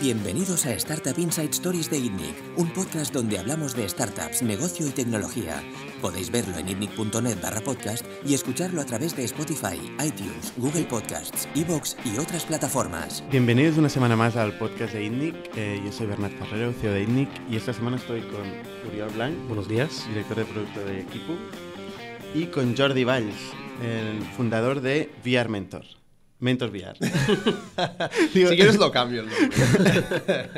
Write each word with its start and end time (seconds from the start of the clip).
Bienvenidos 0.00 0.64
a 0.64 0.70
Startup 0.74 1.18
Inside 1.18 1.50
Stories 1.50 1.90
de 1.90 1.98
ITNIC, 1.98 2.36
un 2.56 2.72
podcast 2.72 3.12
donde 3.12 3.36
hablamos 3.36 3.74
de 3.74 3.88
startups, 3.88 4.42
negocio 4.42 4.86
y 4.86 4.90
tecnología. 4.90 5.60
Podéis 6.00 6.30
verlo 6.30 6.56
en 6.56 6.68
itnic.net 6.68 7.42
barra 7.42 7.60
podcast 7.60 8.06
y 8.24 8.34
escucharlo 8.34 8.80
a 8.80 8.84
través 8.84 9.16
de 9.16 9.24
Spotify, 9.24 9.76
iTunes, 9.98 10.52
Google 10.56 10.84
Podcasts, 10.84 11.48
Evox 11.56 11.96
y 12.04 12.16
otras 12.16 12.44
plataformas. 12.44 13.24
Bienvenidos 13.32 13.76
una 13.76 13.88
semana 13.88 14.14
más 14.14 14.36
al 14.36 14.56
podcast 14.56 14.94
de 14.94 15.02
ITNIC. 15.02 15.34
Eh, 15.56 15.82
yo 15.84 15.90
soy 15.90 16.06
Bernat 16.06 16.32
Ferrero, 16.32 16.72
CEO 16.80 16.92
de 16.92 17.02
ITNIC, 17.02 17.28
y 17.50 17.56
esta 17.56 17.72
semana 17.72 17.96
estoy 17.96 18.20
con 18.20 18.44
Uriol 18.88 19.10
Blanc. 19.10 19.36
Buenos 19.48 19.66
días. 19.68 20.06
Director 20.10 20.36
de 20.36 20.44
producto 20.44 20.80
de 20.84 21.00
Equipo. 21.00 21.32
Y 22.36 22.46
con 22.46 22.76
Jordi 22.76 23.02
Valls, 23.02 23.34
el 23.82 24.22
fundador 24.36 24.80
de 24.80 25.10
VR 25.24 25.48
Mentor. 25.48 25.97
Mentor 26.40 26.70
VR. 26.70 26.96
si 28.32 28.44
quieres 28.44 28.78
lo 28.78 28.92
cambio 28.92 29.22
el 29.22 29.28
nombre. 29.28 30.50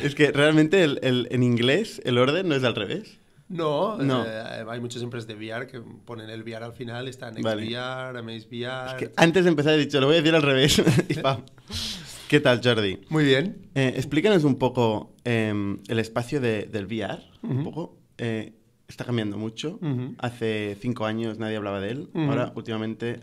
es 0.02 0.14
que 0.14 0.30
realmente 0.30 0.84
el, 0.84 1.28
en 1.30 1.42
inglés 1.42 2.00
el 2.04 2.18
orden 2.18 2.48
no 2.48 2.54
es 2.54 2.62
al 2.64 2.74
revés. 2.74 3.18
No, 3.48 3.98
no. 3.98 4.24
Eh, 4.24 4.64
hay 4.68 4.80
muchas 4.80 5.02
empresas 5.02 5.26
de 5.26 5.34
VR 5.34 5.66
que 5.66 5.80
ponen 5.80 6.30
el 6.30 6.42
VR 6.42 6.64
al 6.64 6.72
final, 6.72 7.08
están 7.08 7.34
XVR, 7.34 8.18
Amaze 8.18 8.46
VR... 8.50 8.90
Es 8.90 8.94
que 8.94 9.12
antes 9.16 9.44
de 9.44 9.50
empezar 9.50 9.74
he 9.74 9.78
dicho, 9.78 10.00
lo 10.00 10.06
voy 10.06 10.16
a 10.16 10.18
decir 10.18 10.34
al 10.34 10.42
revés. 10.42 10.82
¿Qué 12.28 12.40
tal, 12.40 12.60
Jordi? 12.64 13.00
Muy 13.10 13.24
bien. 13.24 13.68
Eh, 13.74 13.92
explícanos 13.96 14.44
un 14.44 14.56
poco 14.56 15.14
em, 15.24 15.78
el 15.88 15.98
espacio 15.98 16.40
del 16.40 16.86
VR. 16.86 17.22
Un 17.42 17.64
poco. 17.64 17.98
Eh, 18.16 18.54
está 18.88 19.04
cambiando 19.04 19.36
mucho. 19.36 19.78
Hace 20.18 20.76
cinco 20.80 21.04
años 21.04 21.38
nadie 21.38 21.56
hablaba 21.56 21.80
de 21.80 21.90
él. 21.90 22.10
Ahora, 22.14 22.52
últimamente, 22.56 23.20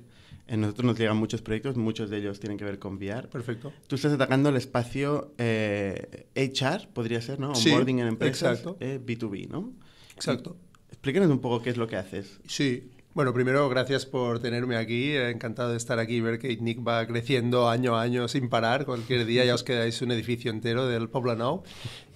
en 0.51 0.59
nosotros 0.59 0.85
nos 0.85 0.99
llegan 0.99 1.15
muchos 1.15 1.41
proyectos, 1.41 1.77
muchos 1.77 2.09
de 2.09 2.17
ellos 2.17 2.41
tienen 2.41 2.57
que 2.57 2.65
ver 2.65 2.77
con 2.77 2.95
VR. 2.95 3.29
Perfecto. 3.29 3.71
Tú 3.87 3.95
estás 3.95 4.11
atacando 4.11 4.49
el 4.49 4.57
espacio 4.57 5.33
eh, 5.37 6.27
HR, 6.35 6.89
podría 6.93 7.21
ser, 7.21 7.39
¿no? 7.39 7.53
Onboarding 7.53 7.99
en 7.99 8.07
empresas. 8.07 8.59
Exacto. 8.59 8.77
B2B, 8.77 9.47
¿no? 9.47 9.71
Exacto. 10.13 10.57
explícanos 10.89 11.29
un 11.29 11.39
poco 11.39 11.61
qué 11.61 11.69
es 11.69 11.77
lo 11.77 11.87
que 11.87 11.95
haces. 11.95 12.41
Sí. 12.47 12.91
Bueno, 13.13 13.33
primero, 13.33 13.69
gracias 13.69 14.05
por 14.05 14.39
tenerme 14.39 14.75
aquí. 14.75 15.15
Encantado 15.15 15.71
de 15.71 15.77
estar 15.77 15.99
aquí 15.99 16.15
y 16.15 16.21
ver 16.21 16.37
que 16.37 16.57
Nick 16.57 16.85
va 16.85 17.07
creciendo 17.07 17.69
año 17.69 17.95
a 17.95 18.01
año 18.01 18.27
sin 18.27 18.49
parar. 18.49 18.85
Cualquier 18.85 19.25
día 19.25 19.45
ya 19.45 19.55
os 19.55 19.63
quedáis 19.63 20.01
un 20.01 20.11
edificio 20.11 20.51
entero 20.51 20.85
del 20.85 21.07
Pobla 21.07 21.35
Now. 21.35 21.63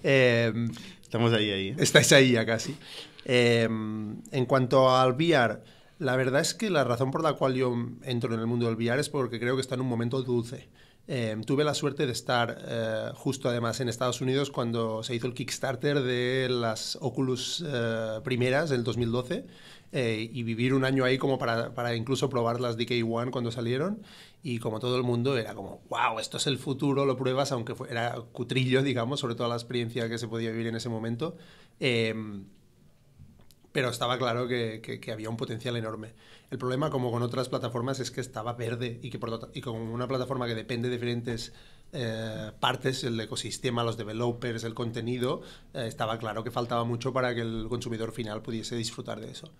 Estamos 0.02 1.32
ahí, 1.32 1.50
ahí. 1.50 1.68
¿eh? 1.68 1.76
Estáis 1.78 2.12
ahí 2.12 2.32
ya 2.32 2.44
casi. 2.44 2.76
Em, 3.24 4.20
en 4.30 4.44
cuanto 4.44 4.94
al 4.94 5.14
VR 5.14 5.62
la 5.98 6.16
verdad 6.16 6.40
es 6.40 6.54
que 6.54 6.70
la 6.70 6.84
razón 6.84 7.10
por 7.10 7.22
la 7.22 7.34
cual 7.34 7.54
yo 7.54 7.74
entro 8.02 8.34
en 8.34 8.40
el 8.40 8.46
mundo 8.46 8.66
del 8.66 8.76
VR 8.76 9.00
es 9.00 9.08
porque 9.08 9.40
creo 9.40 9.54
que 9.54 9.62
está 9.62 9.74
en 9.74 9.80
un 9.80 9.88
momento 9.88 10.22
dulce. 10.22 10.68
Em, 11.08 11.44
tuve 11.44 11.62
la 11.62 11.74
suerte 11.74 12.04
de 12.04 12.12
estar 12.12 12.58
eh, 12.66 13.10
justo 13.14 13.48
además 13.48 13.78
en 13.78 13.88
Estados 13.88 14.20
Unidos 14.20 14.50
cuando 14.50 15.04
se 15.04 15.14
hizo 15.14 15.28
el 15.28 15.34
Kickstarter 15.34 16.02
de 16.02 16.48
las 16.50 16.98
Oculus 17.00 17.64
eh, 17.64 18.20
primeras 18.24 18.70
del 18.70 18.82
2012 18.82 19.46
eh, 19.92 20.28
y 20.32 20.42
vivir 20.42 20.74
un 20.74 20.84
año 20.84 21.04
ahí 21.04 21.16
como 21.16 21.38
para, 21.38 21.72
para, 21.74 21.94
incluso 21.94 22.28
probar 22.28 22.60
las 22.60 22.76
DK1 22.76 23.30
cuando 23.30 23.52
salieron 23.52 24.02
y 24.42 24.58
como 24.58 24.80
todo 24.80 24.96
el 24.96 25.04
mundo 25.04 25.38
era 25.38 25.54
como, 25.54 25.80
wow, 25.88 26.18
esto 26.18 26.38
es 26.38 26.48
el 26.48 26.58
futuro, 26.58 27.06
lo 27.06 27.16
pruebas, 27.16 27.52
aunque 27.52 27.74
era 27.88 28.16
cutrillo, 28.32 28.82
digamos, 28.84 29.20
sobre 29.20 29.36
todo 29.36 29.48
la 29.48 29.54
experiencia 29.54 30.08
que 30.08 30.18
se 30.18 30.26
podía 30.26 30.50
vivir 30.50 30.66
en 30.66 30.74
ese 30.74 30.88
momento. 30.88 31.36
Pero 33.76 33.90
estaba 33.90 34.16
claro 34.16 34.48
que, 34.48 34.98
había 35.12 35.28
un 35.28 35.36
potencial 35.36 35.76
enorme. 35.76 36.14
El 36.50 36.56
problema, 36.56 36.88
como 36.88 37.10
con 37.10 37.22
otras 37.22 37.50
plataformas, 37.50 38.00
es 38.00 38.10
que 38.10 38.22
estaba 38.22 38.54
verde 38.54 38.98
y 39.02 39.10
que 39.10 39.20
y 39.52 39.60
con 39.60 39.76
una 39.76 40.08
plataforma 40.08 40.46
que 40.46 40.54
depende 40.54 40.88
de 40.88 40.94
diferentes 40.94 41.52
eh, 41.92 42.52
partes, 42.58 43.04
el 43.04 43.20
ecosistema, 43.20 43.84
los 43.84 43.98
developers, 43.98 44.64
el 44.64 44.72
contenido, 44.72 45.42
eh, 45.74 45.84
estaba 45.86 46.18
claro 46.18 46.42
que 46.42 46.50
faltaba 46.50 46.84
mucho 46.84 47.12
para 47.12 47.34
que 47.34 47.42
el 47.42 47.66
consumidor 47.68 48.12
final 48.12 48.40
pudiese 48.40 48.76
disfrutar 48.76 49.20
de 49.20 49.30
eso. 49.30 49.52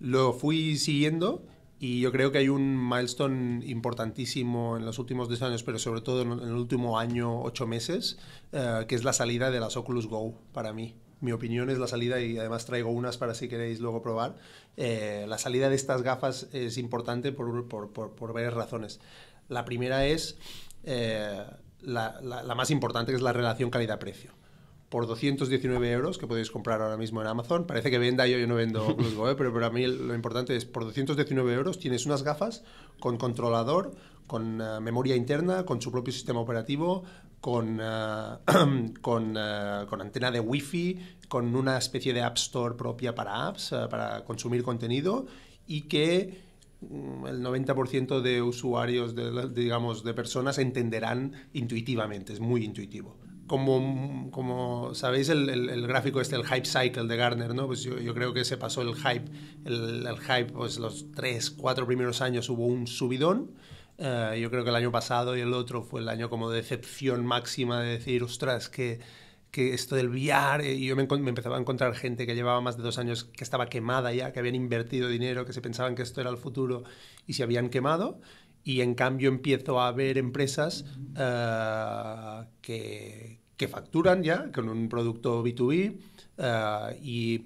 Lo 0.00 0.32
fui 0.32 0.76
siguiendo 0.76 1.46
y 1.78 2.00
yo 2.00 2.10
creo 2.10 2.32
que 2.32 2.38
hay 2.38 2.48
un 2.48 2.88
milestone 2.88 3.64
importantísimo 3.66 4.76
en 4.76 4.84
los 4.84 4.98
últimos 4.98 5.28
10 5.28 5.42
años, 5.42 5.62
pero 5.62 5.78
sobre 5.78 6.00
todo 6.00 6.22
en 6.22 6.32
el 6.40 6.56
último 6.56 6.98
año, 6.98 7.40
8 7.42 7.68
meses, 7.68 8.18
eh, 8.50 8.84
que 8.88 8.96
es 8.96 9.04
la 9.04 9.12
salida 9.12 9.52
de 9.52 9.60
las 9.60 9.76
Oculus 9.76 10.08
Go 10.08 10.34
para 10.52 10.72
mí 10.72 10.96
mi 11.20 11.32
opinión 11.32 11.70
es 11.70 11.78
la 11.78 11.86
salida, 11.86 12.20
y 12.20 12.38
además 12.38 12.66
traigo 12.66 12.90
unas 12.90 13.18
para 13.18 13.34
si 13.34 13.48
queréis 13.48 13.80
luego 13.80 14.02
probar, 14.02 14.36
eh, 14.76 15.24
la 15.28 15.38
salida 15.38 15.68
de 15.68 15.76
estas 15.76 16.02
gafas 16.02 16.48
es 16.52 16.78
importante 16.78 17.32
por, 17.32 17.68
por, 17.68 17.90
por, 17.90 18.32
varias 18.32 18.54
razones. 18.54 19.00
La 19.48 19.64
primera 19.64 20.06
es 20.06 20.36
eh, 20.84 21.44
la, 21.80 22.20
la, 22.20 22.54
más 22.54 22.70
importante, 22.70 23.12
que 23.12 23.16
es 23.16 23.22
la 23.22 23.32
relación 23.32 23.70
calidad-precio. 23.70 24.32
Por 24.88 25.06
219 25.06 25.90
euros, 25.90 26.18
que 26.18 26.26
podéis 26.26 26.50
comprar 26.50 26.80
ahora 26.80 26.96
mismo 26.96 27.20
en 27.20 27.26
Amazon, 27.26 27.66
parece 27.66 27.90
que 27.90 27.98
venda 27.98 28.26
yo, 28.26 28.38
yo 28.38 28.46
no 28.46 28.54
vendo 28.54 28.94
Go, 29.16 29.36
pero 29.36 29.52
para 29.52 29.70
mí 29.70 29.86
lo 29.86 30.14
importante 30.14 30.54
es, 30.56 30.64
por 30.64 30.84
219 30.84 31.52
euros 31.52 31.78
tienes 31.78 32.06
unas 32.06 32.22
gafas 32.22 32.62
con 33.00 33.16
controlador, 33.16 33.94
con 34.26 34.60
eh, 34.60 34.80
memoria 34.80 35.16
interna, 35.16 35.64
con 35.64 35.80
su 35.80 35.90
propio 35.90 36.12
sistema 36.12 36.40
operativo, 36.40 37.04
con, 37.44 37.78
eh, 37.78 38.36
con, 39.02 39.36
eh, 39.36 39.84
con, 39.86 40.00
antena 40.00 40.30
de 40.30 40.40
wifi, 40.40 40.98
con 41.28 41.54
una 41.54 41.76
especie 41.76 42.14
de 42.14 42.22
App 42.22 42.38
Store 42.38 42.74
propia 42.74 43.14
para 43.14 43.46
apps, 43.46 43.72
eh, 43.72 43.86
para 43.90 44.24
consumir 44.24 44.62
contenido 44.62 45.26
y 45.66 45.82
que 45.82 46.40
mm, 46.80 47.26
el 47.26 47.42
90% 47.42 48.22
de 48.22 48.40
usuarios, 48.40 49.14
de, 49.14 49.50
digamos, 49.50 50.04
de 50.04 50.14
personas 50.14 50.56
entenderán 50.56 51.34
intuitivamente, 51.52 52.32
es 52.32 52.40
muy 52.40 52.64
intuitivo. 52.64 53.18
Como, 53.46 54.30
como 54.30 54.94
sabéis, 54.94 55.28
el, 55.28 55.50
el, 55.50 55.86
gráfico 55.86 56.22
este, 56.22 56.36
el 56.36 56.46
hype 56.46 56.64
cycle 56.64 57.04
de 57.04 57.16
Gartner, 57.18 57.54
¿no? 57.54 57.66
Pues 57.66 57.82
yo, 57.82 57.98
yo 57.98 58.14
creo 58.14 58.32
que 58.32 58.46
se 58.46 58.56
pasó 58.56 58.80
el 58.80 58.94
hype, 58.94 59.30
el 59.66 60.16
hype, 60.18 60.50
pues 60.50 60.78
los 60.78 61.12
tres, 61.12 61.50
cuatro 61.50 61.86
primeros 61.86 62.22
años 62.22 62.48
hubo 62.48 62.64
un 62.64 62.86
subidón, 62.86 63.50
eh, 63.98 64.38
yo 64.40 64.50
creo 64.50 64.64
que 64.64 64.70
el 64.70 64.76
año 64.76 64.90
pasado 64.90 65.36
y 65.36 65.40
el 65.40 65.52
otro 65.52 65.82
fue 65.82 66.00
el 66.00 66.08
año 66.08 66.28
como 66.28 66.50
de 66.50 66.58
decepción 66.58 67.24
máxima 67.24 67.80
de 67.80 67.90
decir, 67.90 68.22
ostras, 68.22 68.68
que, 68.68 69.00
que 69.50 69.72
esto 69.72 69.94
del 69.94 70.08
VR, 70.08 70.74
y 70.74 70.86
yo 70.86 70.96
me, 70.96 71.06
me, 71.06 71.28
empezaba 71.28 71.56
a 71.56 71.60
encontrar 71.60 71.94
gente 71.94 72.26
que 72.26 72.34
llevaba 72.34 72.60
más 72.60 72.76
de 72.76 72.82
dos 72.82 72.98
años 72.98 73.24
que 73.24 73.44
estaba 73.44 73.66
quemada 73.68 74.12
ya, 74.12 74.32
que 74.32 74.40
habían 74.40 74.56
invertido 74.56 75.08
dinero, 75.08 75.46
que 75.46 75.52
se 75.52 75.60
pensaban 75.60 75.94
que 75.94 76.02
esto 76.02 76.20
era 76.20 76.30
el 76.30 76.38
futuro 76.38 76.82
y 77.26 77.34
se 77.34 77.44
habían 77.44 77.70
quemado. 77.70 78.20
Y 78.64 78.80
en 78.80 78.94
cambio 78.94 79.28
empiezo 79.28 79.80
a 79.80 79.92
ver 79.92 80.18
empresas 80.18 80.84
uh, 81.12 82.46
que, 82.62 83.38
que, 83.56 83.68
facturan 83.68 84.22
ya 84.22 84.50
con 84.52 84.70
un 84.70 84.88
producto 84.88 85.44
B2B 85.44 85.98
uh, 86.38 86.96
y 87.02 87.44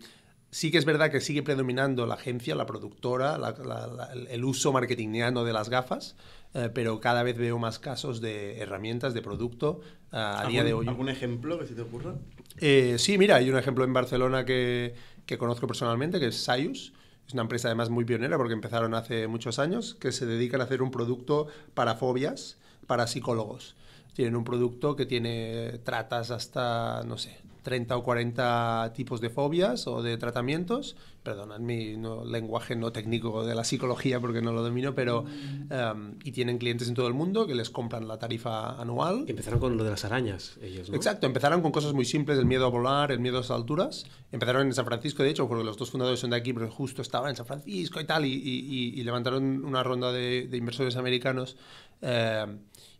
sí 0.50 0.70
que 0.70 0.78
es 0.78 0.84
verdad 0.84 1.10
que 1.10 1.20
sigue 1.20 1.42
predominando 1.42 2.06
la 2.06 2.14
agencia, 2.14 2.54
la 2.54 2.66
productora, 2.66 3.37
la, 3.37 3.50
la, 3.50 4.10
el 4.31 4.44
uso 4.44 4.72
marketingiano 4.72 5.44
de 5.44 5.53
las 5.53 5.69
gafas, 5.69 6.16
eh, 6.54 6.70
pero 6.72 7.00
cada 7.00 7.22
vez 7.22 7.36
veo 7.36 7.59
más 7.59 7.78
casos 7.78 8.20
de 8.20 8.59
herramientas, 8.59 9.14
de 9.14 9.22
producto 9.22 9.81
uh, 10.12 10.16
a 10.16 10.47
día 10.47 10.64
de 10.64 10.72
hoy. 10.72 10.88
¿Algún 10.88 11.09
ejemplo 11.09 11.59
que 11.59 11.66
se 11.66 11.75
te 11.75 11.82
ocurra? 11.82 12.14
Eh, 12.59 12.97
sí, 12.98 13.19
mira, 13.19 13.36
hay 13.36 13.50
un 13.50 13.59
ejemplo 13.59 13.84
en 13.84 13.92
Barcelona 13.92 14.44
que, 14.44 14.94
que 15.26 15.38
conozco 15.38 15.66
personalmente, 15.66 16.19
que 16.19 16.28
es 16.28 16.37
Sayus. 16.37 16.92
Es 17.26 17.34
una 17.34 17.42
empresa 17.42 17.69
además 17.69 17.91
muy 17.91 18.06
pionera 18.06 18.38
porque 18.38 18.54
empezaron 18.54 18.94
hace 18.94 19.28
muchos 19.28 19.58
años, 19.58 19.94
que 19.94 20.12
se 20.12 20.25
dedican 20.25 20.62
a 20.62 20.64
hacer 20.64 20.81
un 20.81 20.91
producto 20.91 21.47
para 21.75 21.94
fobias, 21.94 22.56
para 22.87 23.06
psicólogos. 23.06 23.76
Tienen 24.14 24.34
un 24.34 24.44
producto 24.44 24.97
que 24.97 25.04
tiene 25.04 25.78
tratas 25.84 26.31
hasta, 26.31 27.03
no 27.04 27.19
sé, 27.19 27.37
30 27.62 27.96
o 27.96 28.02
40 28.02 28.92
tipos 28.94 29.20
de 29.20 29.30
fobias 29.30 29.86
o 29.86 30.02
de 30.02 30.16
tratamientos. 30.16 30.96
Perdonad 31.22 31.58
mi 31.58 31.96
lenguaje 32.26 32.76
no 32.76 32.92
técnico 32.92 33.44
de 33.44 33.54
la 33.54 33.64
psicología 33.64 34.20
porque 34.20 34.40
no 34.40 34.52
lo 34.52 34.62
domino, 34.62 34.94
pero. 34.94 35.22
Um, 35.22 36.14
y 36.25 36.32
tienen 36.32 36.58
clientes 36.58 36.88
en 36.88 36.94
todo 36.94 37.06
el 37.08 37.14
mundo 37.14 37.46
que 37.46 37.55
les 37.55 37.70
compran 37.70 38.08
la 38.08 38.19
tarifa 38.19 38.81
anual. 38.81 39.25
Empezaron 39.26 39.60
con 39.60 39.76
lo 39.76 39.84
de 39.84 39.90
las 39.90 40.05
arañas, 40.05 40.56
ellos, 40.62 40.88
¿no? 40.88 40.96
Exacto, 40.96 41.26
empezaron 41.26 41.60
con 41.60 41.72
cosas 41.72 41.93
muy 41.93 42.05
simples: 42.05 42.38
el 42.38 42.46
miedo 42.46 42.64
a 42.66 42.70
volar, 42.70 43.12
el 43.12 43.20
miedo 43.20 43.38
a 43.38 43.40
las 43.40 43.50
alturas. 43.50 44.06
Empezaron 44.32 44.66
en 44.66 44.72
San 44.72 44.87
Francisco, 44.87 45.22
de 45.22 45.31
hecho, 45.31 45.49
porque 45.49 45.64
los 45.64 45.76
dos 45.76 45.90
fundadores 45.90 46.20
son 46.20 46.31
de 46.31 46.37
aquí, 46.37 46.52
pero 46.52 46.70
justo 46.70 47.02
estaban 47.02 47.31
en 47.31 47.37
San 47.37 47.46
Francisco 47.46 48.00
y 48.00 48.04
tal, 48.04 48.25
y, 48.25 48.32
y, 48.32 49.00
y 49.00 49.02
levantaron 49.02 49.64
una 49.64 49.82
ronda 49.82 50.12
de, 50.12 50.46
de 50.49 50.56
inversores 50.56 50.96
americanos. 50.96 51.56
Eh, 52.00 52.46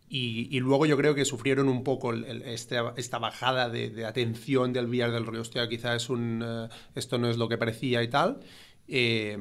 y, 0.09 0.59
luego 0.59 0.85
yo 0.87 0.97
creo 0.97 1.13
que 1.13 1.23
sufrieron 1.23 1.69
un 1.69 1.83
poco 1.83 2.13
este, 2.13 2.77
esta 2.97 3.19
bajada 3.19 3.69
de, 3.69 4.05
atención 4.05 4.73
del 4.73 4.87
VR 4.87 5.11
del 5.11 5.25
rollo, 5.25 5.41
hostia, 5.41 5.69
quizás 5.69 6.03
es 6.03 6.09
un, 6.09 6.43
eh, 6.43 6.67
esto 6.95 7.17
no 7.19 7.29
es 7.29 7.37
lo 7.37 7.47
que 7.47 7.57
parecía 7.57 8.01
y 8.01 8.07
tal. 8.07 8.39
Eh, 8.87 9.37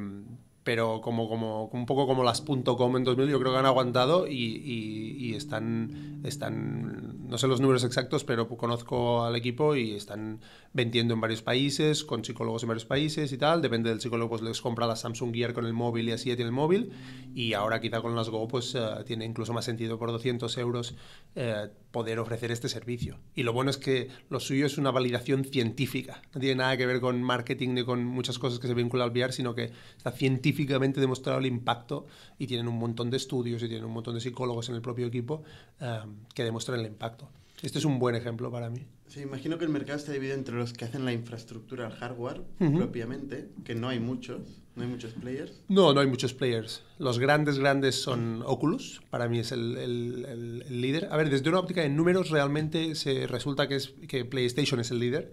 pero 0.68 1.00
como, 1.00 1.30
como 1.30 1.64
un 1.72 1.86
poco 1.86 2.06
como 2.06 2.22
las 2.22 2.42
.com 2.42 2.96
en 2.98 3.02
2000, 3.02 3.30
yo 3.30 3.40
creo 3.40 3.52
que 3.52 3.58
han 3.58 3.64
aguantado 3.64 4.26
y, 4.26 4.34
y, 4.34 5.16
y, 5.16 5.34
están, 5.34 6.20
están, 6.24 7.26
no 7.26 7.38
sé 7.38 7.46
los 7.46 7.62
números 7.62 7.84
exactos, 7.84 8.22
pero 8.22 8.46
conozco 8.48 9.24
al 9.24 9.34
equipo 9.34 9.74
y 9.74 9.94
están 9.94 10.40
vendiendo 10.74 11.14
en 11.14 11.22
varios 11.22 11.40
países, 11.40 12.04
con 12.04 12.22
psicólogos 12.22 12.64
en 12.64 12.68
varios 12.68 12.84
países 12.84 13.32
y 13.32 13.38
tal. 13.38 13.62
Depende 13.62 13.88
del 13.88 14.02
psicólogo, 14.02 14.28
pues 14.28 14.42
les 14.42 14.60
compra 14.60 14.86
la 14.86 14.94
Samsung 14.94 15.34
Gear 15.34 15.54
con 15.54 15.64
el 15.64 15.72
móvil 15.72 16.10
y 16.10 16.12
así 16.12 16.28
ya 16.28 16.36
tiene 16.36 16.50
el 16.50 16.54
móvil. 16.54 16.90
Y 17.34 17.54
ahora 17.54 17.80
quizá 17.80 18.02
con 18.02 18.14
las 18.14 18.28
Go, 18.28 18.46
pues 18.46 18.74
uh, 18.74 19.02
tiene 19.06 19.24
incluso 19.24 19.54
más 19.54 19.64
sentido 19.64 19.98
por 19.98 20.12
200 20.12 20.54
euros 20.58 20.94
uh, 21.34 21.68
poder 21.90 22.18
ofrecer 22.18 22.50
este 22.50 22.68
servicio. 22.68 23.18
Y 23.34 23.42
lo 23.42 23.52
bueno 23.52 23.70
es 23.70 23.78
que 23.78 24.08
lo 24.28 24.38
suyo 24.38 24.66
es 24.66 24.76
una 24.76 24.90
validación 24.90 25.44
científica. 25.44 26.20
No 26.34 26.40
tiene 26.40 26.56
nada 26.56 26.76
que 26.76 26.84
ver 26.84 27.00
con 27.00 27.22
marketing 27.22 27.70
ni 27.70 27.84
con 27.84 28.04
muchas 28.04 28.38
cosas 28.38 28.58
que 28.58 28.68
se 28.68 28.74
vinculan 28.74 29.08
al 29.08 29.16
VR, 29.16 29.32
sino 29.32 29.54
que 29.54 29.70
está 29.96 30.12
científicamente 30.58 31.00
demostrado 31.00 31.38
el 31.38 31.46
impacto 31.46 32.06
y 32.38 32.46
tienen 32.46 32.66
un 32.68 32.78
montón 32.78 33.10
de 33.10 33.16
estudios 33.16 33.62
y 33.62 33.68
tienen 33.68 33.84
un 33.84 33.92
montón 33.92 34.14
de 34.14 34.20
psicólogos 34.20 34.68
en 34.68 34.74
el 34.74 34.82
propio 34.82 35.06
equipo 35.06 35.42
uh, 35.80 36.08
que 36.34 36.42
demuestran 36.42 36.80
el 36.80 36.86
impacto. 36.86 37.28
Este 37.62 37.78
es 37.78 37.84
un 37.84 37.98
buen 37.98 38.14
ejemplo 38.14 38.50
para 38.50 38.68
mí. 38.70 38.86
Sí, 39.08 39.20
imagino 39.20 39.56
que 39.58 39.64
el 39.64 39.70
mercado 39.70 39.98
está 39.98 40.12
dividido 40.12 40.36
entre 40.36 40.54
los 40.56 40.72
que 40.72 40.84
hacen 40.84 41.04
la 41.04 41.12
infraestructura, 41.12 41.86
el 41.86 41.92
hardware, 41.92 42.40
uh 42.60 42.64
-huh. 42.64 42.76
propiamente, 42.76 43.48
que 43.64 43.74
no 43.74 43.88
hay 43.88 44.00
muchos, 44.00 44.40
no 44.76 44.82
hay 44.82 44.88
muchos 44.88 45.12
players. 45.12 45.52
No, 45.68 45.92
no 45.92 46.00
hay 46.00 46.06
muchos 46.06 46.34
players. 46.34 46.82
Los 46.98 47.18
grandes, 47.18 47.58
grandes 47.58 47.94
son 48.00 48.42
Oculus, 48.44 49.00
para 49.10 49.28
mí 49.28 49.38
es 49.38 49.50
el, 49.52 49.76
el, 49.76 50.24
el, 50.28 50.64
el 50.68 50.80
líder. 50.80 51.08
A 51.10 51.16
ver, 51.16 51.30
desde 51.30 51.48
una 51.48 51.60
óptica 51.60 51.80
de 51.82 51.88
números, 51.88 52.30
realmente 52.30 52.94
se 52.94 53.26
resulta 53.26 53.66
que, 53.66 53.76
es, 53.76 53.94
que 54.08 54.24
PlayStation 54.24 54.78
es 54.80 54.90
el 54.90 54.98
líder. 54.98 55.32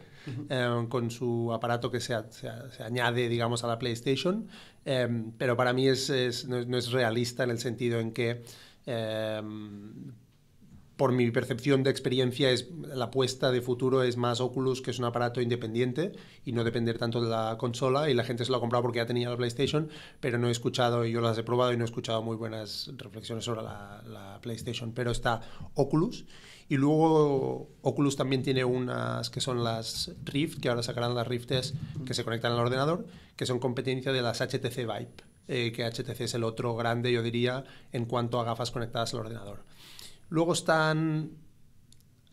Eh, 0.50 0.86
con 0.90 1.12
su 1.12 1.52
aparato 1.54 1.92
que 1.92 2.00
se, 2.00 2.16
se, 2.32 2.84
añade, 2.84 3.30
digamos, 3.30 3.64
a 3.64 3.68
la 3.68 3.80
PlayStation. 3.80 4.48
Eh, 4.86 5.08
pero 5.38 5.56
para 5.58 5.74
mí 5.74 5.88
es, 5.88 6.10
es 6.10 6.48
no, 6.48 6.78
es 6.78 6.92
realista 6.92 7.44
en 7.44 7.52
el 7.52 7.60
sentido 7.60 8.00
en 8.00 8.12
que... 8.12 8.44
Eh, 8.86 9.42
por 10.98 11.12
mi 11.12 11.30
percepción 11.32 11.84
de 11.84 11.90
experiencia, 11.90 12.50
es, 12.52 12.70
la 12.72 13.06
apuesta 13.06 13.52
de 13.52 13.62
futuro 13.62 14.04
es 14.04 14.16
más 14.16 14.40
Oculus, 14.40 14.82
que 14.82 14.92
es 14.92 15.00
un 15.00 15.06
aparato 15.06 15.42
independiente 15.42 16.14
y 16.46 16.54
no 16.54 16.64
depender 16.64 16.98
tanto 16.98 17.22
de 17.22 17.30
la 17.30 17.58
consola. 17.58 18.10
Y 18.10 18.14
la 18.14 18.24
gente 18.24 18.46
se 18.46 18.52
lo 18.52 18.58
ha 18.58 18.60
comprado 18.62 18.84
porque 18.84 18.98
ya 18.98 19.06
tenía 19.06 19.30
la 19.30 19.36
PlayStation, 19.36 19.90
pero 20.20 20.38
no 20.38 20.48
he 20.48 20.52
escuchado, 20.52 21.06
y 21.06 21.12
yo 21.12 21.22
las 21.22 21.38
he 21.38 21.44
probado 21.44 21.74
y 21.74 21.78
no 21.78 21.84
he 21.84 21.86
escuchado 21.86 22.22
muy 22.22 22.38
buenas 22.38 22.92
reflexiones 22.96 23.44
sobre 23.44 23.62
la 23.64 24.40
PlayStation. 24.42 24.94
Pero 24.94 25.12
está 25.12 25.42
Oculus. 25.74 26.26
Y 26.68 26.78
luego 26.78 27.70
Oculus 27.82 28.16
también 28.16 28.42
tiene 28.42 28.66
unas 28.66 29.30
que 29.30 29.40
son 29.40 29.64
las 29.64 30.12
Rift, 30.24 30.60
que 30.60 30.70
ahora 30.70 30.82
sacarán 30.82 31.14
las 31.14 31.28
Rift 31.28 31.52
que 32.06 32.14
se 32.14 32.24
conectan 32.24 32.54
al 32.54 32.60
ordenador, 32.60 33.06
que 33.36 33.46
son 33.46 33.60
competencia 33.60 34.12
de 34.12 34.22
las 34.22 34.42
HTC 34.42 34.78
Vive, 34.78 35.10
eh, 35.48 35.72
que 35.72 35.86
HTC 35.86 36.22
es 36.22 36.34
el 36.34 36.44
otro 36.44 36.76
grande, 36.76 37.12
yo 37.12 37.22
diría, 37.22 37.64
en 37.92 38.06
cuanto 38.06 38.40
a 38.40 38.44
gafas 38.44 38.72
conectadas 38.72 39.14
al 39.14 39.22
ordenador. 39.22 39.64
Luego 40.30 40.54
están. 40.54 41.32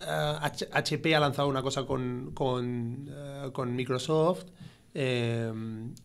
Uh, 0.01 0.05
eh, 0.05 0.69
HP 0.73 1.15
ha 1.15 1.21
lanzado 1.21 1.49
una 1.49 1.63
cosa 1.63 1.85
con, 1.85 2.33
con, 2.35 3.09
con 3.53 3.77
Microsoft 3.77 4.47
eh, 4.95 5.53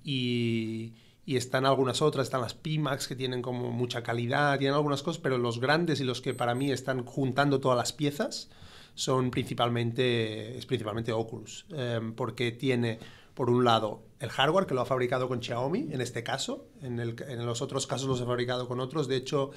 y, 0.03 0.93
y, 1.27 1.37
están 1.37 1.65
algunas 1.65 2.01
otras. 2.01 2.27
Están 2.27 2.41
las 2.41 2.53
Pimax 2.53 3.07
que 3.07 3.15
tienen 3.15 3.41
como 3.41 3.71
mucha 3.71 4.01
calidad, 4.01 4.57
tienen 4.57 4.75
algunas 4.75 5.03
cosas, 5.03 5.21
pero 5.21 5.37
los 5.37 5.59
grandes 5.59 5.99
y 5.99 6.03
los 6.03 6.21
que 6.21 6.33
para 6.33 6.55
mí 6.55 6.71
están 6.71 7.03
juntando 7.03 7.59
todas 7.59 7.77
las 7.77 7.93
piezas 7.93 8.49
son 8.95 9.29
principalmente, 9.29 10.57
es 10.57 10.65
principalmente 10.65 11.11
Oculus, 11.11 11.65
eh, 11.71 12.01
porque 12.15 12.51
tiene 12.51 12.97
por 13.35 13.51
un 13.51 13.63
lado 13.63 14.01
el 14.19 14.29
hardware 14.29 14.65
que 14.65 14.73
lo 14.73 14.81
ha 14.81 14.85
fabricado 14.85 15.27
con 15.27 15.43
Xiaomi 15.43 15.89
en 15.91 16.01
este 16.01 16.23
caso, 16.23 16.65
en, 16.81 16.99
el, 16.99 17.15
en 17.27 17.45
los 17.45 17.61
otros 17.61 17.85
casos 17.85 18.07
los 18.07 18.19
ha 18.21 18.25
fabricado 18.25 18.67
con 18.67 18.79
otros, 18.79 19.07
de 19.07 19.17
hecho 19.17 19.51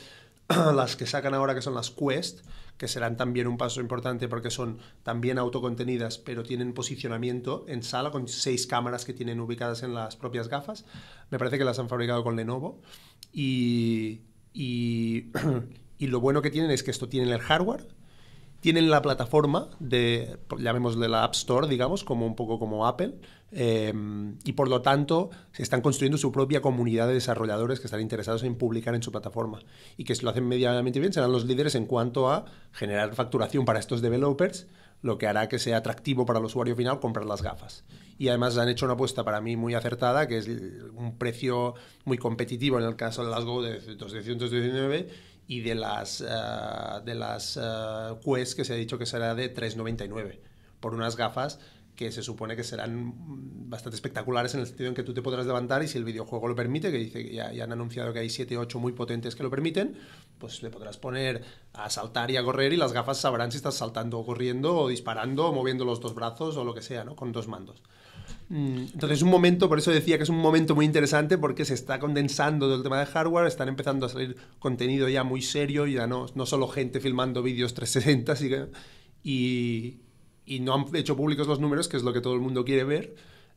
las 0.75 0.97
que 0.97 1.07
sacan 1.07 1.35
ahora 1.35 1.55
que 1.55 1.63
son 1.63 1.75
las 1.75 1.91
Quest, 1.91 2.41
que 2.77 2.89
serán 2.89 3.17
también 3.17 3.47
un 3.47 3.57
paso 3.57 3.81
importante 3.81 4.29
porque 4.29 4.51
son 4.51 4.79
también 5.03 5.39
autocontenidas, 5.39 6.19
pero 6.19 6.43
tienen 6.43 6.73
posicionamiento 6.73 7.65
en 7.69 7.83
sala 7.83 8.11
con 8.11 8.27
seis 8.27 8.67
cámaras 8.67 9.05
que 9.05 9.13
tienen 9.13 9.39
ubicadas 9.41 9.83
en 9.83 9.95
las 9.95 10.17
propias 10.17 10.49
gafas. 10.49 10.85
Me 11.31 11.39
parece 11.39 11.59
que 11.59 11.65
las 11.65 11.79
han 11.79 11.89
fabricado 11.89 12.25
con 12.25 12.37
Lenovo. 12.37 12.81
Y, 13.33 14.23
y, 14.53 15.31
lo 16.01 16.21
bueno 16.21 16.43
que 16.43 16.51
tienen 16.51 16.71
es 16.71 16.83
que 16.83 16.91
esto 16.91 17.09
tienen 17.09 17.33
el 17.33 17.41
hardware, 17.41 17.87
tienen 18.61 18.91
la 18.91 19.03
plataforma 19.03 19.69
de, 19.79 20.39
llamémosle 20.59 21.09
la 21.09 21.25
App 21.25 21.35
Store, 21.35 21.67
digamos, 21.67 22.05
como 22.05 22.27
un 22.27 22.37
poco 22.37 22.59
como 22.59 22.87
Apple, 22.87 23.15
eh, 23.53 23.93
y 24.45 24.53
por 24.53 24.69
lo 24.69 24.81
tanto 24.83 25.31
se 25.53 25.63
están 25.63 25.81
construyendo 25.81 26.19
su 26.19 26.31
propia 26.31 26.61
comunidad 26.61 27.09
de 27.09 27.15
desarrolladores 27.15 27.81
que 27.81 27.87
están 27.87 28.01
interesados 28.01 28.45
en 28.45 28.55
publicar 28.55 28.95
en 28.95 29.03
su 29.03 29.11
plataforma 29.11 29.59
y 29.97 30.05
que 30.05 30.15
si 30.15 30.23
lo 30.23 30.31
hacen 30.31 30.47
medianamente 30.47 31.01
bien 31.01 31.13
serán 31.13 31.33
los 31.33 31.47
líderes 31.47 31.75
en 31.75 31.87
cuanto 31.87 32.31
a 32.31 32.45
generar 32.71 33.13
facturación 33.15 33.65
para 33.65 33.81
estos 33.81 34.03
developers, 34.03 34.69
lo 35.03 35.19
que 35.19 35.27
hará 35.27 35.49
que 35.49 35.59
sea 35.59 35.79
atractivo 35.79 36.27
para 36.27 36.39
el 36.39 36.45
usuario 36.45 36.77
final 36.77 37.01
comprar 37.01 37.27
las 37.27 37.43
gafas. 37.43 37.85
Y 38.19 38.29
además 38.29 38.59
han 38.59 38.69
hecho 38.69 38.85
una 38.85 38.95
apuesta 38.95 39.25
para 39.25 39.41
mí 39.41 39.57
muy 39.57 39.75
acertada, 39.75 40.29
que 40.29 40.37
es 40.37 40.47
un 40.47 41.17
precio 41.17 41.75
muy 42.05 42.19
competitivo 42.19 42.79
en 42.79 42.85
el 42.85 42.97
caso 42.97 43.25
de 43.25 43.31
las 43.31 43.45
Go 43.45 43.63
de 43.63 43.81
219 43.97 45.09
y 45.51 45.63
de 45.63 45.75
las, 45.75 46.21
uh, 46.21 47.05
de 47.05 47.17
las 47.17 47.57
uh, 47.57 48.21
Quest 48.25 48.55
que 48.55 48.65
se 48.65 48.73
ha 48.73 48.77
dicho 48.77 48.99
que 48.99 49.05
será 49.05 49.35
de 49.35 49.53
3,99 49.53 50.39
por 50.79 50.95
unas 50.95 51.17
gafas 51.17 51.59
que 51.97 52.13
se 52.13 52.23
supone 52.23 52.55
que 52.55 52.63
serán 52.63 53.15
bastante 53.69 53.97
espectaculares 53.97 54.55
en 54.55 54.61
el 54.61 54.69
sentido 54.69 54.89
en 54.91 54.95
que 54.95 55.03
tú 55.03 55.13
te 55.13 55.23
podrás 55.23 55.47
levantar 55.47 55.83
y 55.83 55.89
si 55.89 55.99
el 55.99 56.05
videojuego 56.05 56.47
lo 56.47 56.55
permite, 56.55 56.93
que 56.93 56.99
dice 56.99 57.35
ya, 57.35 57.53
ya 57.53 57.65
han 57.65 57.73
anunciado 57.73 58.13
que 58.13 58.21
hay 58.21 58.31
7 58.31 58.57
o 58.59 58.61
8 58.61 58.79
muy 58.79 58.93
potentes 58.93 59.35
que 59.35 59.43
lo 59.43 59.51
permiten, 59.51 59.99
pues 60.39 60.63
le 60.63 60.71
podrás 60.71 60.99
poner 60.99 61.43
a 61.73 61.91
saltar 61.91 62.31
y 62.31 62.37
a 62.37 62.45
correr 62.45 62.73
y 62.73 62.77
las 62.77 62.93
gafas 62.93 63.19
sabrán 63.19 63.51
si 63.51 63.57
estás 63.57 63.75
saltando 63.75 64.21
o 64.21 64.25
corriendo 64.25 64.77
o 64.77 64.89
disparando 64.89 65.49
o 65.49 65.53
moviendo 65.53 65.85
los 65.85 65.99
dos 65.99 66.15
brazos 66.15 66.57
o 66.57 66.63
lo 66.63 66.75
que 66.75 66.83
sea, 66.83 67.03
¿no? 67.03 67.17
Con 67.17 67.33
dos 67.33 67.49
mandos. 67.49 67.83
Entonces 68.53 69.19
es 69.19 69.23
un 69.23 69.31
momento, 69.31 69.69
por 69.69 69.79
eso 69.79 69.93
decía 69.93 70.17
que 70.17 70.25
es 70.25 70.29
un 70.29 70.39
momento 70.39 70.75
muy 70.75 70.85
interesante 70.85 71.39
porque 71.39 71.65
se 71.65 71.75
está 71.75 72.01
condensando 72.01 72.67
todo 72.67 72.75
el 72.75 72.83
tema 72.83 72.99
de 72.99 73.07
hardware, 73.07 73.47
están 73.47 73.69
empezando 73.69 74.07
a 74.07 74.09
salir 74.09 74.37
contenido 74.59 75.09
ya 75.09 75.23
muy 75.23 75.41
serio, 75.41 75.87
ya 75.87 76.09
no, 76.09 76.27
no 76.35 76.47
solo 76.47 76.67
gente 76.67 76.99
filmando 76.99 77.45
vídeos 77.45 77.75
360, 77.75 78.33
así 78.33 78.49
que, 78.49 78.67
y, 79.23 80.01
y 80.45 80.59
no 80.59 80.75
han 80.75 80.97
hecho 80.97 81.17
públicos 81.17 81.47
los 81.47 81.61
números, 81.61 81.87
que 81.87 81.97
es 81.97 82.03
lo 82.03 82.13
que 82.13 82.21
todo 82.21 82.35
el 82.35 82.41
mundo 82.41 82.65
quiere 82.65 82.83
ver, 82.83 83.15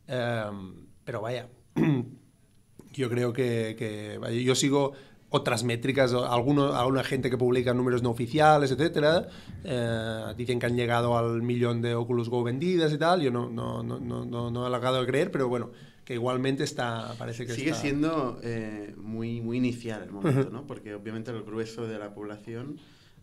um, 0.08 0.86
pero 1.04 1.20
vaya, 1.20 1.48
yo 2.92 3.10
creo 3.10 3.32
que, 3.32 4.20
yo 4.44 4.54
sigo 4.54 4.92
otras 5.34 5.64
métricas, 5.64 6.14
alguno, 6.14 6.74
alguna 6.74 7.02
gente 7.02 7.28
que 7.28 7.36
publica 7.36 7.74
números 7.74 8.04
no 8.04 8.10
oficiales, 8.10 8.70
etcétera, 8.70 9.26
eh, 9.64 10.32
dicen 10.36 10.60
que 10.60 10.66
han 10.66 10.76
llegado 10.76 11.18
al 11.18 11.42
millón 11.42 11.82
de 11.82 11.96
Oculus 11.96 12.28
Go 12.28 12.44
vendidas 12.44 12.92
y 12.92 12.98
tal, 12.98 13.20
yo 13.20 13.32
no, 13.32 13.50
no, 13.50 13.82
no, 13.82 13.98
no, 13.98 14.24
no, 14.24 14.50
no 14.52 14.66
he 14.66 14.70
llegado 14.70 15.00
a 15.00 15.04
creer, 15.06 15.32
pero 15.32 15.48
bueno, 15.48 15.72
que 16.04 16.14
igualmente 16.14 16.62
está, 16.62 17.14
parece 17.18 17.46
que 17.46 17.52
Sigue 17.52 17.70
está... 17.70 17.82
siendo 17.82 18.38
eh, 18.44 18.94
muy, 18.96 19.40
muy 19.40 19.56
inicial 19.56 20.04
el 20.04 20.12
momento. 20.12 20.50
¿no? 20.52 20.68
Porque 20.68 20.94
obviamente 20.94 21.32
el 21.32 21.42
grueso 21.42 21.84
de 21.88 21.98
la 21.98 22.14
población 22.14 22.78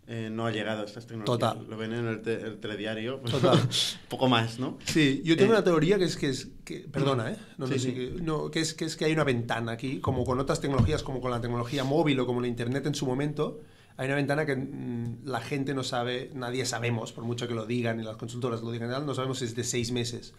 eh, 0.07 0.29
no 0.31 0.45
ha 0.45 0.51
llegado 0.51 0.81
a 0.81 0.85
estas 0.85 1.05
tecnologías. 1.05 1.53
Total. 1.53 1.67
Lo 1.69 1.77
ven 1.77 1.93
en 1.93 2.07
el, 2.07 2.21
te 2.21 2.33
el 2.41 2.59
telediario. 2.59 3.21
Pues, 3.21 3.33
Total. 3.33 3.59
poco 4.09 4.27
más, 4.27 4.59
¿no? 4.59 4.77
Sí, 4.85 5.21
yo 5.23 5.37
tengo 5.37 5.53
eh, 5.53 5.55
una 5.55 5.63
teoría 5.63 5.97
que 5.97 6.05
es 6.05 6.17
que 6.17 6.29
es. 6.29 6.49
Que, 6.65 6.79
perdona, 6.79 7.31
¿eh? 7.31 7.37
No, 7.57 7.67
sí, 7.67 7.73
no, 7.73 7.79
sí. 7.79 7.93
Que, 7.93 8.11
no, 8.21 8.51
que, 8.51 8.59
es, 8.59 8.73
que 8.73 8.85
es 8.85 8.95
que 8.95 9.05
hay 9.05 9.13
una 9.13 9.23
ventana 9.23 9.73
aquí, 9.73 9.99
como 9.99 10.25
con 10.25 10.39
otras 10.39 10.59
tecnologías, 10.59 11.03
como 11.03 11.21
con 11.21 11.31
la 11.31 11.39
tecnología 11.39 11.83
móvil 11.83 12.19
o 12.19 12.25
como 12.25 12.41
la 12.41 12.47
internet 12.47 12.85
en 12.85 12.95
su 12.95 13.05
momento. 13.05 13.61
Hay 13.97 14.07
una 14.07 14.15
ventana 14.15 14.45
que 14.45 14.55
mmm, 14.55 15.25
la 15.25 15.41
gente 15.41 15.73
no 15.73 15.83
sabe, 15.83 16.31
nadie 16.33 16.65
sabemos, 16.65 17.13
por 17.13 17.23
mucho 17.23 17.47
que 17.47 17.53
lo 17.53 17.65
digan 17.65 17.99
y 17.99 18.03
las 18.03 18.17
consultoras 18.17 18.61
lo 18.61 18.71
digan, 18.71 19.05
no 19.05 19.13
sabemos 19.13 19.39
si 19.39 19.45
es 19.45 19.55
de 19.55 19.63
seis 19.63 19.91
meses 19.91 20.33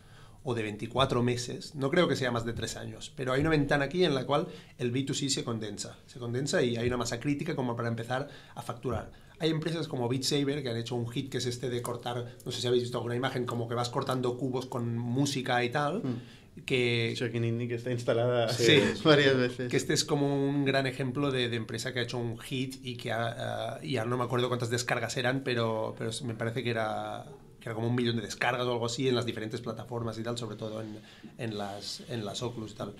o 0.44 0.54
de 0.54 0.62
24 0.62 1.22
meses, 1.22 1.74
no 1.74 1.90
creo 1.90 2.08
que 2.08 2.16
sea 2.16 2.30
más 2.30 2.44
de 2.44 2.52
3 2.52 2.76
años, 2.76 3.12
pero 3.14 3.32
hay 3.32 3.40
una 3.40 3.50
ventana 3.50 3.84
aquí 3.84 4.04
en 4.04 4.14
la 4.14 4.26
cual 4.26 4.48
el 4.78 4.92
B2C 4.92 5.28
se 5.28 5.44
condensa, 5.44 5.98
se 6.06 6.18
condensa 6.18 6.62
y 6.62 6.76
hay 6.76 6.86
una 6.88 6.96
masa 6.96 7.20
crítica 7.20 7.54
como 7.54 7.76
para 7.76 7.88
empezar 7.88 8.28
a 8.54 8.62
facturar. 8.62 9.12
Hay 9.42 9.50
empresas 9.50 9.88
como 9.88 10.08
Beat 10.08 10.22
Saber 10.22 10.62
que 10.62 10.70
han 10.70 10.76
hecho 10.76 10.94
un 10.94 11.08
hit 11.10 11.28
que 11.28 11.38
es 11.38 11.46
este 11.46 11.68
de 11.68 11.82
cortar, 11.82 12.36
no 12.46 12.52
sé 12.52 12.60
si 12.60 12.66
habéis 12.68 12.84
visto 12.84 12.98
alguna 12.98 13.16
imagen, 13.16 13.44
como 13.44 13.68
que 13.68 13.74
vas 13.74 13.90
cortando 13.90 14.38
cubos 14.38 14.66
con 14.66 14.96
música 14.96 15.64
y 15.64 15.70
tal. 15.70 15.96
Mm. 15.96 16.62
Que, 16.64 17.14
que, 17.18 17.68
que 17.68 17.74
está 17.74 17.90
instalada 17.90 18.50
sí, 18.50 18.78
varias 19.04 19.36
veces. 19.36 19.68
Que 19.68 19.76
este 19.76 19.94
es 19.94 20.04
como 20.04 20.48
un 20.48 20.64
gran 20.64 20.86
ejemplo 20.86 21.32
de, 21.32 21.48
de 21.48 21.56
empresa 21.56 21.92
que 21.92 21.98
ha 21.98 22.02
hecho 22.02 22.18
un 22.18 22.38
hit 22.38 22.76
y 22.84 22.96
que 22.96 23.10
ha, 23.10 23.80
uh, 23.80 23.84
ya 23.84 24.04
no 24.04 24.16
me 24.16 24.22
acuerdo 24.22 24.46
cuántas 24.46 24.70
descargas 24.70 25.16
eran, 25.16 25.42
pero, 25.42 25.96
pero 25.98 26.12
me 26.24 26.34
parece 26.34 26.62
que 26.62 26.70
era 26.70 27.24
que 27.58 27.68
era 27.68 27.74
como 27.74 27.88
un 27.88 27.96
millón 27.96 28.16
de 28.16 28.22
descargas 28.22 28.66
o 28.66 28.72
algo 28.72 28.86
así 28.86 29.08
en 29.08 29.16
las 29.16 29.26
diferentes 29.26 29.60
plataformas 29.60 30.18
y 30.18 30.22
tal, 30.22 30.38
sobre 30.38 30.56
todo 30.56 30.82
en, 30.82 30.98
en, 31.38 31.58
las, 31.58 32.02
en 32.08 32.24
las 32.24 32.42
Oculus 32.42 32.72
y 32.72 32.74
tal. 32.74 32.94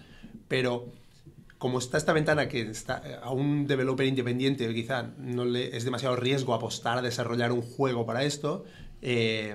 Pero 0.48 0.86
como 1.62 1.78
está 1.78 1.96
esta 1.96 2.12
ventana 2.12 2.48
que 2.48 2.62
está 2.62 3.20
a 3.22 3.30
un 3.30 3.68
developer 3.68 4.04
independiente 4.04 4.74
quizá 4.74 5.14
no 5.16 5.44
le 5.44 5.76
es 5.76 5.84
demasiado 5.84 6.16
riesgo 6.16 6.54
apostar 6.54 6.98
a 6.98 7.02
desarrollar 7.02 7.52
un 7.52 7.62
juego 7.62 8.04
para 8.04 8.24
esto, 8.24 8.64
eh, 9.00 9.54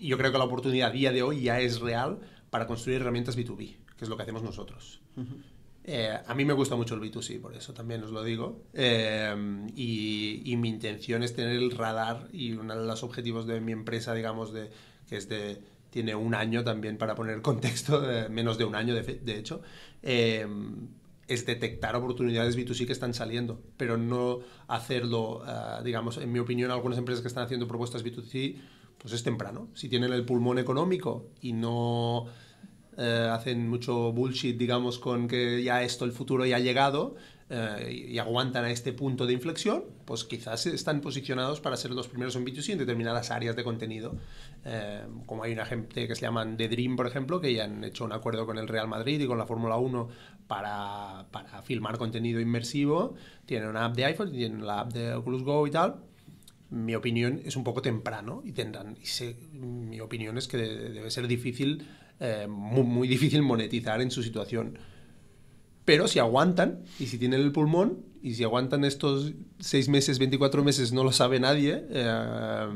yo 0.00 0.16
creo 0.16 0.32
que 0.32 0.38
la 0.38 0.44
oportunidad 0.44 0.88
a 0.88 0.92
día 0.92 1.12
de 1.12 1.22
hoy 1.22 1.42
ya 1.42 1.60
es 1.60 1.80
real 1.80 2.20
para 2.48 2.66
construir 2.66 3.02
herramientas 3.02 3.36
B2B, 3.36 3.76
que 3.98 4.04
es 4.04 4.08
lo 4.08 4.16
que 4.16 4.22
hacemos 4.22 4.42
nosotros. 4.42 5.02
Uh 5.16 5.20
-huh. 5.20 5.42
Eh, 5.84 6.18
a 6.26 6.34
mí 6.34 6.46
me 6.46 6.54
gusta 6.54 6.74
mucho 6.74 6.94
el 6.94 7.02
B2C, 7.02 7.38
por 7.38 7.54
eso 7.54 7.74
también 7.74 8.02
os 8.02 8.10
lo 8.10 8.24
digo. 8.24 8.62
Eh, 8.72 9.66
y, 9.76 10.40
y, 10.42 10.56
mi 10.56 10.70
intención 10.70 11.22
es 11.22 11.34
tener 11.34 11.56
el 11.56 11.70
radar 11.70 12.28
y 12.32 12.52
uno 12.52 12.74
de 12.74 12.86
los 12.86 13.02
objetivos 13.02 13.46
de 13.46 13.60
mi 13.60 13.72
empresa, 13.72 14.14
digamos, 14.14 14.54
de, 14.54 14.70
que 15.06 15.18
es 15.18 15.28
de 15.28 15.60
tiene 15.94 16.16
un 16.16 16.34
año 16.34 16.64
también 16.64 16.98
para 16.98 17.14
poner 17.14 17.40
contexto, 17.40 18.02
menos 18.28 18.58
de 18.58 18.64
un 18.64 18.74
año 18.74 18.96
de, 18.96 19.02
de 19.02 19.38
hecho, 19.38 19.62
eh, 20.02 20.44
es 21.28 21.46
detectar 21.46 21.94
oportunidades 21.94 22.58
B2C 22.58 22.84
que 22.84 22.92
están 22.92 23.14
saliendo, 23.14 23.60
pero 23.76 23.96
no 23.96 24.40
hacerlo, 24.66 25.44
uh, 25.44 25.84
digamos, 25.84 26.18
en 26.18 26.32
mi 26.32 26.40
opinión, 26.40 26.72
algunas 26.72 26.98
empresas 26.98 27.22
que 27.22 27.28
están 27.28 27.44
haciendo 27.44 27.68
propuestas 27.68 28.04
B2C, 28.04 28.56
pues 28.98 29.14
es 29.14 29.22
temprano. 29.22 29.68
Si 29.74 29.88
tienen 29.88 30.12
el 30.12 30.24
pulmón 30.24 30.58
económico 30.58 31.28
y 31.40 31.52
no 31.52 32.26
eh, 32.98 33.28
hacen 33.30 33.68
mucho 33.68 34.10
bullshit, 34.10 34.58
digamos, 34.58 34.98
con 34.98 35.28
que 35.28 35.62
ya 35.62 35.84
esto, 35.84 36.04
el 36.04 36.10
futuro 36.10 36.44
ya 36.44 36.56
ha 36.56 36.60
llegado 36.60 37.14
eh, 37.56 38.06
y 38.08 38.18
aguantan 38.18 38.64
a 38.64 38.70
este 38.72 38.92
punto 38.92 39.26
de 39.26 39.32
inflexión, 39.32 39.84
pues 40.04 40.24
quizás 40.24 40.66
están 40.66 41.00
posicionados 41.00 41.60
para 41.60 41.76
ser 41.76 41.92
los 41.92 42.08
primeros 42.08 42.34
en 42.34 42.44
B2C 42.44 42.72
en 42.72 42.78
determinadas 42.78 43.30
áreas 43.30 43.54
de 43.54 43.62
contenido. 43.62 44.16
Eh, 44.64 45.02
como 45.24 45.44
hay 45.44 45.52
una 45.52 45.64
gente 45.64 46.08
que 46.08 46.16
se 46.16 46.22
llaman 46.22 46.56
The 46.56 46.68
Dream, 46.68 46.96
por 46.96 47.06
ejemplo, 47.06 47.40
que 47.40 47.54
ya 47.54 47.64
han 47.64 47.84
hecho 47.84 48.04
un 48.04 48.12
acuerdo 48.12 48.44
con 48.44 48.58
el 48.58 48.66
Real 48.66 48.88
Madrid 48.88 49.20
y 49.20 49.26
con 49.28 49.38
la 49.38 49.46
Fórmula 49.46 49.76
1 49.76 50.08
para, 50.48 51.26
para 51.30 51.62
filmar 51.62 51.96
contenido 51.96 52.40
inmersivo. 52.40 53.14
Tienen 53.46 53.68
una 53.68 53.84
app 53.84 53.94
de 53.94 54.04
iPhone, 54.06 54.32
tienen 54.32 54.66
la 54.66 54.80
app 54.80 54.92
de 54.92 55.14
Oculus 55.14 55.44
Go 55.44 55.66
y 55.68 55.70
tal 55.70 55.96
mi 56.70 56.96
opinión 56.96 57.40
es 57.44 57.54
un 57.54 57.62
poco 57.62 57.82
temprano 57.82 58.42
y 58.44 58.50
tendrán 58.50 58.96
y 59.00 59.06
sé, 59.06 59.36
mi 59.52 60.00
opinión 60.00 60.36
es 60.38 60.48
que 60.48 60.56
debe 60.56 61.08
ser 61.08 61.28
difícil 61.28 61.86
eh, 62.18 62.46
muy, 62.48 62.82
muy, 62.82 63.08
difícil 63.08 63.42
monetizar 63.42 64.00
en 64.00 64.10
su 64.10 64.22
situación. 64.22 64.78
Pero 65.84 66.08
si 66.08 66.18
aguantan, 66.18 66.80
y 66.98 67.06
si 67.06 67.18
tienen 67.18 67.40
el 67.40 67.52
pulmón, 67.52 67.98
y 68.22 68.34
si 68.34 68.44
aguantan 68.44 68.84
estos 68.84 69.34
6 69.60 69.88
meses, 69.90 70.18
24 70.18 70.64
meses, 70.64 70.92
no 70.92 71.04
lo 71.04 71.12
sabe 71.12 71.38
nadie, 71.40 71.84
eh, 71.90 72.66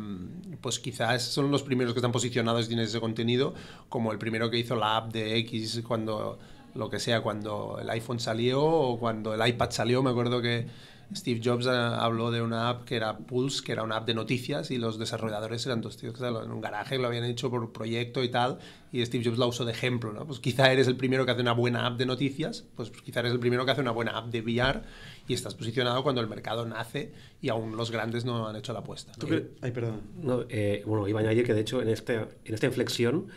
pues 0.60 0.78
quizás 0.78 1.22
son 1.22 1.50
los 1.50 1.62
primeros 1.62 1.94
que 1.94 2.00
están 2.00 2.12
posicionados 2.12 2.66
y 2.66 2.68
tienen 2.68 2.84
ese 2.84 3.00
contenido, 3.00 3.54
como 3.88 4.12
el 4.12 4.18
primero 4.18 4.50
que 4.50 4.58
hizo 4.58 4.76
la 4.76 4.98
app 4.98 5.12
de 5.12 5.38
X 5.38 5.82
cuando, 5.88 6.38
lo 6.74 6.90
que 6.90 6.98
sea, 7.00 7.22
cuando 7.22 7.78
el 7.80 7.88
iPhone 7.88 8.20
salió 8.20 8.62
o 8.62 8.98
cuando 8.98 9.32
el 9.32 9.48
iPad 9.48 9.70
salió, 9.70 10.02
me 10.02 10.10
acuerdo 10.10 10.42
que 10.42 10.66
Steve 11.14 11.40
Jobs 11.42 11.66
eh, 11.66 11.70
habló 11.70 12.30
de 12.30 12.42
una 12.42 12.68
app 12.68 12.84
que 12.84 12.96
era 12.96 13.16
Pulse, 13.16 13.62
que 13.64 13.72
era 13.72 13.82
una 13.82 13.96
app 13.96 14.06
de 14.06 14.14
noticias, 14.14 14.70
y 14.70 14.78
los 14.78 14.98
desarrolladores 14.98 15.64
eran 15.66 15.80
dos 15.80 15.96
tíos 15.96 16.14
que 16.14 16.26
en 16.26 16.50
un 16.50 16.60
garaje 16.60 16.98
lo 16.98 17.06
habían 17.06 17.24
hecho 17.24 17.50
por 17.50 17.72
proyecto 17.72 18.22
y 18.22 18.28
tal, 18.28 18.58
y 18.92 19.04
Steve 19.04 19.24
Jobs 19.24 19.38
la 19.38 19.46
usó 19.46 19.64
de 19.64 19.72
ejemplo, 19.72 20.12
¿no? 20.12 20.26
Pues 20.26 20.38
quizá 20.38 20.70
eres 20.70 20.86
el 20.86 20.96
primero 20.96 21.24
que 21.24 21.32
hace 21.32 21.40
una 21.40 21.52
buena 21.52 21.86
app 21.86 21.98
de 21.98 22.06
noticias, 22.06 22.64
pues, 22.76 22.90
pues 22.90 23.02
quizá 23.02 23.20
eres 23.20 23.32
el 23.32 23.40
primero 23.40 23.64
que 23.64 23.70
hace 23.70 23.80
una 23.80 23.90
buena 23.90 24.18
app 24.18 24.28
de 24.28 24.40
VR, 24.40 24.82
y 25.26 25.34
estás 25.34 25.54
posicionado 25.54 26.02
cuando 26.02 26.20
el 26.20 26.28
mercado 26.28 26.66
nace 26.66 27.12
y 27.40 27.48
aún 27.48 27.76
los 27.76 27.90
grandes 27.90 28.24
no 28.24 28.46
han 28.46 28.56
hecho 28.56 28.72
la 28.72 28.80
apuesta. 28.80 29.12
Ay, 29.60 29.70
perdón. 29.72 30.02
No, 30.22 30.44
eh, 30.48 30.82
bueno, 30.86 31.06
iba 31.08 31.20
a 31.20 31.22
añadir 31.22 31.44
que 31.44 31.54
de 31.54 31.60
hecho 31.60 31.82
en, 31.82 31.88
este, 31.88 32.14
en 32.14 32.54
esta 32.54 32.66
inflexión 32.66 33.28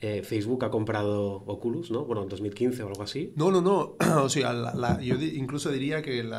eh, 0.00 0.22
Facebook 0.22 0.64
ha 0.64 0.70
comprado 0.70 1.42
Oculus, 1.46 1.90
¿no? 1.90 2.04
Bueno, 2.04 2.22
en 2.22 2.28
2015 2.28 2.82
o 2.82 2.88
algo 2.88 3.02
así. 3.02 3.32
No, 3.36 3.50
no, 3.50 3.60
no. 3.60 3.96
o 4.22 4.28
sea, 4.28 4.52
yo 5.00 5.16
incluso 5.16 5.70
diría 5.70 6.02
que 6.02 6.20
el, 6.20 6.32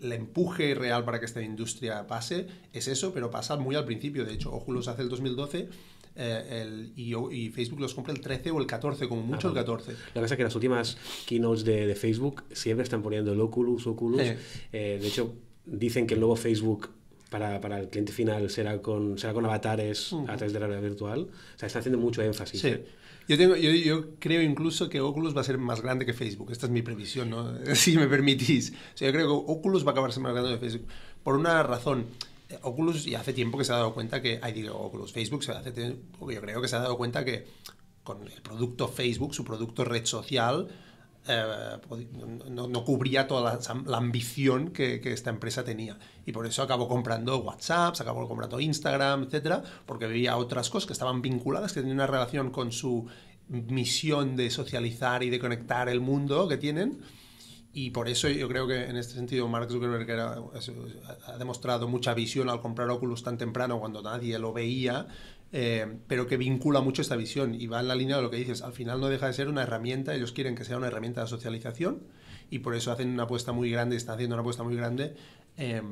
el, 0.00 0.12
empuje 0.12 0.74
real 0.74 1.04
para 1.04 1.18
que 1.18 1.26
esta 1.26 1.42
industria 1.42 2.06
pase 2.06 2.46
es 2.72 2.86
eso, 2.86 3.12
pero 3.12 3.30
pasa 3.30 3.56
muy 3.56 3.74
al 3.74 3.84
principio. 3.84 4.24
De 4.24 4.34
hecho, 4.34 4.52
Oculus 4.52 4.88
hace 4.88 5.02
el 5.02 5.08
2012 5.08 5.68
eh, 6.18 6.90
y, 6.96 7.50
Facebook 7.50 7.80
los 7.80 7.94
compra 7.94 8.12
el 8.12 8.20
13 8.20 8.50
o 8.50 8.60
el 8.60 8.66
14, 8.66 9.08
como 9.08 9.22
mucho 9.22 9.48
ah, 9.48 9.50
el 9.50 9.56
14. 9.56 9.92
La 9.92 9.96
verdad 10.14 10.32
es 10.32 10.36
que 10.36 10.44
las 10.44 10.54
últimas 10.54 10.96
keynotes 11.26 11.64
de, 11.64 11.94
Facebook 11.94 12.44
siempre 12.52 12.84
están 12.84 13.02
poniendo 13.02 13.32
el 13.32 13.40
Oculus, 13.40 13.86
Oculus. 13.86 14.22
Eh, 14.22 14.98
de 15.00 15.06
hecho, 15.06 15.34
dicen 15.66 16.06
que 16.06 16.14
el 16.14 16.20
nuevo 16.20 16.36
Facebook 16.36 16.90
para, 17.30 17.60
para, 17.60 17.80
el 17.80 17.88
cliente 17.88 18.12
final 18.12 18.48
será 18.50 18.80
con, 18.80 19.18
será 19.18 19.32
con 19.32 19.44
avatares 19.44 20.12
a 20.12 20.36
través 20.36 20.52
de 20.52 20.60
la 20.60 20.66
realidad 20.66 20.88
virtual. 20.88 21.20
O 21.22 21.58
sea, 21.58 21.66
está 21.66 21.80
haciendo 21.80 21.98
mucho 21.98 22.22
énfasis. 22.22 22.60
Sí. 22.60 22.74
Yo, 23.28 23.36
tengo, 23.36 23.56
yo, 23.56 23.70
yo, 23.72 24.10
creo 24.20 24.40
incluso 24.40 24.88
que 24.88 25.00
Oculus 25.00 25.36
va 25.36 25.40
a 25.40 25.44
ser 25.44 25.58
más 25.58 25.82
grande 25.82 26.06
que 26.06 26.12
Facebook. 26.12 26.52
Esta 26.52 26.66
es 26.66 26.72
mi 26.72 26.82
previsión, 26.82 27.30
¿no? 27.30 27.52
si 27.74 27.96
me 27.96 28.06
permitís. 28.06 28.70
O 28.70 28.96
sea, 28.96 29.08
yo 29.08 29.12
creo 29.12 29.26
que 29.26 29.52
Oculus 29.52 29.84
va 29.84 29.90
a 29.90 29.92
acabar 29.92 30.12
siendo 30.12 30.28
más 30.28 30.36
grande 30.36 30.58
que 30.58 30.60
Facebook. 30.60 30.88
Por 31.22 31.36
una 31.36 31.62
razón. 31.62 32.06
Oculus 32.62 33.04
ya 33.04 33.20
hace 33.20 33.32
tiempo 33.32 33.58
que 33.58 33.64
se 33.64 33.72
ha 33.72 33.76
dado 33.76 33.92
cuenta 33.92 34.22
que, 34.22 34.38
ay, 34.40 34.52
digo, 34.52 34.76
Oculus, 34.76 35.12
Facebook 35.12 35.42
se 35.42 35.50
hace 35.50 35.72
tiempo, 35.72 36.30
yo 36.30 36.40
creo 36.40 36.62
que 36.62 36.68
se 36.68 36.76
ha 36.76 36.78
dado 36.78 36.96
cuenta 36.96 37.24
que 37.24 37.44
con 38.04 38.22
el 38.22 38.40
producto 38.40 38.86
Facebook, 38.86 39.34
su 39.34 39.44
producto 39.44 39.84
red 39.84 40.06
social, 40.06 40.68
eh, 41.28 41.78
no, 42.50 42.84
cubría 42.84 43.26
toda 43.26 43.58
la, 43.86 43.96
ambición 43.96 44.70
que, 44.70 45.00
esta 45.04 45.30
empresa 45.30 45.64
tenía. 45.64 45.98
Y 46.24 46.32
por 46.32 46.46
eso 46.46 46.62
acabó 46.62 46.88
comprando 46.88 47.38
WhatsApp, 47.38 48.00
acabó 48.00 48.26
comprando 48.28 48.60
Instagram, 48.60 49.24
etcétera, 49.24 49.62
porque 49.86 50.06
veía 50.06 50.36
otras 50.36 50.70
cosas 50.70 50.86
que 50.86 50.92
estaban 50.92 51.22
vinculadas, 51.22 51.72
que 51.72 51.80
tenían 51.80 51.96
una 51.96 52.06
relación 52.06 52.50
con 52.50 52.72
su 52.72 53.06
misión 53.48 54.36
de 54.36 54.50
socializar 54.50 55.22
y 55.22 55.30
de 55.30 55.38
conectar 55.38 55.88
el 55.88 56.00
mundo 56.00 56.48
que 56.48 56.56
tienen. 56.56 57.00
Y 57.72 57.90
por 57.90 58.08
eso 58.08 58.28
yo 58.28 58.48
creo 58.48 58.66
que 58.66 58.84
en 58.86 58.96
este 58.96 59.14
sentido 59.14 59.46
Mark 59.48 59.70
Zuckerberg 59.70 60.10
ha 61.26 61.36
demostrado 61.36 61.88
mucha 61.88 62.14
visión 62.14 62.48
al 62.48 62.62
comprar 62.62 62.88
Oculus 62.88 63.22
tan 63.22 63.36
temprano 63.36 63.78
cuando 63.78 64.00
nadie 64.00 64.38
lo 64.38 64.54
veía 64.54 65.08
eh, 65.52 65.98
pero 66.06 66.26
que 66.26 66.36
vincula 66.36 66.80
mucho 66.80 67.02
esta 67.02 67.16
visión 67.16 67.54
y 67.54 67.66
va 67.66 67.80
en 67.80 67.88
la 67.88 67.94
línea 67.94 68.16
de 68.16 68.22
lo 68.22 68.30
que 68.30 68.36
dices. 68.36 68.62
Al 68.62 68.72
final 68.72 69.00
no 69.00 69.08
deja 69.08 69.26
de 69.26 69.32
ser 69.32 69.48
una 69.48 69.62
herramienta, 69.62 70.14
ellos 70.14 70.32
quieren 70.32 70.54
que 70.54 70.64
sea 70.64 70.76
una 70.76 70.88
herramienta 70.88 71.22
de 71.22 71.26
socialización 71.28 72.02
y 72.50 72.60
por 72.60 72.74
eso 72.74 72.92
hacen 72.92 73.10
una 73.10 73.24
apuesta 73.24 73.52
muy 73.52 73.70
grande, 73.70 73.96
están 73.96 74.16
haciendo 74.16 74.34
una 74.34 74.40
apuesta 74.40 74.62
muy 74.62 74.76
grande. 74.76 75.14
Eh, 75.56 75.82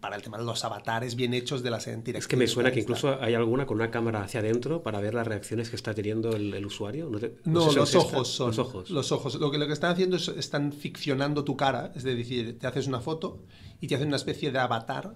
para 0.00 0.16
el 0.16 0.22
tema 0.22 0.38
de 0.38 0.44
los 0.44 0.64
avatares 0.64 1.16
bien 1.16 1.34
hechos 1.34 1.62
de 1.62 1.70
las 1.70 1.86
entidades. 1.86 2.24
Es 2.24 2.28
que 2.28 2.36
me 2.36 2.46
suena 2.46 2.70
que 2.70 2.80
incluso 2.80 3.18
hay 3.20 3.34
alguna 3.34 3.66
con 3.66 3.76
una 3.76 3.90
cámara 3.90 4.22
hacia 4.22 4.40
adentro 4.40 4.82
para 4.82 5.00
ver 5.00 5.14
las 5.14 5.26
reacciones 5.26 5.70
que 5.70 5.76
está 5.76 5.94
teniendo 5.94 6.36
el, 6.36 6.64
usuario. 6.66 7.10
No, 7.44 7.72
los 7.72 7.94
ojos 7.94 8.28
son. 8.28 8.48
Los 8.48 8.58
ojos. 8.58 8.90
Los 8.90 9.12
ojos. 9.12 9.34
Lo 9.36 9.50
que, 9.50 9.58
lo 9.58 9.66
que 9.66 9.72
están 9.72 9.92
haciendo 9.92 10.16
es 10.16 10.28
están 10.28 10.72
ficcionando 10.72 11.44
tu 11.44 11.56
cara, 11.56 11.92
es 11.94 12.02
decir, 12.02 12.58
te 12.58 12.66
haces 12.66 12.86
una 12.86 13.00
foto 13.00 13.40
y 13.80 13.86
te 13.88 13.94
hacen 13.94 14.08
una 14.08 14.16
especie 14.16 14.52
de 14.52 14.58
avatar. 14.58 15.14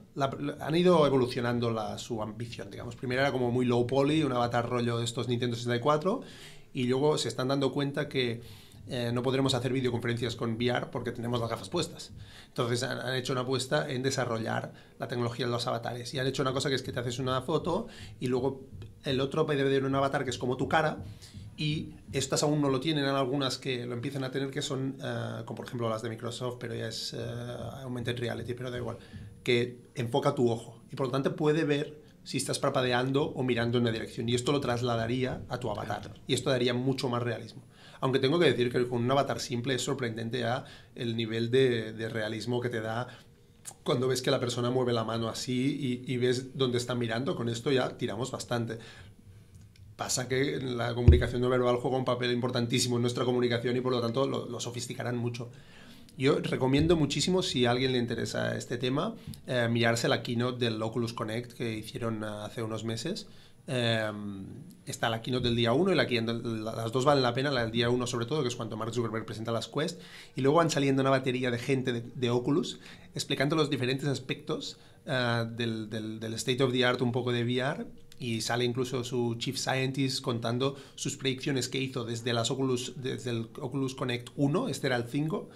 han 0.61 0.75
ido 0.75 1.07
evolucionando 1.07 1.71
la, 1.71 1.99
su 1.99 2.23
ambición, 2.23 2.71
digamos. 2.71 2.97
Primero 2.97 3.21
era 3.23 3.33
como 3.33 3.51
muy 3.51 3.67
low 3.67 3.87
poly, 3.87 4.23
un 4.23 4.33
avatar 4.33 4.69
rollo 4.69 4.99
de 4.99 5.05
estos 5.05 5.29
Nintendo 5.29 5.57
64, 5.57 6.23
y 6.73 6.85
luego 6.85 7.19
se 7.19 7.29
están 7.29 7.49
dando 7.49 7.73
cuenta 7.73 8.09
que 8.09 8.41
eh, 8.91 9.13
no 9.13 9.23
podremos 9.23 9.55
hacer 9.55 9.73
videoconferencias 9.73 10.35
con 10.35 10.55
VR 10.55 10.91
porque 10.91 11.13
tenemos 11.13 11.41
las 11.41 11.49
gafas 11.49 11.69
puestas. 11.69 12.11
Entonces 12.49 12.83
han, 12.83 13.15
hecho 13.15 13.33
una 13.33 13.43
apuesta 13.43 13.89
en 13.89 14.03
desarrollar 14.03 14.73
la 14.99 15.07
tecnología 15.07 15.47
de 15.47 15.53
los 15.53 15.67
avatares. 15.69 16.13
Y 16.13 16.19
han 16.19 16.27
hecho 16.27 16.43
una 16.43 16.53
cosa 16.53 16.69
que 16.69 16.75
es 16.75 16.83
que 16.83 16.93
te 16.93 16.99
haces 16.99 17.21
una 17.21 17.41
foto 17.43 17.87
y 18.19 18.27
luego 18.27 18.63
el 19.05 19.21
otro 19.21 19.47
puede 19.47 19.63
ver 19.63 19.85
un 19.85 19.95
avatar 19.95 20.25
que 20.25 20.31
es 20.31 20.39
como 20.39 20.57
tu 20.57 20.69
cara 20.69 21.05
y 21.57 21.91
estas 22.13 22.43
aún 22.43 22.61
no 22.61 22.69
lo 22.69 22.81
tienen, 22.81 23.05
hay 23.05 23.15
algunas 23.15 23.59
que 23.59 23.87
lo 23.87 23.93
empiezan 23.93 24.25
a 24.25 24.31
tener 24.31 24.51
que 24.51 24.63
son, 24.63 24.97
eh, 25.01 25.43
como 25.45 25.59
por 25.59 25.67
ejemplo 25.67 25.89
las 25.89 26.03
de 26.03 26.09
Microsoft, 26.09 26.57
pero 26.59 26.75
ya 26.75 26.89
es 26.89 27.13
uh, 27.13 27.83
Augmented 27.83 28.19
Reality, 28.19 28.55
pero 28.55 28.71
da 28.71 28.79
igual, 28.79 28.97
que 29.45 29.79
enfoca 29.95 30.35
tu 30.35 30.51
ojo 30.51 30.81
y 30.91 30.97
por 30.97 31.07
lo 31.07 31.13
tanto 31.13 31.37
puede 31.37 31.65
ver 31.65 32.01
si 32.25 32.39
estás 32.39 32.59
parpadeando 32.59 33.25
o 33.25 33.43
mirando 33.43 33.79
en 33.79 33.83
una 33.83 33.93
dirección 33.93 34.29
y 34.29 34.35
esto 34.35 34.53
lo 34.53 34.61
trasladaría 34.61 35.43
a 35.49 35.61
tu 35.61 35.71
avatar 35.71 36.15
y 36.27 36.35
esto 36.35 36.51
daría 36.51 36.75
mucho 36.75 37.09
más 37.09 37.23
realismo. 37.23 37.63
Aunque 38.01 38.19
tengo 38.19 38.39
que 38.39 38.47
decir 38.47 38.73
que 38.73 38.89
con 38.89 39.03
un 39.03 39.11
avatar 39.11 39.41
simple 39.41 39.75
es 39.75 39.83
sorprendente 39.83 40.41
ya 40.41 40.65
el 40.95 41.17
nivel 41.17 41.51
de, 41.51 42.09
realismo 42.09 42.61
que 42.61 42.71
te 42.71 42.81
da 42.81 43.09
cuando 43.85 44.09
ves 44.09 44.23
que 44.23 44.31
la 44.31 44.41
persona 44.41 44.71
mueve 44.71 44.93
la 44.93 45.05
mano 45.05 45.29
así 45.29 46.03
y, 46.07 46.17
ves 46.17 46.57
dónde 46.57 46.79
está 46.79 46.95
mirando, 46.95 47.37
con 47.37 47.49
esto 47.49 47.71
ya 47.71 47.97
tiramos 47.97 48.31
bastante. 48.31 48.79
Pasa 49.97 50.29
que 50.29 50.59
la 50.61 50.95
comunicación 50.95 51.43
no 51.43 51.51
verbal 51.51 51.77
juega 51.77 51.99
un 51.99 52.07
papel 52.07 52.33
importantísimo 52.33 52.97
en 52.97 53.03
nuestra 53.03 53.25
comunicación 53.25 53.77
y 53.77 53.81
por 53.81 53.93
lo 53.93 54.01
tanto 54.01 54.27
lo, 54.27 54.61
sofisticarán 54.61 55.17
mucho. 55.17 55.51
Yo 56.17 56.39
recomiendo 56.41 56.97
muchísimo, 56.97 57.43
si 57.43 57.67
a 57.67 57.71
alguien 57.71 57.93
le 57.93 57.99
interesa 57.99 58.57
este 58.57 58.77
tema, 58.77 59.15
eh, 59.47 59.69
mirarse 59.71 60.09
la 60.09 60.23
keynote 60.23 60.65
del 60.65 60.83
Oculus 60.83 61.13
Connect 61.13 61.53
que 61.53 61.75
hicieron 61.75 62.25
hace 62.25 62.63
unos 62.63 62.85
meses. 62.85 63.27
Em, 63.73 64.47
está 64.85 65.09
la 65.09 65.23
keynote 65.23 65.47
del 65.47 65.55
día 65.55 65.73
1 65.73 65.93
y 65.93 65.95
la 65.95 66.09
keynote, 66.09 66.43
las 66.43 66.91
dos 66.91 67.05
valen 67.05 67.23
la 67.23 67.33
pena, 67.33 67.53
la 67.53 67.63
del 67.63 67.71
día 67.71 67.89
1 67.89 68.05
sobre 68.09 68.27
todo, 68.27 68.43
que 68.43 68.49
es 68.49 68.57
cuando 68.57 68.77
Mark 68.77 68.93
Zuckerberg 68.93 69.25
presenta 69.25 69.53
las 69.53 69.69
Quest, 69.69 70.01
y 70.35 70.41
luego 70.41 70.59
van 70.59 70.71
saliendo 70.71 71.03
una 71.03 71.11
batería 71.11 71.53
de 71.53 71.59
gente 71.59 71.93
de, 71.93 72.31
Oculus 72.31 72.81
explicando 73.15 73.55
los 73.55 73.71
diferentes 73.71 74.09
aspectos 74.09 74.77
eh, 75.07 75.47
del, 75.57 75.89
del, 75.89 76.35
state 76.35 76.61
of 76.65 76.73
the 76.73 76.85
art 76.85 77.01
un 77.01 77.13
poco 77.13 77.31
de 77.31 77.45
VR 77.45 77.87
y 78.19 78.41
sale 78.41 78.65
incluso 78.65 79.05
su 79.05 79.37
chief 79.39 79.57
scientist 79.57 80.21
contando 80.21 80.75
sus 80.97 81.17
predicciones 81.17 81.69
que 81.69 81.79
hizo 81.79 82.05
desde 82.05 82.33
las 82.33 82.51
Oculus 82.51 82.95
desde 82.97 83.31
el 83.31 83.49
Oculus 83.61 83.95
Connect 83.95 84.31
1, 84.35 84.69
este 84.69 84.89
era 84.89 84.97
el 84.97 85.05
5 85.05 85.49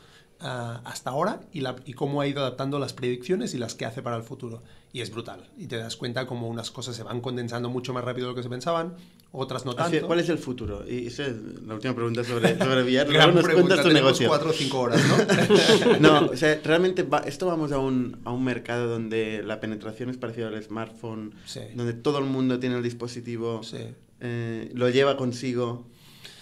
hasta 0.47 1.11
ahora 1.11 1.41
y, 1.53 1.61
la, 1.61 1.77
y 1.87 1.95
cómo 1.95 2.21
ha 2.21 2.27
ido 2.27 2.41
adaptando 2.41 2.79
las 2.79 2.93
predicciones 2.93 3.55
y 3.55 3.59
las 3.59 3.75
que 3.75 3.85
hace 3.87 4.03
para 4.03 4.17
el 4.17 4.23
futuro. 4.23 4.63
Y 4.93 5.01
es 5.01 5.11
brutal. 5.11 5.49
Y 5.59 5.67
te 5.67 5.77
das 5.77 5.97
cuenta 5.97 6.27
como 6.27 6.49
unas 6.49 6.71
cosas 6.71 6.95
se 6.95 7.03
van 7.03 7.21
condensando 7.21 7.69
mucho 7.69 7.93
más 7.93 8.05
rápido 8.05 8.27
de 8.29 8.33
lo 8.33 8.37
que 8.37 8.43
se 8.45 8.49
pensaban, 8.49 8.95
otras 9.33 9.65
no 9.65 9.75
tanto. 9.75 10.07
¿Cuál 10.07 10.21
es 10.21 10.29
el 10.29 10.39
futuro? 10.39 10.85
Y 10.89 11.09
esa 11.09 11.27
es 11.27 11.35
la 11.67 11.75
última 11.75 11.95
pregunta 11.95 12.23
sobre, 12.23 12.57
sobre 12.59 12.83
VR. 12.85 13.13
Gran 13.13 13.35
nos 13.35 13.43
pregunta, 13.45 13.69
cuentas 13.77 13.83
tu 13.83 13.89
tenemos 13.89 14.05
negocio. 14.21 14.29
cuatro 14.29 14.51
o 14.51 14.53
cinco 14.53 14.81
horas, 14.81 15.03
¿no? 15.09 15.99
No, 16.01 16.27
o 16.31 16.37
sea, 16.37 16.61
realmente 16.63 17.03
va- 17.03 17.21
esto 17.27 17.47
vamos 17.47 17.73
a 17.73 17.79
un, 17.79 18.19
a 18.25 18.31
un 18.31 18.45
mercado 18.45 18.87
donde 18.89 19.43
la 19.45 19.59
penetración 19.61 20.11
es 20.11 20.17
parecida 20.17 20.49
al 20.49 20.63
smartphone, 20.63 21.35
Sí. 21.47 21.61
donde 21.75 21.95
todo 21.95 22.19
el 22.19 22.27
mundo 22.27 22.61
tiene 22.61 22.77
el 22.77 22.83
dispositivo, 22.85 23.63
Sí. 23.65 23.79
eh, 24.21 24.71
lo 24.75 24.89
lleva 24.91 25.17
consigo. 25.17 25.87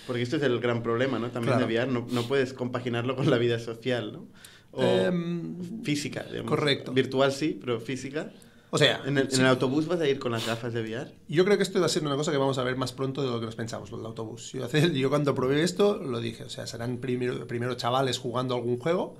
Porque 0.06 0.22
esto 0.22 0.36
es 0.36 0.42
el 0.42 0.58
gran 0.60 0.82
problema, 0.82 1.18
¿no? 1.18 1.30
También 1.30 1.54
Claro. 1.56 1.66
de 1.66 1.74
VR, 1.74 1.90
no, 1.92 2.06
no 2.10 2.22
puedes 2.22 2.52
compaginarlo 2.52 3.14
con 3.16 3.30
la 3.30 3.38
vida 3.38 3.58
social, 3.58 4.12
¿no? 4.12 4.26
O 4.72 4.82
Em, 4.82 5.82
física, 5.84 6.24
digamos. 6.24 6.48
correcto. 6.48 6.92
Virtual 6.92 7.30
sí, 7.32 7.58
pero 7.60 7.78
física. 7.80 8.30
O 8.70 8.78
sea, 8.78 9.02
¿En 9.04 9.18
el, 9.18 9.24
en 9.24 9.30
sí. 9.30 9.40
el 9.40 9.46
autobús 9.48 9.86
vas 9.86 10.00
a 10.00 10.08
ir 10.08 10.18
con 10.18 10.32
las 10.32 10.46
gafas 10.46 10.72
de 10.72 10.80
VR? 10.80 11.12
Yo 11.28 11.44
creo 11.44 11.58
que 11.58 11.62
esto 11.62 11.78
va 11.78 11.86
a 11.86 11.88
ser 11.90 12.06
una 12.06 12.16
cosa 12.16 12.32
que 12.32 12.38
vamos 12.38 12.56
a 12.56 12.62
ver 12.64 12.74
más 12.76 12.92
pronto 12.92 13.20
de 13.22 13.28
lo 13.30 13.38
que 13.38 13.44
nos 13.44 13.54
pensamos, 13.54 13.90
lo 13.90 13.98
del 13.98 14.06
autobús. 14.06 14.50
Yo, 14.52 14.66
yo 14.70 15.10
cuando 15.10 15.34
probé 15.34 15.62
esto 15.62 15.98
lo 15.98 16.20
dije, 16.20 16.44
o 16.44 16.48
sea, 16.48 16.66
serán 16.66 16.96
primero, 16.96 17.46
primero 17.46 17.74
chavales 17.74 18.16
jugando 18.18 18.54
algún 18.54 18.78
juego, 18.78 19.16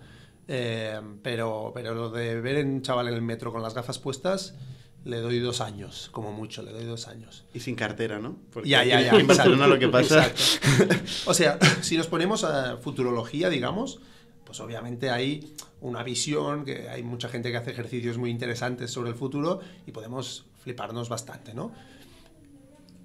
eh, 0.48 0.98
pero, 1.22 1.70
pero 1.74 1.94
lo 1.94 2.08
de 2.10 2.40
ver 2.40 2.64
un 2.64 2.80
chaval 2.80 3.08
en 3.08 3.14
el 3.14 3.22
metro 3.22 3.52
con 3.52 3.60
las 3.62 3.74
gafas 3.74 3.98
puestas, 3.98 4.54
le 5.04 5.18
doy 5.18 5.40
dos 5.40 5.60
años, 5.60 6.08
como 6.12 6.32
mucho, 6.32 6.62
le 6.62 6.72
doy 6.72 6.84
dos 6.84 7.08
años. 7.08 7.44
Y 7.52 7.60
sin 7.60 7.74
cartera, 7.74 8.18
¿no? 8.18 8.36
Porque 8.52 8.68
Ya, 8.68 8.84
ya, 8.84 9.00
ya. 9.00 9.12
En 9.18 9.26
Barcelona 9.26 9.66
lo 9.66 9.78
que 9.78 9.88
pasa... 9.88 10.26
Exacto. 10.26 10.94
O 11.26 11.34
sea, 11.34 11.58
si 11.82 11.96
nos 11.96 12.06
ponemos 12.06 12.44
a 12.44 12.76
futurología, 12.76 13.48
digamos, 13.48 14.00
pues 14.44 14.60
obviamente 14.60 15.10
hay 15.10 15.54
una 15.80 16.02
visión, 16.02 16.64
que 16.64 16.88
hay 16.88 17.02
mucha 17.02 17.28
gente 17.28 17.50
que 17.50 17.56
hace 17.56 17.72
ejercicios 17.72 18.18
muy 18.18 18.30
interesantes 18.30 18.90
sobre 18.90 19.10
el 19.10 19.16
futuro 19.16 19.60
y 19.86 19.92
podemos 19.92 20.46
fliparnos 20.62 21.08
bastante, 21.08 21.54
¿no? 21.54 21.72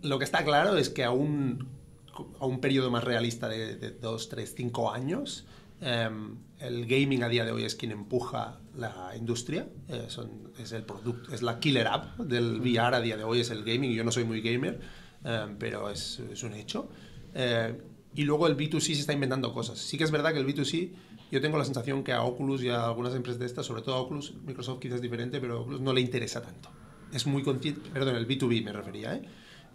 Lo 0.04 0.20
que 0.20 0.26
está 0.26 0.44
claro 0.44 0.78
es 0.78 0.90
que 0.90 1.04
a 1.04 1.12
un, 1.12 1.68
a 2.40 2.46
un 2.46 2.60
periodo 2.60 2.92
más 2.92 3.04
realista 3.04 3.50
de, 3.50 3.76
de 3.76 3.92
dos, 3.92 4.30
tres, 4.30 4.54
cinco 4.56 4.92
años, 4.92 5.46
em, 5.82 6.38
el 6.60 6.86
gaming 6.86 7.24
a 7.24 7.30
día 7.30 7.46
de 7.46 7.52
hoy 7.52 7.64
es 7.64 7.74
quien 7.74 7.92
empuja 7.92 8.60
la 8.78 9.14
industria, 9.18 9.68
eh, 9.90 10.06
son- 10.08 10.52
es 10.60 10.72
el 10.72 10.84
producto, 10.84 11.34
es 11.34 11.42
la 11.42 11.60
killer 11.60 11.88
app 11.88 12.18
del 12.20 12.60
VR 12.62 12.96
a 12.98 13.02
día 13.02 13.18
de 13.18 13.24
hoy, 13.24 13.40
es 13.42 13.50
el 13.50 13.64
gaming. 13.64 13.92
Yo 13.92 14.04
no 14.04 14.12
soy 14.12 14.24
muy 14.24 14.42
gamer, 14.42 14.80
em, 15.24 15.58
pero 15.58 15.90
es, 15.90 16.20
es 16.32 16.44
un 16.44 16.54
hecho. 16.54 16.90
Eh, 17.34 17.76
y 18.16 18.24
luego 18.24 18.48
el 18.48 18.56
B2C 18.56 18.94
se 18.96 19.02
está 19.02 19.14
inventando 19.14 19.54
cosas. 19.54 19.78
Sí 19.78 19.98
que 19.98 20.04
es 20.04 20.12
verdad 20.12 20.34
que 20.34 20.40
el 20.40 20.46
B2C, 20.46 20.92
yo 21.32 21.42
tengo 21.42 21.58
la 21.58 21.66
sensación 21.66 22.04
que 22.04 22.14
a 22.14 22.24
Oculus 22.24 22.64
y 22.64 22.70
a 22.70 22.86
algunas 22.86 23.14
empresas 23.14 23.40
de 23.40 23.46
estas, 23.46 23.66
sobre 23.66 23.82
todo 23.82 23.96
a 23.96 24.00
Oculus, 24.00 24.34
Microsoft 24.46 24.80
quizás 24.80 24.96
es 24.96 25.02
diferente, 25.02 25.40
pero 25.42 25.58
a 25.58 25.60
Oculus 25.62 25.82
no 25.82 25.94
le 25.94 26.02
interesa 26.02 26.42
tanto. 26.42 26.70
Es 27.14 27.26
muy 27.28 27.44
consciente, 27.44 27.90
perdón, 27.92 28.16
el 28.16 28.28
B2B 28.28 28.64
me 28.64 28.72
refería, 28.74 29.16
¿eh? 29.16 29.22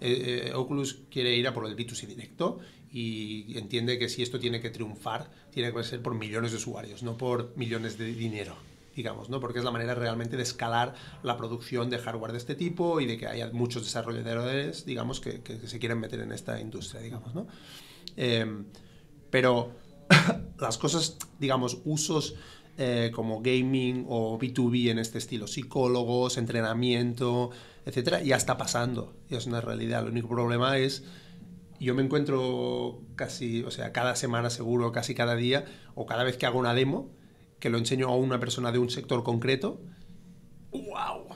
Eh, 0.01 0.49
eh, 0.49 0.53
Oculus 0.55 1.03
quiere 1.11 1.37
ir 1.37 1.47
a 1.47 1.55
por 1.55 1.65
el 1.67 1.77
B2C 1.77 2.07
directo 2.09 2.59
y 2.93 3.57
entiende 3.57 3.99
que 3.99 4.09
si 4.09 4.23
esto 4.23 4.41
tiene 4.41 4.61
que 4.61 4.71
triunfar, 4.71 5.31
tiene 5.53 5.73
que 5.73 5.85
ser 5.85 6.03
por 6.03 6.15
millones 6.17 6.51
de 6.51 6.57
usuarios, 6.57 7.03
no 7.05 7.17
por 7.17 7.53
millones 7.57 7.99
de 7.99 8.07
dinero, 8.07 8.57
digamos, 8.95 9.29
¿no? 9.29 9.41
Porque 9.41 9.59
es 9.59 9.65
la 9.65 9.71
manera 9.71 9.95
realmente 9.95 10.37
de 10.37 10.43
escalar 10.43 10.95
la 11.23 11.37
producción 11.37 11.91
de 11.91 11.99
hardware 11.99 12.33
de 12.33 12.39
este 12.39 12.55
tipo 12.55 13.01
y 13.01 13.07
de 13.07 13.17
que 13.17 13.27
haya 13.27 13.51
muchos 13.53 13.85
desarrolladores, 13.85 14.85
digamos, 14.85 15.21
que, 15.21 15.41
se 15.65 15.79
quieren 15.79 16.01
meter 16.01 16.21
en 16.21 16.33
esta 16.33 16.61
industria, 16.61 17.01
digamos, 17.01 17.35
¿no? 17.35 17.47
Eh, 18.17 18.65
pero 19.31 19.73
las 20.59 20.79
cosas, 20.79 21.17
digamos, 21.39 21.79
usos 21.85 22.35
eh, 22.79 23.11
como 23.15 23.43
gaming 23.43 24.07
o 24.09 24.39
B2B 24.39 24.91
en 24.91 24.99
este 24.99 25.19
estilo, 25.19 25.47
psicólogos, 25.47 26.39
entrenamiento, 26.39 27.51
etcétera, 27.85 28.23
ya 28.23 28.37
está 28.37 28.57
pasando, 28.57 29.15
es 29.29 29.47
una 29.47 29.61
realidad. 29.61 30.03
El 30.03 30.11
único 30.11 30.29
problema 30.29 30.79
es, 30.79 31.05
yo 31.81 31.95
me 31.95 32.03
encuentro 32.03 33.03
casi, 33.15 33.63
o 33.65 33.71
sea, 33.71 33.93
cada 33.93 34.17
semana 34.17 34.51
seguro, 34.51 34.93
casi 34.93 35.15
cada 35.15 35.35
día, 35.37 35.65
o 35.95 36.07
cada 36.07 36.25
vez 36.25 36.37
que 36.37 36.47
hago 36.47 36.59
una 36.59 36.75
demo, 36.75 37.11
que 37.63 37.71
lo 37.71 37.79
enseño 37.79 38.09
a 38.09 38.17
una 38.17 38.41
persona 38.41 38.73
de 38.73 38.81
un 38.81 38.91
sector 38.91 39.23
concreto, 39.23 39.81
¡wow! 40.73 41.27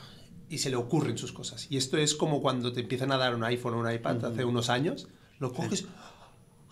Y 0.49 0.59
se 0.59 0.71
le 0.71 0.77
ocurren 0.77 1.17
sus 1.17 1.31
cosas. 1.33 1.69
Y 1.71 1.77
esto 1.77 1.97
es 1.99 2.17
como 2.17 2.41
cuando 2.43 2.73
te 2.73 2.81
empiezan 2.81 3.13
a 3.13 3.17
dar 3.17 3.33
un 3.37 3.45
iPhone 3.45 3.75
o 3.75 3.79
un 3.79 3.89
iPad 3.93 4.25
hace 4.25 4.45
unos 4.45 4.69
años, 4.69 5.07
lo 5.39 5.53
coges, 5.53 5.87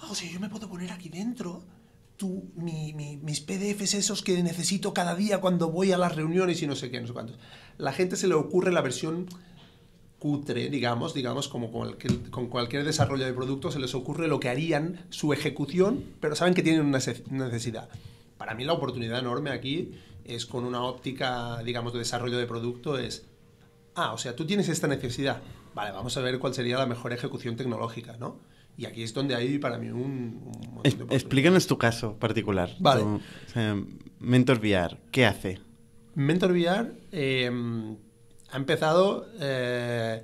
ah, 0.00 0.08
o 0.10 0.14
sea, 0.16 0.28
yo 0.28 0.40
me 0.40 0.48
puedo 0.48 0.68
poner 0.68 0.90
aquí 0.90 1.08
dentro 1.08 1.62
tú, 2.16 2.50
mi- 2.56 2.92
mi- 2.94 3.16
mis 3.16 3.40
PDFs 3.40 3.94
esos 3.94 4.22
que 4.22 4.42
necesito 4.42 4.92
cada 4.92 5.14
día 5.14 5.40
cuando 5.40 5.70
voy 5.70 5.92
a 5.92 5.98
las 5.98 6.16
reuniones 6.16 6.60
y 6.60 6.66
no 6.66 6.74
sé 6.74 6.90
qué, 6.90 7.00
no 7.00 7.06
sé 7.06 7.12
cuántos. 7.12 7.38
La 7.78 7.92
gente 7.92 8.16
se 8.16 8.26
le 8.26 8.34
ocurre 8.34 8.72
la 8.72 8.80
versión 8.82 9.26
cutre, 10.18 10.68
digamos, 10.68 11.14
digamos 11.14 11.46
como 11.48 11.70
con, 11.70 11.88
el 12.00 12.30
con 12.30 12.48
cualquier 12.48 12.84
desarrollo 12.84 13.24
de 13.24 13.32
producto 13.32 13.70
se 13.70 13.78
les 13.78 13.94
ocurre 13.94 14.26
lo 14.26 14.40
que 14.40 14.48
harían, 14.48 15.06
su 15.10 15.32
ejecución, 15.32 16.04
pero 16.20 16.34
saben 16.34 16.54
que 16.54 16.62
tienen 16.62 16.86
una 16.86 16.98
nece- 16.98 17.24
necesidad. 17.28 17.88
Para 18.44 18.54
mí 18.54 18.64
la 18.66 18.74
oportunidad 18.74 19.20
enorme 19.20 19.48
aquí 19.48 19.92
es 20.22 20.44
con 20.44 20.66
una 20.66 20.82
óptica, 20.82 21.62
digamos, 21.64 21.94
de 21.94 22.00
desarrollo 22.00 22.36
de 22.36 22.44
producto, 22.44 22.98
es, 22.98 23.26
ah, 23.94 24.12
o 24.12 24.18
sea, 24.18 24.36
tú 24.36 24.44
tienes 24.44 24.68
esta 24.68 24.86
necesidad, 24.86 25.40
vale, 25.74 25.92
vamos 25.92 26.14
a 26.18 26.20
ver 26.20 26.38
cuál 26.38 26.52
sería 26.52 26.76
la 26.76 26.84
mejor 26.84 27.14
ejecución 27.14 27.56
tecnológica, 27.56 28.18
¿no? 28.18 28.40
Y 28.76 28.84
aquí 28.84 29.02
es 29.02 29.14
donde 29.14 29.34
hay 29.34 29.58
para 29.58 29.78
mí 29.78 29.88
un, 29.88 29.96
un 30.76 30.82
de 30.82 30.90
Es- 30.90 30.96
explícanos 31.08 31.66
tu 31.66 31.78
caso 31.78 32.18
particular. 32.18 32.68
Vale. 32.80 33.02
Tu, 33.54 33.86
Mentor 34.20 34.58
VR, 34.58 34.98
¿qué 35.10 35.24
hace? 35.24 35.60
Mentor 36.14 36.52
VR 36.52 36.92
eh, 37.12 37.50
ha 38.50 38.56
empezado 38.58 39.26
eh, 39.40 40.22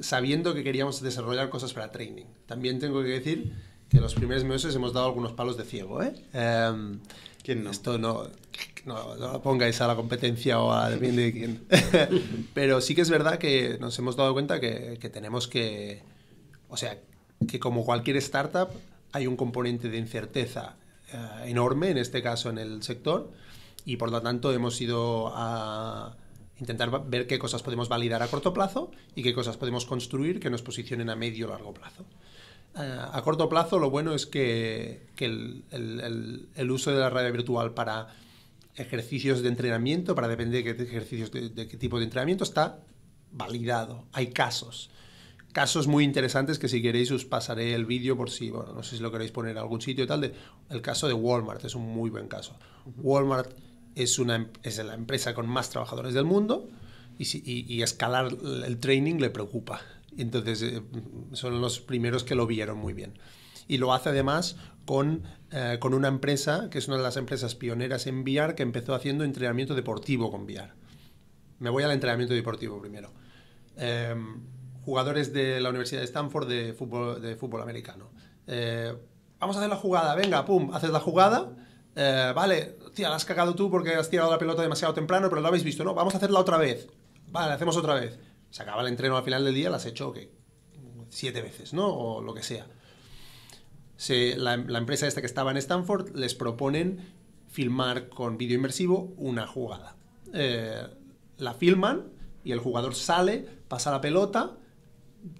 sabiendo 0.00 0.52
que 0.52 0.62
queríamos 0.62 1.00
desarrollar 1.00 1.48
cosas 1.48 1.72
para 1.72 1.90
training. 1.90 2.26
También 2.44 2.78
tengo 2.78 3.02
que 3.02 3.08
decir 3.08 3.54
que 3.88 4.00
los 4.00 4.14
primeros 4.14 4.44
meses 4.44 4.74
hemos 4.74 4.92
dado 4.92 5.06
algunos 5.06 5.32
palos 5.32 5.56
de 5.56 5.64
ciego. 5.64 6.02
¿eh? 6.02 6.12
Esto 7.44 7.98
no, 7.98 8.26
no, 8.86 9.14
lo 9.16 9.42
pongáis 9.42 9.80
a 9.80 9.86
la 9.86 9.96
competencia 9.96 10.60
o 10.60 10.72
a 10.72 10.88
depende 10.88 11.24
de 11.24 11.32
quién. 11.32 11.66
Pero 12.54 12.80
sí 12.80 12.94
que 12.94 13.02
es 13.02 13.10
verdad 13.10 13.38
que 13.38 13.76
nos 13.80 13.98
hemos 13.98 14.16
dado 14.16 14.32
cuenta 14.32 14.60
que, 14.60 14.98
que 15.00 15.10
tenemos 15.10 15.46
que, 15.46 16.02
o 16.68 16.76
sea, 16.76 16.98
que 17.46 17.60
como 17.60 17.84
cualquier 17.84 18.16
startup 18.16 18.68
hay 19.12 19.26
un 19.26 19.36
componente 19.36 19.88
de 19.88 19.98
incerteza 19.98 20.76
eh, 21.12 21.50
enorme, 21.50 21.90
en 21.90 21.98
este 21.98 22.22
caso 22.22 22.50
en 22.50 22.58
el 22.58 22.82
sector, 22.82 23.30
y 23.84 23.96
por 23.96 24.10
lo 24.10 24.22
tanto 24.22 24.52
hemos 24.52 24.80
ido 24.80 25.32
a 25.34 26.16
intentar 26.58 27.08
ver 27.08 27.26
qué 27.26 27.38
cosas 27.38 27.62
podemos 27.62 27.88
validar 27.88 28.22
a 28.22 28.28
corto 28.28 28.52
plazo 28.52 28.90
y 29.14 29.22
qué 29.22 29.34
cosas 29.34 29.56
podemos 29.56 29.84
construir 29.86 30.40
que 30.40 30.50
nos 30.50 30.62
posicionen 30.62 31.10
a 31.10 31.16
medio 31.16 31.46
o 31.46 31.50
largo 31.50 31.74
plazo. 31.74 32.04
Eh, 32.76 32.98
a 33.12 33.22
corto 33.22 33.48
plazo 33.48 33.78
lo 33.78 33.90
bueno 33.90 34.14
es 34.14 34.26
que, 34.26 35.06
que 35.16 35.26
el, 35.26 35.64
el- 35.70 36.00
el- 36.00 36.48
el 36.54 36.70
uso 36.70 36.90
de 36.90 36.98
la 36.98 37.08
realidad 37.10 37.32
virtual 37.32 37.72
para 37.74 38.08
ejercicios 38.76 39.42
de 39.42 39.48
entrenamiento, 39.48 40.14
para 40.14 40.26
depender 40.28 40.64
de 40.64 40.76
qué 40.76 40.82
ejercicios 40.82 41.30
de, 41.30 41.48
de 41.50 41.68
qué 41.68 41.76
tipo 41.76 41.98
de 41.98 42.04
entrenamiento, 42.04 42.42
está 42.44 42.80
validado. 43.30 44.04
Hay 44.12 44.28
casos. 44.28 44.90
Casos 45.52 45.86
muy 45.86 46.02
interesantes 46.02 46.58
que 46.58 46.66
si 46.68 46.82
queréis 46.82 47.12
os 47.12 47.24
pasaré 47.24 47.74
el 47.74 47.84
vídeo 47.86 48.16
por 48.16 48.28
si, 48.30 48.50
bueno, 48.50 48.72
no 48.72 48.82
sé 48.82 48.96
si 48.96 49.02
lo 49.02 49.12
queréis 49.12 49.30
poner 49.30 49.52
en 49.52 49.58
algún 49.58 49.80
sitio 49.80 50.02
y 50.04 50.08
tal, 50.08 50.20
de, 50.22 50.34
el 50.70 50.82
caso 50.82 51.06
de 51.06 51.14
Walmart 51.14 51.64
es 51.64 51.76
un 51.76 51.86
muy 51.86 52.10
buen 52.10 52.26
caso. 52.26 52.56
Walmart 52.96 53.52
es, 53.94 54.18
una, 54.18 54.34
em- 54.34 54.48
es 54.64 54.78
la 54.84 54.94
empresa 54.94 55.32
con 55.32 55.48
más 55.48 55.70
trabajadores 55.70 56.12
del 56.12 56.24
mundo 56.24 56.68
y, 57.20 57.26
si- 57.26 57.42
y- 57.46 57.72
y 57.72 57.82
escalar 57.82 58.36
el 58.66 58.78
training 58.78 59.20
le 59.20 59.30
preocupa. 59.30 59.80
Entonces 60.18 60.62
eh, 60.62 60.82
son 61.32 61.60
los 61.60 61.80
primeros 61.80 62.24
que 62.24 62.34
lo 62.34 62.46
vieron 62.46 62.78
muy 62.78 62.92
bien. 62.92 63.18
Y 63.66 63.78
lo 63.78 63.92
hace 63.92 64.10
además 64.10 64.56
con, 64.84 65.22
eh, 65.50 65.78
con 65.80 65.94
una 65.94 66.08
empresa 66.08 66.68
que 66.70 66.78
es 66.78 66.88
una 66.88 66.96
de 66.98 67.02
las 67.02 67.16
empresas 67.16 67.54
pioneras 67.54 68.06
en 68.06 68.22
VR 68.22 68.54
que 68.54 68.62
empezó 68.62 68.94
haciendo 68.94 69.24
entrenamiento 69.24 69.74
deportivo 69.74 70.30
con 70.30 70.44
VR. 70.44 70.72
Me 71.58 71.70
voy 71.70 71.82
al 71.82 71.92
entrenamiento 71.92 72.34
deportivo 72.34 72.80
primero. 72.80 73.12
Eh, 73.76 74.14
jugadores 74.84 75.32
de 75.32 75.60
la 75.60 75.70
Universidad 75.70 76.00
de 76.00 76.06
Stanford 76.06 76.48
de 76.48 76.74
fútbol, 76.74 77.20
de 77.22 77.36
fútbol 77.36 77.62
americano. 77.62 78.10
Eh, 78.46 78.94
vamos 79.38 79.56
a 79.56 79.60
hacer 79.60 79.70
la 79.70 79.76
jugada, 79.76 80.14
venga, 80.14 80.44
pum, 80.44 80.70
haces 80.74 80.90
la 80.90 81.00
jugada. 81.00 81.52
vale, 81.94 82.76
tía, 82.94 83.08
la 83.08 83.16
has 83.16 83.24
cagado 83.24 83.54
tú 83.54 83.70
porque 83.70 83.94
has 83.94 84.10
tirado 84.10 84.30
la 84.30 84.38
pelota 84.38 84.60
demasiado 84.60 84.92
temprano, 84.92 85.30
pero 85.30 85.40
lo 85.40 85.48
habéis 85.48 85.64
visto, 85.64 85.84
¿no? 85.84 85.94
Vamos 85.94 86.14
a 86.14 86.18
hacerla 86.18 86.40
otra 86.40 86.58
vez. 86.58 86.88
Vale, 87.30 87.54
hacemos 87.54 87.76
otra 87.76 87.94
vez. 87.94 88.18
Se 88.54 88.62
acaba 88.62 88.82
el 88.82 88.86
entreno 88.86 89.16
al 89.16 89.24
final 89.24 89.44
del 89.44 89.52
día, 89.52 89.68
la 89.68 89.78
has 89.78 89.86
hecho. 89.86 90.14
Siete 91.08 91.42
veces, 91.42 91.74
¿no? 91.74 91.88
O 91.92 92.22
lo 92.22 92.34
que 92.34 92.44
sea. 92.44 92.68
Se- 93.96 94.36
la, 94.36 94.54
empresa 94.54 95.08
esta 95.08 95.20
que 95.20 95.26
estaba 95.26 95.50
en 95.50 95.56
Stanford 95.56 96.14
les 96.14 96.36
proponen 96.36 97.00
filmar 97.48 98.08
con 98.08 98.38
vídeo 98.38 98.54
inmersivo 98.54 99.12
una 99.16 99.48
jugada. 99.48 99.96
Eh, 100.32 100.86
la 101.36 101.54
filman 101.54 102.12
y 102.44 102.52
el 102.52 102.60
jugador 102.60 102.94
sale, 102.94 103.44
pasa 103.66 103.90
la 103.90 104.00
pelota, 104.00 104.56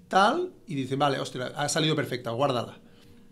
tal, 0.09 0.51
y 0.67 0.75
dice, 0.75 0.97
vale, 0.97 1.17
ostras, 1.21 1.53
ha 1.55 1.69
salido 1.69 1.95
perfecta, 1.95 2.31
guárdala. 2.31 2.79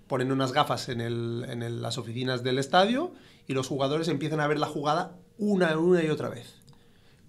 ponen 0.07 0.31
unas 0.31 0.53
gafas 0.53 0.87
en 0.87 1.81
las 1.81 1.97
oficinas 1.97 2.41
del 2.41 2.57
estadio 2.57 3.11
y 3.47 3.53
los 3.53 3.67
jugadores 3.67 4.07
empiezan 4.07 4.39
a 4.39 4.47
ver 4.47 4.59
la 4.59 4.67
jugada 4.67 5.17
una, 5.37 5.77
una 5.77 6.01
y 6.01 6.09
otra 6.09 6.29
vez. 6.29 6.62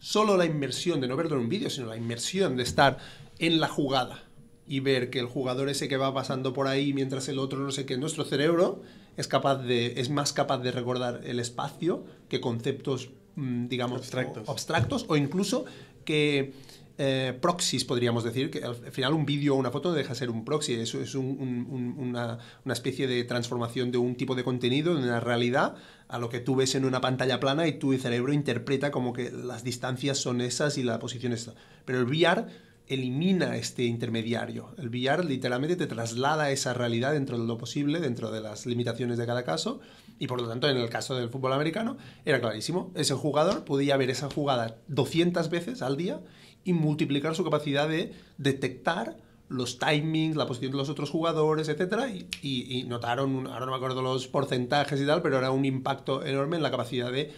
Solo 0.04 0.36
la 0.36 0.44
inmersión 0.44 1.00
de 1.00 1.08
no 1.08 1.16
verlo 1.16 1.36
en 1.36 1.44
un 1.44 1.48
vídeo, 1.48 1.70
sino 1.70 1.86
la 1.86 1.96
inmersión 1.96 2.58
de 2.58 2.62
estar 2.62 2.98
en 3.38 3.58
la 3.58 3.68
jugada 3.68 4.24
y 4.66 4.80
ver 4.80 5.08
que 5.08 5.18
el 5.18 5.24
jugador 5.24 5.70
ese 5.70 5.88
que 5.88 5.96
va 5.96 6.12
pasando 6.12 6.52
por 6.52 6.66
ahí 6.66 6.92
mientras 6.92 7.26
el 7.30 7.38
otro 7.38 7.60
no 7.60 7.70
sé 7.70 7.86
qué, 7.86 7.96
nuestro 7.96 8.26
cerebro 8.26 8.82
es 9.16 9.28
capaz 9.28 9.62
de 9.62 9.98
es 9.98 10.10
más 10.10 10.34
capaz 10.34 10.58
de 10.58 10.72
recordar 10.72 11.22
el 11.24 11.40
espacio 11.40 12.04
que 12.28 12.42
conceptos 12.42 13.12
mm, 13.36 13.68
digamos 13.68 13.96
abstractos, 13.96 14.46
abstractos 14.46 15.06
o 15.08 15.16
incluso 15.16 15.64
que 16.04 16.52
eh, 16.96 17.36
proxies, 17.40 17.84
podríamos 17.84 18.22
decir, 18.22 18.50
que 18.50 18.62
al 18.62 18.76
final 18.76 19.14
un 19.14 19.26
vídeo 19.26 19.54
o 19.54 19.58
una 19.58 19.72
foto 19.72 19.92
deja 19.92 20.10
de 20.10 20.14
ser 20.14 20.30
un 20.30 20.44
proxy, 20.44 20.74
eso 20.74 21.00
es 21.00 21.16
una, 21.16 22.38
especie 22.66 23.08
de 23.08 23.24
transformación 23.24 23.90
de 23.90 23.98
un 23.98 24.14
tipo 24.14 24.36
de 24.36 24.44
contenido, 24.44 24.94
de 24.94 25.02
una 25.02 25.18
realidad, 25.18 25.74
a 26.06 26.18
lo 26.18 26.28
que 26.28 26.38
tú 26.38 26.54
ves 26.54 26.76
en 26.76 26.84
una 26.84 27.00
pantalla 27.00 27.40
plana 27.40 27.66
y 27.66 27.78
tu 27.80 27.96
cerebro 27.98 28.32
interpreta 28.32 28.92
como 28.92 29.12
que 29.12 29.32
las 29.32 29.64
distancias 29.64 30.18
son 30.18 30.40
esas 30.40 30.78
y 30.78 30.84
la 30.84 31.00
posición 31.00 31.32
es 31.32 31.40
esta. 31.40 31.54
Pero 31.84 31.98
el 31.98 32.04
VR 32.04 32.46
elimina 32.86 33.56
este 33.56 33.84
intermediario. 33.84 34.74
El 34.78 34.88
VR 34.88 35.24
literalmente 35.24 35.74
te 35.74 35.86
traslada 35.86 36.50
esa 36.50 36.74
realidad 36.74 37.12
dentro 37.12 37.38
de 37.38 37.46
lo 37.46 37.58
posible, 37.58 37.98
dentro 37.98 38.30
de 38.30 38.40
las 38.40 38.66
limitaciones 38.66 39.18
de 39.18 39.26
cada 39.26 39.42
caso, 39.42 39.80
y 40.18 40.26
por 40.26 40.40
lo 40.40 40.48
tanto 40.48 40.68
en 40.68 40.76
el 40.76 40.88
caso 40.90 41.16
del 41.16 41.30
fútbol 41.30 41.54
americano 41.54 41.96
era 42.24 42.40
clarísimo. 42.40 42.92
Ese 42.94 43.14
jugador 43.14 43.64
podía 43.64 43.96
ver 43.96 44.10
esa 44.10 44.30
jugada 44.30 44.76
200 44.88 45.50
veces 45.50 45.82
al 45.82 45.96
día 45.96 46.20
y 46.64 46.72
multiplicar 46.72 47.34
su 47.34 47.44
capacidad 47.44 47.88
de 47.88 48.12
detectar 48.38 49.16
los 49.48 49.78
timings, 49.78 50.36
la 50.36 50.46
posición 50.46 50.72
de 50.72 50.78
los 50.78 50.88
otros 50.88 51.10
jugadores, 51.10 51.68
etc. 51.68 52.26
Y, 52.42 52.84
notaron, 52.88 53.46
ahora 53.46 53.66
no 53.66 53.72
me 53.72 53.76
acuerdo 53.76 54.02
los 54.02 54.26
porcentajes 54.26 55.00
y 55.00 55.06
tal, 55.06 55.22
pero 55.22 55.38
era 55.38 55.50
un 55.50 55.64
impacto 55.64 56.24
enorme 56.24 56.56
en 56.56 56.62
la 56.62 56.70
capacidad 56.70 57.12
de 57.12 57.32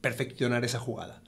perfeccionar 0.00 0.64
esa 0.64 0.78
jugada. 0.78 1.22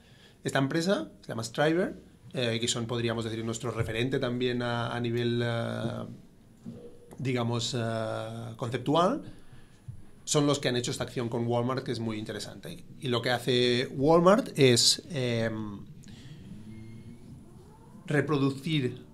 Esta 0.45 0.59
empresa 0.59 1.11
se 1.21 1.29
llama 1.29 1.45
Striver, 1.45 1.95
eh, 2.35 2.59
que 2.61 2.69
son, 2.69 2.87
podríamos 2.87 3.25
decir, 3.25 3.45
nuestro 3.45 3.71
referente 3.71 4.19
también 4.19 4.63
a, 4.63 4.99
nivel, 5.01 5.43
eh, 5.45 6.05
digamos, 7.19 7.77
eh, 7.79 8.55
conceptual, 8.57 9.23
son 10.25 10.47
los 10.47 10.59
que 10.59 10.69
han 10.69 10.77
hecho 10.77 10.91
esta 10.91 11.05
acción 11.05 11.29
con 11.29 11.47
Walmart, 11.47 11.85
que 11.85 11.93
es 11.93 12.01
muy 12.01 12.19
interesante. 12.19 12.85
Y 13.01 13.09
lo 13.09 13.23
que 13.23 13.31
hace 13.31 13.89
Walmart 13.93 14.57
es 14.59 15.03
reproducir 18.07 19.05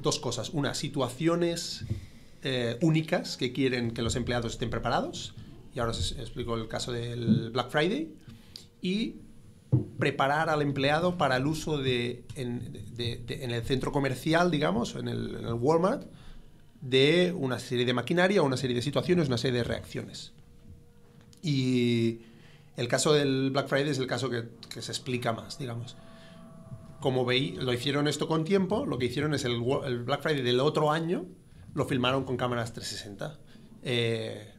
dos 0.00 0.18
cosas. 0.18 0.50
Una, 0.50 0.74
situaciones 0.74 1.84
eh, 2.42 2.78
únicas 2.82 3.36
que 3.36 3.52
quieren 3.52 3.92
que 3.92 4.02
los 4.02 4.16
empleados 4.16 4.52
estén 4.52 4.70
preparados. 4.70 5.34
Y 5.74 5.78
ahora 5.78 5.92
os 5.92 6.12
explico 6.12 6.54
el 6.54 6.68
caso 6.68 6.92
del 6.92 7.50
Black 7.50 7.70
Friday. 7.70 8.14
Y 8.80 9.16
preparar 9.98 10.48
al 10.48 10.62
empleado 10.62 11.18
para 11.18 11.36
el 11.36 11.46
uso 11.46 11.78
de, 11.78 12.24
en, 12.36 13.50
el 13.50 13.62
centro 13.62 13.92
comercial, 13.92 14.50
digamos, 14.50 14.94
en 14.94 15.08
el, 15.08 15.52
Walmart, 15.54 16.06
de 16.80 17.34
una 17.36 17.58
serie 17.58 17.84
de 17.84 17.92
maquinaria, 17.92 18.42
una 18.42 18.56
serie 18.56 18.76
de 18.76 18.82
situaciones, 18.82 19.26
una 19.28 19.38
serie 19.38 19.58
de 19.58 19.64
reacciones. 19.64 20.32
Y 21.42 22.20
el 22.76 22.88
caso 22.88 23.12
del 23.12 23.50
Black 23.50 23.68
Friday 23.68 23.90
es 23.90 23.98
el 23.98 24.06
caso 24.06 24.30
que, 24.30 24.44
que 24.72 24.82
se 24.82 24.92
explica 24.92 25.32
más, 25.32 25.58
digamos 25.58 25.96
como 27.00 27.24
veí, 27.24 27.52
lo 27.52 27.72
hicieron 27.72 28.08
esto 28.08 28.28
con 28.28 28.44
tiempo, 28.44 28.86
lo 28.86 28.98
que 28.98 29.06
hicieron 29.06 29.34
es 29.34 29.44
el, 29.44 29.60
Black 29.60 30.22
Friday 30.22 30.42
del 30.42 30.60
otro 30.60 30.90
año, 30.90 31.26
lo 31.74 31.84
filmaron 31.86 32.24
con 32.24 32.36
cámaras 32.36 32.72
360. 32.72 33.38
Eh, 33.82 34.52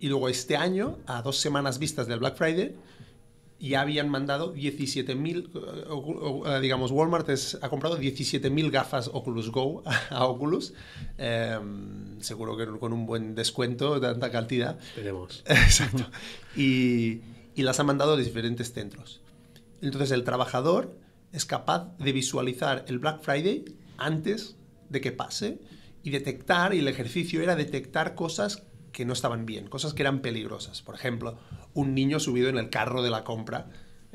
y 0.00 0.08
luego 0.08 0.28
este 0.28 0.56
año, 0.56 0.98
a 1.06 1.22
dos 1.22 1.38
semanas 1.38 1.78
vistas 1.78 2.06
del 2.06 2.20
Black 2.20 2.36
Friday, 2.36 2.76
ya 3.60 3.80
habían 3.80 4.08
mandado 4.08 4.54
17.000, 4.54 6.46
eh, 6.46 6.60
digamos, 6.60 6.92
Walmart 6.92 7.28
ha 7.60 7.68
comprado 7.68 7.98
17.000 7.98 8.70
gafas 8.70 9.10
Oculus 9.12 9.50
Go 9.50 9.82
a, 10.10 10.26
Oculus, 10.26 10.74
em, 11.16 12.20
seguro 12.20 12.56
que 12.56 12.66
con 12.78 12.92
un 12.92 13.06
buen 13.06 13.34
descuento 13.34 13.98
de 13.98 14.00
tanta 14.00 14.30
cantidad. 14.30 14.78
Tenemos. 14.94 15.42
Exacto. 15.46 16.06
Y, 16.56 17.20
y 17.54 17.62
las 17.62 17.80
ha 17.80 17.84
mandado 17.84 18.12
a 18.12 18.16
diferentes 18.16 18.72
centros. 18.72 19.20
Entonces 19.80 20.12
el 20.12 20.22
trabajador 20.24 20.96
es 21.32 21.44
capaz 21.44 21.96
de 21.98 22.12
visualizar 22.12 22.84
el 22.88 22.98
Black 22.98 23.22
Friday 23.22 23.64
antes 23.96 24.56
de 24.88 25.00
que 25.00 25.12
pase 25.12 25.60
y 26.02 26.10
detectar, 26.10 26.74
y 26.74 26.78
el 26.78 26.88
ejercicio 26.88 27.42
era 27.42 27.56
detectar 27.56 28.14
cosas 28.14 28.62
que 28.92 29.04
no 29.04 29.12
estaban 29.12 29.46
bien, 29.46 29.68
cosas 29.68 29.94
que 29.94 30.02
eran 30.02 30.20
peligrosas. 30.20 30.82
Por 30.82 30.94
ejemplo, 30.94 31.38
un 31.74 31.94
niño 31.94 32.20
subido 32.20 32.48
en 32.48 32.58
el 32.58 32.70
carro 32.70 33.02
de 33.02 33.10
la 33.10 33.24
compra 33.24 33.70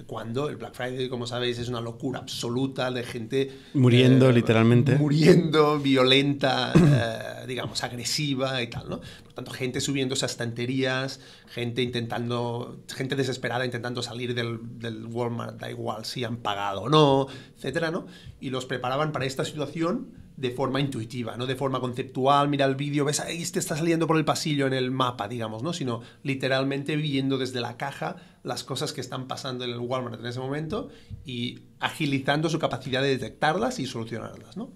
cuando 0.07 0.49
el 0.49 0.57
Black 0.57 0.73
Friday, 0.73 1.07
como 1.07 1.27
sabéis, 1.27 1.59
es 1.59 1.69
una 1.69 1.79
locura 1.79 2.19
absoluta 2.19 2.89
de 2.89 3.03
gente... 3.03 3.59
Muriendo, 3.73 4.29
eh, 4.29 4.33
literalmente. 4.33 4.95
Muriendo, 4.95 5.79
violenta, 5.79 6.73
eh, 6.75 7.45
digamos, 7.47 7.83
agresiva 7.83 8.61
y 8.63 8.67
tal, 8.67 8.89
¿no? 8.89 9.01
Por 9.23 9.33
tanto, 9.33 9.51
gente 9.51 9.81
subiendo 9.81 10.15
esas 10.15 10.31
estanterías, 10.31 11.19
gente 11.47 11.83
intentando, 11.83 12.79
gente 12.93 13.15
desesperada 13.15 13.65
intentando 13.65 14.01
salir 14.01 14.33
del, 14.33 14.59
del 14.79 15.05
Walmart, 15.05 15.59
da 15.59 15.69
igual 15.69 16.05
si 16.05 16.23
han 16.23 16.37
pagado 16.37 16.81
o 16.81 16.89
no, 16.89 17.27
etcétera, 17.55 17.91
¿no? 17.91 18.07
Y 18.39 18.49
los 18.49 18.65
preparaban 18.65 19.11
para 19.11 19.25
esta 19.25 19.45
situación 19.45 20.22
de 20.35 20.51
forma 20.51 20.79
intuitiva, 20.79 21.37
no 21.37 21.45
de 21.45 21.55
forma 21.55 21.79
conceptual, 21.79 22.49
mira 22.49 22.65
el 22.65 22.75
vídeo, 22.75 23.05
ves 23.05 23.19
ahí 23.19 23.45
te 23.45 23.59
está 23.59 23.77
saliendo 23.77 24.07
por 24.07 24.17
el 24.17 24.25
pasillo 24.25 24.65
en 24.67 24.73
el 24.73 24.91
mapa, 24.91 25.27
digamos, 25.27 25.61
¿no? 25.63 25.73
Sino 25.73 26.01
literalmente 26.23 26.95
viendo 26.95 27.37
desde 27.37 27.61
la 27.61 27.77
caja 27.77 28.15
las 28.43 28.63
cosas 28.63 28.93
que 28.93 29.01
están 29.01 29.27
pasando 29.27 29.63
en 29.63 29.71
el 29.71 29.79
Walmart 29.79 30.19
en 30.19 30.25
ese 30.25 30.39
momento 30.39 30.89
y 31.25 31.59
agilizando 31.79 32.49
su 32.49 32.59
capacidad 32.59 33.01
de 33.01 33.09
detectarlas 33.09 33.79
y 33.79 33.85
solucionarlas, 33.85 34.57
¿no? 34.57 34.71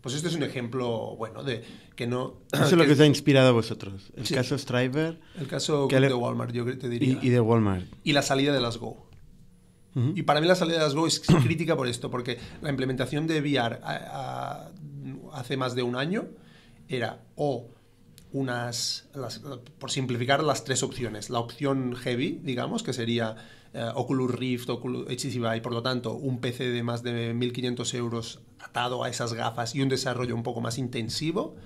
Pues 0.00 0.14
este 0.14 0.28
es 0.28 0.34
un 0.34 0.42
ejemplo, 0.42 1.14
bueno, 1.16 1.42
de 1.42 1.62
que 1.94 2.06
no... 2.06 2.40
Eso 2.52 2.64
es 2.64 2.72
lo 2.72 2.86
que 2.86 2.92
os 2.92 3.00
ha 3.00 3.06
inspirado 3.06 3.48
a 3.48 3.52
vosotros. 3.52 4.10
El 4.16 4.26
caso 4.28 4.56
Striver... 4.56 5.20
El 5.38 5.46
caso 5.46 5.88
de 5.88 6.14
Walmart, 6.14 6.52
yo 6.52 6.64
te 6.78 6.88
diría. 6.88 7.18
Y, 7.20 7.26
y 7.26 7.28
de 7.28 7.40
Walmart. 7.40 7.84
Y 8.02 8.14
la 8.14 8.22
salida 8.22 8.52
de 8.52 8.60
las 8.60 8.78
Go. 8.78 9.09
Y 9.94 10.22
para 10.22 10.40
mí 10.40 10.46
la 10.46 10.54
salida 10.54 10.78
de 10.78 10.84
las 10.84 10.94
Go 10.94 11.06
es 11.06 11.20
crítica 11.44 11.76
por 11.76 11.88
esto, 11.88 12.10
porque 12.10 12.38
la 12.62 12.70
implementación 12.70 13.26
de 13.26 13.40
VR 13.40 13.80
hace 15.32 15.56
más 15.56 15.74
de 15.74 15.82
un 15.82 15.96
año 15.96 16.28
era 16.88 17.22
o 17.36 17.68
unas, 18.32 19.08
por 19.78 19.90
simplificar, 19.90 20.42
las 20.42 20.64
tres 20.64 20.82
opciones. 20.82 21.30
La 21.30 21.40
opción 21.40 21.96
heavy, 21.96 22.40
digamos, 22.42 22.82
que 22.82 22.92
sería 22.92 23.36
eh, 23.72 23.88
Oculus 23.94 24.30
Rift, 24.30 24.68
Oculus 24.70 25.06
HTC 25.06 25.34
Vive, 25.34 25.60
por 25.60 25.72
lo 25.72 25.82
tanto, 25.82 26.14
un 26.14 26.40
PC 26.40 26.70
de 26.70 26.82
más 26.82 27.02
de 27.02 27.34
1.500 27.34 27.94
euros 27.94 28.40
atado 28.60 29.02
a 29.02 29.08
esas 29.08 29.32
gafas 29.32 29.74
y 29.74 29.82
un 29.82 29.88
desarrollo 29.88 30.34
un 30.34 30.42
poco 30.42 30.60
más 30.60 30.78
intensivo. 30.78 31.56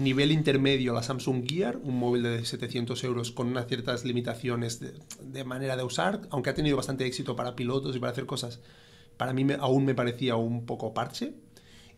Nivel 0.00 0.32
intermedio, 0.32 0.94
la 0.94 1.02
Samsung 1.02 1.46
Gear, 1.46 1.76
un 1.76 1.98
móvil 1.98 2.22
de 2.22 2.42
700 2.42 3.04
euros 3.04 3.32
con 3.32 3.48
unas 3.48 3.66
ciertas 3.66 4.06
limitaciones 4.06 4.80
de, 4.80 5.44
manera 5.44 5.76
de 5.76 5.82
usar, 5.82 6.22
aunque 6.30 6.48
ha 6.48 6.54
tenido 6.54 6.78
bastante 6.78 7.04
éxito 7.04 7.36
para 7.36 7.54
pilotos 7.54 7.94
y 7.94 7.98
para 7.98 8.12
hacer 8.12 8.24
cosas, 8.24 8.60
para 9.18 9.34
mí 9.34 9.46
aún 9.60 9.84
me 9.84 9.94
parecía 9.94 10.36
un 10.36 10.64
poco 10.64 10.94
parche. 10.94 11.34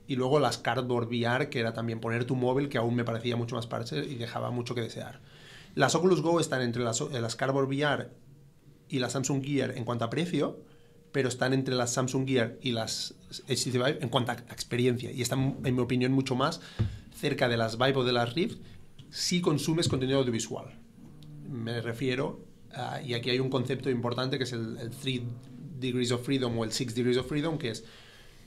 Y 0.08 0.16
luego 0.16 0.40
las 0.40 0.58
Cardboard 0.58 1.06
VR, 1.06 1.48
que 1.48 1.60
era 1.60 1.74
también 1.74 2.00
poner 2.00 2.24
tu 2.24 2.34
móvil, 2.34 2.68
que 2.68 2.76
aún 2.76 2.96
me 2.96 3.04
parecía 3.04 3.36
mucho 3.36 3.54
más 3.54 3.68
parche 3.68 4.04
y 4.04 4.16
dejaba 4.16 4.50
mucho 4.50 4.74
que 4.74 4.80
desear. 4.80 5.20
Las 5.76 5.94
Oculus 5.94 6.22
Go 6.22 6.40
están 6.40 6.60
entre 6.62 6.82
las, 6.82 7.00
las 7.00 7.36
Cardboard 7.36 7.68
VR 7.68 8.08
y 8.88 8.98
la 8.98 9.10
Samsung 9.10 9.44
Gear 9.44 9.78
en 9.78 9.84
cuanto 9.84 10.04
a 10.04 10.10
precio, 10.10 10.58
pero 11.12 11.28
están 11.28 11.52
entre 11.52 11.76
las 11.76 11.92
Samsung 11.92 12.26
Gear 12.26 12.58
y 12.62 12.72
las 12.72 13.14
HTC 13.46 13.74
Vive 13.74 13.98
en 14.00 14.08
cuanto 14.08 14.32
a 14.32 14.34
experiencia. 14.34 15.12
Y 15.12 15.22
están, 15.22 15.58
en 15.64 15.76
mi 15.76 15.82
opinión, 15.82 16.10
mucho 16.10 16.34
más 16.34 16.60
cerca 17.22 17.48
de 17.48 17.56
las 17.56 17.78
Vive 17.78 17.98
o 17.98 18.04
de 18.04 18.12
las 18.12 18.34
Rift 18.34 18.58
si 19.10 19.40
consumes 19.40 19.88
contenido 19.88 20.18
audiovisual. 20.18 20.76
Me 21.48 21.80
refiero, 21.80 22.40
y 23.06 23.14
aquí 23.14 23.30
hay 23.30 23.38
un 23.38 23.48
concepto 23.48 23.90
importante 23.90 24.38
que 24.38 24.44
es 24.44 24.52
el, 24.52 24.90
3 24.90 25.20
Degrees 25.78 26.10
of 26.10 26.24
Freedom 26.24 26.58
o 26.58 26.64
el 26.64 26.72
6 26.72 26.94
Degrees 26.96 27.18
of 27.18 27.28
Freedom, 27.28 27.58
que 27.58 27.70
es 27.70 27.84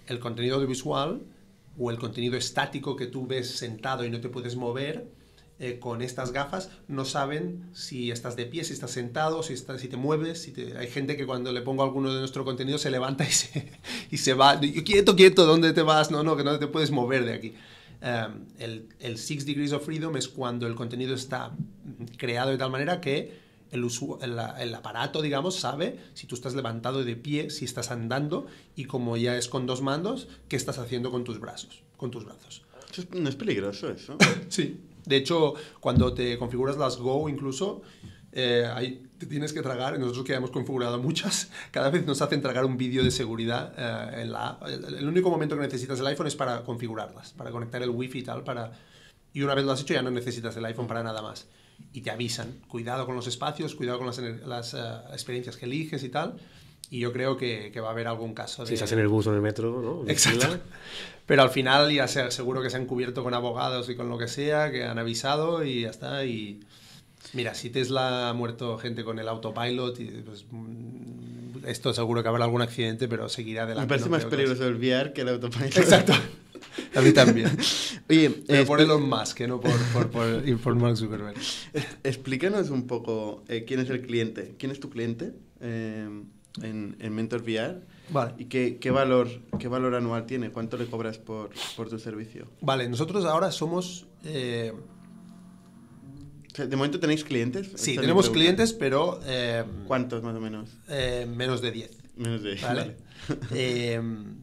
el 0.07 0.19
contenido 0.19 0.55
audiovisual 0.57 1.21
o 1.77 1.89
el 1.89 1.97
contenido 1.97 2.35
estático 2.35 2.97
que 2.97 3.07
tú 3.07 3.25
ves 3.25 3.49
sentado 3.49 4.03
y 4.03 4.09
no 4.09 4.19
te 4.19 4.27
puedes 4.27 4.57
mover, 4.57 5.07
eh, 5.57 5.79
con 5.79 6.01
estas 6.01 6.33
gafas 6.33 6.69
no 6.89 7.05
saben 7.05 7.69
si 7.73 8.11
estás 8.11 8.35
de 8.35 8.45
pie, 8.45 8.65
si 8.65 8.73
estás 8.73 8.91
sentado, 8.91 9.41
si, 9.41 9.53
estás, 9.53 9.79
si 9.79 9.87
te 9.87 9.95
mueves. 9.95 10.41
Si 10.41 10.53
Hay 10.77 10.87
gente 10.87 11.15
que 11.15 11.25
cuando 11.25 11.53
le 11.53 11.61
pongo 11.61 11.83
alguno 11.83 12.13
de 12.13 12.19
nuestro 12.19 12.43
contenido 12.43 12.77
se 12.77 12.91
levanta 12.91 13.23
y 13.23 13.31
se, 13.31 13.71
y 14.11 14.17
se 14.17 14.33
va. 14.33 14.59
Quieto, 14.59 15.15
quieto, 15.15 15.45
¿dónde 15.45 15.71
te 15.71 15.81
vas? 15.81 16.11
No, 16.11 16.23
no, 16.23 16.35
que 16.35 16.43
no 16.43 16.59
te 16.59 16.67
puedes 16.67 16.91
mover 16.91 17.23
de 17.23 17.33
aquí. 17.33 17.53
Em, 18.05 18.45
el, 18.59 18.89
el, 18.99 19.17
Six 19.17 19.47
Degrees 19.47 19.73
of 19.73 19.83
Freedom 19.83 20.15
es 20.15 20.27
cuando 20.27 20.67
el 20.67 20.75
contenido 20.75 21.15
está 21.15 21.55
creado 22.17 22.51
de 22.51 22.57
tal 22.59 22.69
manera 22.69 23.01
que 23.01 23.39
el, 23.71 23.83
el, 24.21 24.75
aparato, 24.75 25.23
digamos, 25.23 25.55
sabe 25.55 25.97
si 26.13 26.27
tú 26.27 26.35
estás 26.35 26.53
levantado 26.53 27.03
de 27.03 27.15
pie, 27.15 27.49
si 27.49 27.65
estás 27.65 27.89
andando 27.89 28.45
y 28.75 28.85
como 28.85 29.17
ya 29.17 29.35
es 29.35 29.49
con 29.49 29.65
dos 29.65 29.81
mandos, 29.81 30.27
qué 30.47 30.55
estás 30.55 30.77
haciendo 30.77 31.09
con 31.09 31.23
tus 31.23 31.39
brazos, 31.39 31.81
con 31.97 32.11
tus 32.11 32.25
brazos. 32.25 32.61
¿No 33.11 33.27
es 33.27 33.35
peligroso 33.35 33.89
eso? 33.89 34.17
sí. 34.49 34.81
De 35.03 35.15
hecho, 35.17 35.55
cuando 35.79 36.13
te 36.13 36.37
configuras 36.37 36.77
las 36.77 36.97
Go 36.97 37.27
incluso, 37.27 37.81
eh, 38.37 38.69
ahí 38.73 39.01
te 39.17 39.25
tienes 39.27 39.53
que 39.53 39.61
tragar, 39.61 39.97
nosotros 39.97 40.25
que 40.25 40.33
hemos 40.33 40.51
configurado 40.51 41.01
muchas, 41.01 41.49
cada 41.71 41.89
vez 41.89 42.05
nos 42.05 42.21
hacen 42.21 42.41
tragar 42.41 42.65
un 42.65 42.75
vídeo 42.75 43.01
de 43.01 43.09
seguridad 43.09 43.73
eh, 43.77 44.23
en 44.23 44.33
la 44.33 44.59
el, 44.67 44.93
el, 44.93 45.07
único 45.07 45.29
momento 45.29 45.55
que 45.55 45.61
necesitas 45.61 46.01
el 46.01 46.07
iPhone 46.07 46.27
es 46.27 46.35
para 46.35 46.61
configurarlas, 46.63 47.31
para 47.31 47.51
conectar 47.51 47.81
el 47.81 47.89
wifi 47.89 48.19
y 48.19 48.23
tal, 48.23 48.43
para... 48.43 48.73
Y 49.31 49.41
una 49.41 49.55
vez 49.55 49.63
lo 49.63 49.71
has 49.71 49.81
hecho 49.81 49.93
ya 49.93 50.01
no 50.01 50.11
necesitas 50.11 50.55
el 50.57 50.65
iPhone 50.65 50.87
para 50.87 51.01
nada 51.01 51.21
más. 51.21 51.47
Y 51.93 52.01
te 52.01 52.11
avisan, 52.11 52.53
cuidado 52.67 53.05
con 53.05 53.15
los 53.15 53.27
espacios, 53.27 53.73
cuidado 53.75 53.99
con 53.99 54.07
las, 54.07 54.17
las 54.17 54.73
uh, 54.73 55.11
experiencias 55.11 55.57
que 55.57 55.65
eliges 55.65 56.03
y 56.03 56.09
tal. 56.09 56.35
Y 56.89 56.99
yo 56.99 57.11
creo 57.11 57.35
que, 57.35 57.71
que, 57.73 57.81
va 57.81 57.89
a 57.89 57.91
haber 57.91 58.07
algún 58.07 58.33
caso 58.33 58.63
de... 58.63 58.69
Si 58.69 58.73
estás 58.75 58.91
en 58.93 58.99
el 58.99 59.07
bus 59.07 59.27
o 59.27 59.31
en 59.31 59.37
el 59.37 59.41
metro, 59.41 59.81
¿no? 59.81 60.03
Exacto. 60.09 60.59
Pero 61.25 61.41
al 61.41 61.49
final 61.49 61.91
ya 61.91 62.07
se, 62.07 62.31
seguro 62.31 62.61
que 62.61 62.69
se 62.69 62.77
han 62.77 62.85
cubierto 62.85 63.23
con 63.23 63.33
abogados 63.33 63.89
y 63.89 63.95
con 63.95 64.07
lo 64.07 64.17
que 64.17 64.27
sea, 64.27 64.71
que 64.71 64.83
han 64.85 64.99
avisado 64.99 65.65
y 65.65 65.81
ya 65.81 65.89
está. 65.89 66.23
Y 66.25 66.61
mira, 67.35 67.53
si 67.53 67.69
Tesla 67.69 68.29
ha 68.29 68.33
muerto 68.33 68.77
gente 68.77 69.03
con 69.03 69.19
el 69.19 69.27
autopilot, 69.27 69.99
pues, 70.25 70.45
esto 71.67 71.93
seguro 71.93 72.23
que 72.23 72.29
habrá 72.29 72.45
algún 72.45 72.61
accidente, 72.61 73.07
pero 73.07 73.29
seguirá 73.29 73.63
adelante. 73.63 73.85
Me 73.85 73.89
parece 73.89 74.05
no 74.05 74.11
más 74.11 74.25
peligroso 74.25 74.67
el 74.67 74.75
VR 74.75 75.13
que 75.13 75.21
el 75.21 75.29
autopilot. 75.29 75.77
Exacto. 75.77 76.13
A 76.95 77.01
mí 77.01 77.11
también. 77.11 77.49
Oye, 78.09 78.29
pero 78.47 78.61
eh, 78.61 78.65
por 78.65 78.81
Elon 78.81 79.07
Musk, 79.07 79.37
que 79.37 79.47
no 79.47 79.59
por, 79.59 79.77
por, 79.93 80.09
por, 80.09 80.59
por 80.59 80.75
Mark 80.75 80.97
Zuckerberg. 80.97 81.35
Explícanos 82.03 82.69
un 82.69 82.87
poco 82.87 83.43
eh, 83.47 83.65
quién 83.65 83.79
es 83.79 83.89
el 83.89 84.01
cliente. 84.01 84.55
¿Quién 84.57 84.71
es 84.71 84.79
tu 84.79 84.89
cliente 84.89 85.33
eh, 85.61 86.07
en, 86.61 86.95
en, 86.99 87.15
Mentor 87.15 87.41
VR? 87.41 87.81
Vale. 88.09 88.33
¿Y 88.37 88.45
qué, 88.45 88.77
qué, 88.79 88.91
valor, 88.91 89.29
qué 89.59 89.67
valor 89.67 89.95
anual 89.95 90.25
tiene? 90.25 90.51
¿Cuánto 90.51 90.77
le 90.77 90.85
cobras 90.85 91.17
por, 91.17 91.49
por 91.75 91.89
tu 91.89 91.99
servicio? 91.99 92.47
Vale, 92.61 92.87
nosotros 92.89 93.25
ahora 93.25 93.51
somos... 93.51 94.05
Eh... 96.57 96.67
¿De 96.67 96.75
momento 96.75 96.99
tenéis 96.99 97.23
clientes? 97.23 97.71
Sí, 97.75 97.95
tenemos 97.95 98.29
clientes, 98.29 98.73
pero... 98.73 99.19
Eh, 99.25 99.63
¿Cuántos 99.87 100.23
más 100.23 100.35
o 100.35 100.39
menos? 100.39 100.69
Eh, 100.89 101.27
menos 101.27 101.61
de 101.61 101.71
10. 101.71 101.91
Menos 102.17 102.43
de 102.43 102.49
10. 102.51 102.61
Vale. 102.63 102.95
vale. 103.49 104.01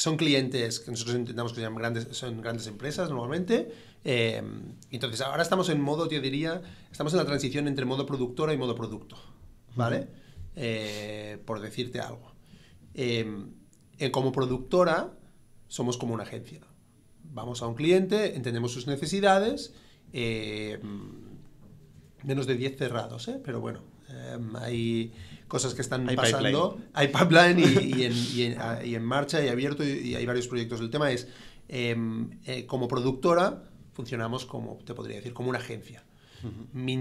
son 0.00 0.16
clientes 0.16 0.80
que 0.80 0.90
nosotros 0.90 1.16
intentamos 1.16 1.52
que 1.52 1.60
sean 1.60 1.74
grandes, 1.74 2.08
son 2.12 2.40
grandes 2.40 2.66
empresas 2.66 3.10
normalmente. 3.10 3.70
Eh, 4.04 4.42
entonces, 4.90 5.20
ahora 5.20 5.42
estamos 5.42 5.68
en 5.68 5.80
modo, 5.80 6.08
yo 6.08 6.20
diría, 6.20 6.62
estamos 6.90 7.12
en 7.12 7.18
la 7.18 7.26
transición 7.26 7.68
entre 7.68 7.84
modo 7.84 8.06
productora 8.06 8.52
y 8.54 8.56
modo 8.56 8.74
producto, 8.74 9.16
¿vale? 9.76 10.08
Eh, 10.56 11.38
por 11.44 11.60
decirte 11.60 12.00
algo. 12.00 12.32
Eh, 12.94 13.46
como 14.10 14.32
productora, 14.32 15.12
somos 15.68 15.98
como 15.98 16.14
una 16.14 16.22
agencia. 16.22 16.60
Vamos 17.24 17.62
a 17.62 17.66
un 17.66 17.74
cliente, 17.74 18.34
entendemos 18.34 18.72
sus 18.72 18.86
necesidades, 18.86 19.74
eh, 20.12 20.80
menos 22.22 22.46
de 22.46 22.56
10 22.56 22.76
cerrados, 22.76 23.28
¿eh? 23.28 23.40
pero 23.44 23.60
bueno, 23.60 23.80
hay 24.60 25.12
cosas 25.48 25.74
que 25.74 25.82
están 25.82 26.08
hay 26.08 26.16
pasando. 26.16 26.76
Pipeline. 26.76 26.90
Hay 26.94 27.08
pipeline 27.08 27.58
y, 27.58 28.00
y, 28.00 28.04
en, 28.04 28.12
y, 28.12 28.42
en, 28.42 28.58
y, 28.84 28.94
en, 28.94 29.04
marcha 29.04 29.44
y 29.44 29.48
abierto 29.48 29.84
y, 29.84 30.14
hay 30.14 30.24
varios 30.24 30.48
proyectos. 30.48 30.80
El 30.80 30.90
tema 30.90 31.10
es, 31.10 31.28
eh, 31.68 31.96
eh, 32.46 32.66
como 32.66 32.88
productora, 32.88 33.64
funcionamos 33.92 34.46
como, 34.46 34.78
te 34.84 34.94
podría 34.94 35.16
decir, 35.16 35.32
como 35.32 35.50
una 35.50 35.58
agencia. 35.58 36.02
Uh 36.42 36.46
-huh. 36.46 36.66
Mi, 36.72 36.96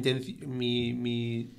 mi, 0.47 0.93
mi 0.93 1.51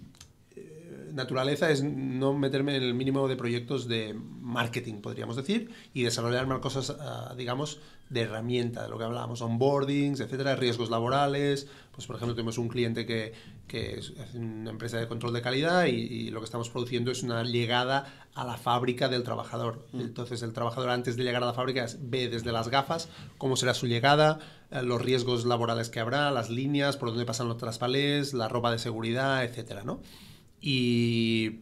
eh, 0.57 1.11
naturaleza 1.13 1.71
es 1.71 1.83
no 1.83 2.35
meterme 2.35 2.77
en 2.77 2.83
el 2.83 2.95
mínimo 2.95 3.27
de 3.29 3.37
proyectos 3.37 3.89
de 3.89 4.15
marketing, 4.15 5.01
podríamos 5.01 5.37
decir, 5.37 5.71
y 5.95 6.03
desarrollar 6.03 6.47
más 6.47 6.59
cosas, 6.59 6.91
uh, 6.91 7.35
digamos, 7.37 7.81
de 8.11 8.23
herramienta, 8.23 8.83
de 8.83 8.89
lo 8.89 8.99
que 8.99 9.05
hablábamos, 9.05 9.41
onboardings, 9.41 10.21
etcétera, 10.21 10.57
riesgos 10.57 10.91
laborales. 10.91 11.69
Pues, 11.93 12.07
por 12.07 12.17
ejemplo, 12.17 12.35
tenemos 12.35 12.59
un 12.59 12.69
cliente 12.69 13.07
que, 13.07 13.33
que 13.69 13.99
es 13.99 14.13
una 14.35 14.71
empresa 14.71 14.99
de 14.99 15.07
control 15.07 15.33
de 15.33 15.43
calidad 15.43 15.87
y, 15.87 15.93
y, 15.93 16.31
lo 16.31 16.41
que 16.41 16.45
estamos 16.45 16.69
produciendo 16.71 17.13
es 17.13 17.23
una 17.23 17.45
llegada 17.45 18.29
a 18.35 18.45
la 18.45 18.57
fábrica 18.57 19.09
del 19.09 19.23
trabajador. 19.23 19.87
Mm. 19.93 20.01
Entonces, 20.01 20.43
el 20.43 20.53
trabajador 20.53 20.91
antes 20.91 21.17
de 21.17 21.23
llegar 21.23 21.43
a 21.45 21.47
la 21.47 21.55
fábrica 21.55 21.87
ve 22.01 22.29
desde 22.29 22.51
las 22.53 22.69
gafas 22.69 23.09
cómo 23.39 23.57
será 23.57 23.75
su 23.75 23.87
llegada, 23.87 24.41
eh, 24.73 24.83
los 24.83 25.01
riesgos 25.01 25.45
laborales 25.45 25.89
que 25.89 26.01
habrá, 26.01 26.33
las 26.33 26.51
líneas, 26.51 26.97
por 26.97 27.11
dónde 27.11 27.25
pasan 27.25 27.49
los 27.49 27.59
traspalés, 27.59 28.35
la 28.35 28.49
ropa 28.49 28.73
de 28.73 28.81
seguridad, 28.81 29.45
etcétera, 29.45 29.85
¿no? 29.85 30.01
Y 30.61 31.61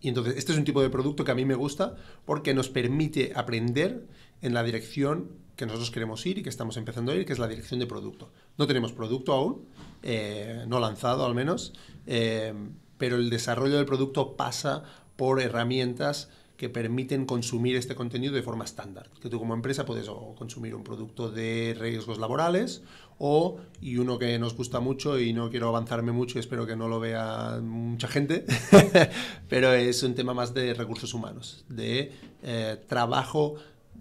y 0.00 0.08
entonces, 0.08 0.36
este 0.36 0.52
es 0.52 0.58
un 0.58 0.64
tipo 0.64 0.80
de 0.80 0.90
producto 0.90 1.24
que 1.24 1.32
a 1.32 1.34
mí 1.34 1.44
me 1.44 1.54
gusta 1.54 1.96
porque 2.24 2.54
nos 2.54 2.68
permite 2.68 3.32
aprender 3.34 4.06
en 4.42 4.54
la 4.54 4.62
dirección 4.62 5.30
que 5.56 5.66
nosotros 5.66 5.90
queremos 5.90 6.24
ir 6.24 6.38
y 6.38 6.42
que 6.42 6.48
estamos 6.48 6.76
empezando 6.76 7.12
a 7.12 7.16
ir, 7.16 7.26
que 7.26 7.32
es 7.32 7.38
la 7.38 7.48
dirección 7.48 7.80
de 7.80 7.86
producto. 7.86 8.30
No 8.56 8.66
tenemos 8.66 8.92
producto 8.92 9.32
aún, 9.32 9.66
eh, 10.02 10.64
no 10.68 10.78
lanzado 10.78 11.26
al 11.26 11.34
menos, 11.34 11.72
eh, 12.06 12.54
pero 12.96 13.16
el 13.16 13.28
desarrollo 13.28 13.76
del 13.76 13.84
producto 13.84 14.36
pasa 14.36 14.84
por 15.16 15.40
herramientas 15.40 16.30
que 16.58 16.68
permiten 16.68 17.24
consumir 17.24 17.76
este 17.76 17.94
contenido 17.94 18.34
de 18.34 18.42
forma 18.42 18.64
estándar. 18.64 19.08
Que 19.22 19.28
tú 19.28 19.38
como 19.38 19.54
empresa 19.54 19.86
puedes 19.86 20.10
consumir 20.36 20.74
un 20.74 20.82
producto 20.82 21.30
de 21.30 21.76
riesgos 21.78 22.18
laborales 22.18 22.82
o, 23.18 23.58
y 23.80 23.96
uno 23.96 24.18
que 24.18 24.38
nos 24.40 24.56
gusta 24.56 24.80
mucho 24.80 25.20
y 25.20 25.32
no 25.32 25.50
quiero 25.50 25.68
avanzarme 25.68 26.10
mucho 26.10 26.36
y 26.36 26.40
espero 26.40 26.66
que 26.66 26.74
no 26.74 26.88
lo 26.88 26.98
vea 26.98 27.60
mucha 27.62 28.08
gente, 28.08 28.44
pero 29.48 29.72
es 29.72 30.02
un 30.02 30.16
tema 30.16 30.34
más 30.34 30.52
de 30.52 30.74
recursos 30.74 31.14
humanos, 31.14 31.64
de 31.68 32.12
eh, 32.42 32.76
trabajo 32.88 33.54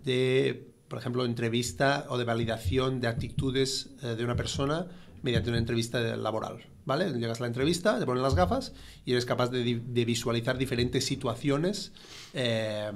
de, 0.08 0.72
por 0.88 0.98
ejemplo, 0.98 1.26
entrevista 1.26 2.06
o 2.10 2.18
de 2.18 2.24
validación 2.24 3.02
de 3.02 3.08
actitudes 3.08 3.90
eh, 4.02 4.16
de 4.16 4.24
una 4.24 4.38
persona 4.38 4.88
mediante 5.22 5.50
una 5.50 5.60
entrevista 5.60 6.00
laboral. 6.16 6.66
¿Vale? 6.86 7.12
Llegas 7.12 7.40
a 7.40 7.42
la 7.42 7.48
entrevista, 7.48 8.00
te 8.00 8.06
ponen 8.06 8.24
las 8.24 8.34
gafas 8.34 8.72
y 9.04 9.12
eres 9.12 9.26
capaz 9.26 9.50
de, 9.50 10.06
visualizar 10.06 10.58
diferentes 10.58 11.06
situaciones 11.06 11.92
eh, 12.34 12.90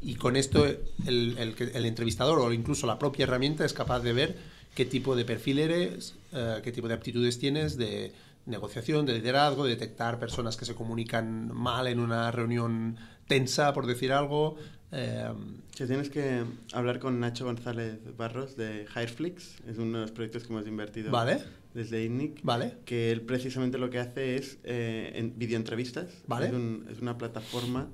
y 0.00 0.14
con 0.14 0.36
esto 0.36 0.64
el, 1.04 1.36
entrevistador 1.74 2.38
o 2.38 2.52
incluso 2.52 2.86
la 2.86 2.96
propia 2.96 3.24
herramienta 3.24 3.64
es 3.64 3.72
capaz 3.72 3.98
de 4.00 4.12
ver 4.12 4.36
qué 4.76 4.84
tipo 4.84 5.16
de 5.16 5.24
perfil 5.24 5.58
eres, 5.58 6.14
eh, 6.32 6.60
qué 6.62 6.70
tipo 6.70 6.86
de 6.86 6.94
aptitudes 6.94 7.40
tienes 7.40 7.76
de 7.76 8.12
negociación, 8.46 9.04
de 9.04 9.14
liderazgo, 9.14 9.64
de 9.64 9.70
detectar 9.70 10.20
personas 10.20 10.56
que 10.56 10.64
se 10.64 10.76
comunican 10.76 11.52
mal 11.52 11.88
en 11.88 11.98
una 11.98 12.30
reunión 12.30 12.96
tensa, 13.26 13.72
por 13.72 13.86
decir 13.86 14.12
algo. 14.12 14.56
Eh, 14.92 15.32
que 15.74 15.86
tienes 15.86 16.10
que 16.10 16.44
hablar 16.72 16.98
con 16.98 17.18
Nacho 17.18 17.44
González 17.44 17.98
Barros 18.16 18.56
de 18.56 18.86
Hireflix, 18.94 19.56
es 19.66 19.78
uno 19.78 19.98
de 19.98 20.02
los 20.02 20.12
proyectos 20.12 20.44
que 20.44 20.52
hemos 20.52 20.66
invertido 20.66 21.10
vale. 21.10 21.42
desde 21.74 22.04
INNIC, 22.04 22.40
vale. 22.42 22.74
que 22.84 23.10
él 23.10 23.22
precisamente 23.22 23.78
lo 23.78 23.90
que 23.90 23.98
hace 23.98 24.36
es 24.36 24.58
eh, 24.64 25.12
en 25.14 25.38
videoentrevistas, 25.38 26.22
vale. 26.26 26.46
es, 26.46 26.52
un, 26.52 26.86
es 26.90 27.00
una 27.00 27.18
plataforma 27.18 27.88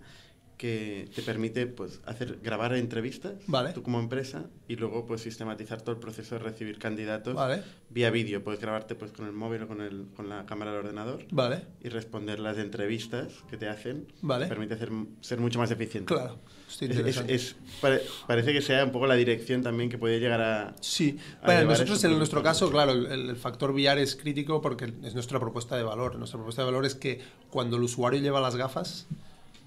que 0.62 1.09
te 1.12 1.22
permite 1.22 1.66
pues 1.66 2.01
hacer 2.07 2.38
grabar 2.40 2.72
entrevistas 2.77 3.33
vale. 3.48 3.72
tú 3.72 3.83
como 3.83 3.98
empresa 3.98 4.44
y 4.68 4.77
luego 4.77 5.07
pues 5.07 5.22
sistematizar 5.22 5.83
todo 5.83 5.96
el 5.96 6.01
proceso 6.01 6.37
de 6.37 6.38
recibir 6.38 6.79
candidatos 6.79 7.35
vale. 7.35 7.64
vía 7.90 8.12
vídeo 8.12 8.44
puedes 8.44 8.61
grabarte 8.61 8.94
pues 8.94 9.11
con 9.11 9.27
el 9.27 9.33
móvil 9.33 9.62
o 9.64 9.66
con 9.66 9.81
el 9.81 10.07
con 10.14 10.29
la 10.29 10.46
cámara 10.46 10.70
del 10.70 10.83
ordenador 10.83 11.27
vale. 11.33 11.62
y 11.81 11.88
responder 11.88 12.38
las 12.38 12.59
entrevistas 12.59 13.33
que 13.51 13.57
te 13.57 13.68
hacen 13.68 14.07
vale. 14.20 14.46
permite 14.46 14.75
hacer, 14.75 14.90
ser 15.20 15.40
mucho 15.40 15.59
más 15.59 15.72
eficiente 15.72 16.14
claro 16.14 16.38
es, 16.81 16.81
es, 16.81 17.25
es, 17.27 17.57
pare, 17.81 18.01
parece 18.29 18.53
que 18.53 18.62
sea 18.62 18.85
un 18.85 18.92
poco 18.92 19.09
la 19.09 19.16
dirección 19.16 19.64
también 19.64 19.90
que 19.90 19.98
puede 19.98 20.20
llegar 20.20 20.40
a 20.40 20.77
sí 20.81 21.18
a 21.42 21.46
bueno 21.46 21.70
nosotros 21.70 22.05
en 22.05 22.16
nuestro 22.16 22.40
caso 22.40 22.70
claro 22.70 22.92
el, 22.92 23.07
el 23.31 23.35
factor 23.35 23.72
VR 23.72 24.01
es 24.01 24.14
crítico 24.14 24.61
porque 24.62 24.85
es 25.03 25.14
nuestra 25.14 25.40
propuesta 25.40 25.77
de 25.77 25.83
valor 25.83 26.14
nuestra 26.14 26.38
propuesta 26.38 26.62
de 26.62 26.66
valor 26.66 26.87
es 26.87 26.94
que 26.94 27.20
cuando 27.51 27.79
el 27.79 27.83
usuario 27.83 28.20
lleva 28.20 28.40
las 28.40 28.55
gafas 28.55 29.09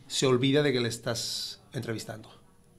se 0.08 0.28
olvida 0.28 0.64
de 0.64 0.74
que 0.74 0.82
le 0.82 0.90
estás 0.90 1.62
entrevistando 1.74 2.30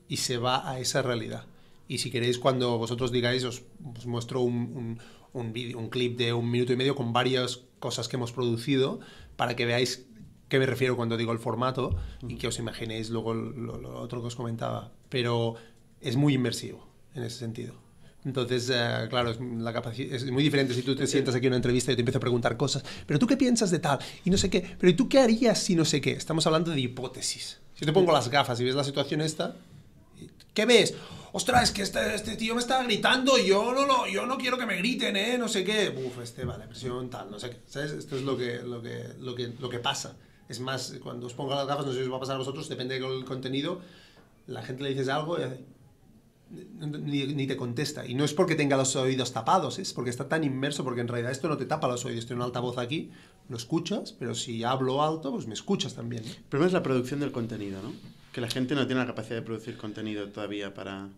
y 0.08 0.18
se 0.18 0.38
va 0.38 0.68
a 0.70 0.78
esa 0.78 1.02
realidad. 1.02 1.44
Y 1.88 1.98
si 1.98 2.10
queréis, 2.10 2.38
cuando 2.38 2.78
vosotros 2.78 3.12
digáis, 3.12 3.44
os, 3.44 3.62
os 3.96 4.06
muestro 4.06 4.40
un, 4.40 4.54
un, 4.54 4.98
un, 5.32 5.52
video, 5.52 5.78
un 5.78 5.88
clip 5.88 6.18
de 6.18 6.32
un 6.32 6.50
minuto 6.50 6.72
y 6.72 6.76
medio 6.76 6.94
con 6.94 7.12
varias 7.12 7.62
cosas 7.78 8.08
que 8.08 8.16
hemos 8.16 8.32
producido 8.32 9.00
para 9.36 9.54
que 9.54 9.66
veáis 9.66 10.06
qué 10.48 10.58
me 10.58 10.66
refiero 10.66 10.96
cuando 10.96 11.16
digo 11.16 11.32
el 11.32 11.38
formato 11.38 11.96
y 12.26 12.36
que 12.36 12.48
os 12.48 12.58
imaginéis 12.58 13.10
luego 13.10 13.34
lo, 13.34 13.78
lo 13.78 14.00
otro 14.00 14.20
que 14.20 14.28
os 14.28 14.36
comentaba. 14.36 14.92
Pero 15.08 15.54
es 16.00 16.16
muy 16.16 16.34
inmersivo 16.34 16.86
en 17.14 17.22
ese 17.22 17.38
sentido. 17.38 17.86
Entonces, 18.26 18.68
uh, 18.70 19.08
claro, 19.08 19.30
es, 19.30 19.38
la 19.40 19.70
es 19.70 20.30
muy 20.32 20.42
diferente 20.42 20.74
si 20.74 20.82
tú 20.82 20.96
te 20.96 21.06
sientas 21.06 21.36
aquí 21.36 21.46
en 21.46 21.52
una 21.52 21.56
entrevista 21.56 21.92
y 21.92 21.94
te 21.94 22.00
empiezo 22.00 22.18
a 22.18 22.20
preguntar 22.20 22.56
cosas. 22.56 22.84
Pero 23.06 23.20
tú 23.20 23.26
qué 23.26 23.36
piensas 23.36 23.70
de 23.70 23.78
tal 23.78 24.00
y 24.24 24.30
no 24.30 24.36
sé 24.36 24.50
qué. 24.50 24.76
Pero 24.78 24.90
¿y 24.90 24.94
tú 24.94 25.08
qué 25.08 25.20
harías 25.20 25.60
si 25.60 25.76
no 25.76 25.84
sé 25.84 26.00
qué? 26.00 26.10
Estamos 26.10 26.44
hablando 26.46 26.72
de 26.72 26.80
hipótesis. 26.80 27.60
Si 27.74 27.86
te 27.86 27.92
pongo 27.92 28.12
las 28.12 28.28
gafas 28.28 28.58
y 28.58 28.64
ves 28.64 28.74
la 28.74 28.82
situación 28.82 29.20
esta, 29.20 29.54
¿qué 30.52 30.66
ves? 30.66 30.94
Ostras, 31.32 31.64
es 31.64 31.70
que 31.70 31.82
este, 31.82 32.14
este 32.16 32.34
tío 32.34 32.54
me 32.54 32.60
está 32.60 32.82
gritando, 32.82 33.38
yo 33.38 33.72
no, 33.72 33.86
lo, 33.86 34.08
yo 34.08 34.26
no 34.26 34.38
quiero 34.38 34.58
que 34.58 34.66
me 34.66 34.76
griten, 34.76 35.16
¿eh? 35.16 35.38
No 35.38 35.46
sé 35.46 35.62
qué. 35.62 35.90
Uf, 35.90 36.20
este, 36.20 36.44
vale, 36.44 36.66
presión, 36.66 37.08
tal, 37.08 37.30
no 37.30 37.38
sé 37.38 37.50
qué. 37.50 37.58
¿Sabes? 37.66 37.92
Esto 37.92 38.16
es 38.16 38.22
lo 38.22 38.36
que, 38.36 38.58
lo 38.58 38.82
que, 38.82 39.04
lo 39.20 39.36
que, 39.36 39.52
lo 39.60 39.68
que 39.68 39.78
pasa. 39.78 40.16
Es 40.48 40.58
más, 40.58 40.94
cuando 41.00 41.28
os 41.28 41.34
pongo 41.34 41.54
las 41.54 41.66
gafas, 41.68 41.86
no 41.86 41.92
sé 41.92 41.98
si 41.98 42.04
os 42.04 42.12
va 42.12 42.16
a 42.16 42.20
pasar 42.20 42.34
a 42.34 42.38
vosotros, 42.38 42.68
depende 42.68 42.98
del 42.98 43.24
contenido, 43.24 43.80
la 44.48 44.62
gente 44.62 44.82
le 44.82 44.88
dices 44.88 45.08
algo 45.08 45.38
y 45.38 45.42
ni, 46.50 47.46
te 47.46 47.56
contesta. 47.56 48.06
Y 48.06 48.14
no 48.14 48.24
es 48.24 48.32
porque 48.32 48.54
tenga 48.54 48.76
los 48.76 48.94
oídos 48.96 49.32
tapados, 49.32 49.78
es 49.78 49.92
porque 49.92 50.11
está 50.11 50.28
tan 50.28 50.44
inmerso, 50.44 50.85
porque 50.85 51.00
en 51.00 51.09
realidad 51.09 51.32
esto 51.32 51.48
no 51.48 51.56
te 51.56 51.66
tapa 51.66 51.88
los 51.88 52.04
oídos. 52.04 52.26
Tiene 52.26 52.40
un 52.40 52.46
altavoz 52.46 52.78
aquí, 52.78 53.11
lo 53.48 53.56
escuchas, 53.56 54.12
pero 54.12 54.35
si 54.35 54.64
hablo 54.64 55.02
alto, 55.02 55.32
pues 55.32 55.46
me 55.46 55.54
escuchas 55.54 55.94
también. 55.94 56.24
El 56.24 56.44
problema 56.48 56.68
es 56.68 56.72
la 56.72 56.82
producción 56.82 57.20
del 57.20 57.32
contenido, 57.32 57.82
¿no? 57.82 57.92
Que 58.32 58.40
la 58.40 58.48
gente 58.48 58.74
no 58.74 58.87
tiene 58.87 59.00
la 59.00 59.06
capacidad 59.06 59.37
de 59.37 59.42
producir 59.42 59.76
contenido 59.76 60.28
todavía 60.28 60.74
para... 60.74 61.09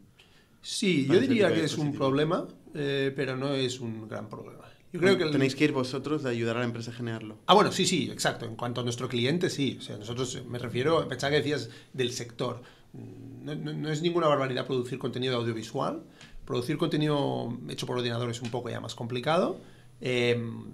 Sí, 0.60 1.06
yo 1.06 1.20
diría 1.20 1.52
que 1.52 1.64
es 1.64 1.78
un 1.78 1.92
problema, 1.92 2.46
eh, 2.74 3.12
pero 3.14 3.36
no 3.36 3.54
es 3.54 3.80
un 3.80 4.08
gran 4.08 4.28
problema. 4.28 4.64
Yo 4.92 5.00
creo 5.00 5.18
que 5.18 5.26
Tenéis 5.26 5.54
que 5.54 5.64
ir 5.64 5.72
vosotros 5.72 6.22
de 6.22 6.30
ayudar 6.30 6.56
a 6.56 6.60
la 6.60 6.64
empresa 6.64 6.90
a 6.90 6.94
generarlo. 6.94 7.38
Ah, 7.46 7.54
bueno, 7.54 7.72
sí, 7.72 7.84
sí, 7.84 8.10
exacto. 8.10 8.46
En 8.46 8.56
cuanto 8.56 8.80
a 8.80 8.84
nuestro 8.84 9.08
cliente, 9.08 9.50
sí. 9.50 9.76
O 9.78 9.82
sea, 9.82 9.98
nosotros, 9.98 10.42
me 10.48 10.58
refiero, 10.58 11.06
pensaba 11.08 11.32
que 11.32 11.38
decías 11.38 11.68
del 11.92 12.10
sector. 12.12 12.62
No, 12.92 13.54
no, 13.54 13.90
es 13.90 14.02
ninguna 14.02 14.28
barbaridad 14.28 14.66
producir 14.66 14.98
contenido 14.98 15.36
audiovisual. 15.36 16.02
Producir 16.44 16.78
contenido 16.78 17.56
hecho 17.68 17.86
por 17.86 17.98
ordenador 17.98 18.30
es 18.30 18.40
un 18.40 18.50
poco 18.50 18.70
ya 18.70 18.80
más 18.80 18.94
complicado. 18.94 19.60
Em, 20.00 20.64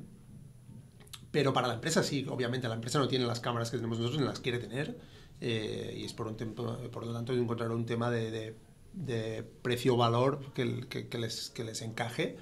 pero 1.30 1.52
para 1.52 1.66
la 1.66 1.74
empresa 1.74 2.02
sí, 2.02 2.24
obviamente 2.28 2.68
la 2.68 2.74
empresa 2.74 2.98
no 2.98 3.08
tiene 3.08 3.26
las 3.26 3.40
cámaras 3.40 3.70
que 3.70 3.78
tenemos 3.78 3.98
nosotros, 3.98 4.20
ni 4.20 4.26
las 4.26 4.40
quiere 4.40 4.58
tener. 4.58 4.96
Eh, 5.40 5.96
y 5.98 6.04
es 6.04 6.12
por, 6.12 6.28
un 6.28 6.36
por 6.36 7.06
lo 7.06 7.12
tanto 7.12 7.32
encontrar 7.32 7.70
un 7.72 7.84
tema 7.84 8.10
de, 8.10 8.54
de, 8.92 9.42
precio-valor 9.42 10.52
que, 10.54 10.86
que, 10.88 11.18
les, 11.18 11.50
que 11.50 11.64
les 11.64 11.82
encaje. 11.82 12.36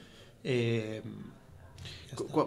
Eh, 0.44 1.02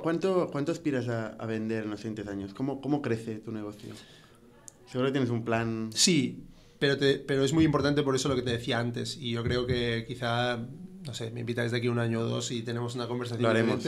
¿Cuánto, 0.04 0.50
¿Cuánto 0.52 0.72
aspiras 0.72 1.08
a, 1.08 1.30
a, 1.30 1.46
vender 1.48 1.86
en 1.86 1.90
los 1.90 2.00
siguientes 2.00 2.28
años? 2.28 2.54
¿Cómo, 2.54 2.80
¿Cómo 2.80 3.02
crece 3.02 3.40
tu 3.40 3.52
negocio? 3.52 3.94
Seguro 4.86 5.08
que 5.08 5.14
tienes 5.14 5.32
un 5.32 5.44
plan. 5.44 5.90
Sí, 5.92 6.44
pero, 6.80 6.98
te, 6.98 7.16
pero 7.16 7.44
es 7.44 7.54
muy 7.54 7.64
importante 7.64 8.04
por 8.04 8.16
eso 8.16 8.30
lo 8.30 8.36
que 8.36 8.42
te 8.42 8.52
decía 8.52 8.80
antes. 8.80 9.18
Y 9.18 9.32
yo 9.32 9.44
creo 9.44 9.66
que 9.66 10.06
quizá, 10.08 10.58
no 10.58 11.14
sé, 11.14 11.32
me 11.32 11.42
invitáis 11.42 11.72
de 11.72 11.78
aquí 11.78 11.88
un 11.88 12.00
año 12.00 12.20
o 12.20 12.24
dos 12.24 12.52
y 12.52 12.62
tenemos 12.62 12.96
una 12.96 13.08
conversación. 13.08 13.44
Lo 13.44 13.50
haremos. 13.50 13.84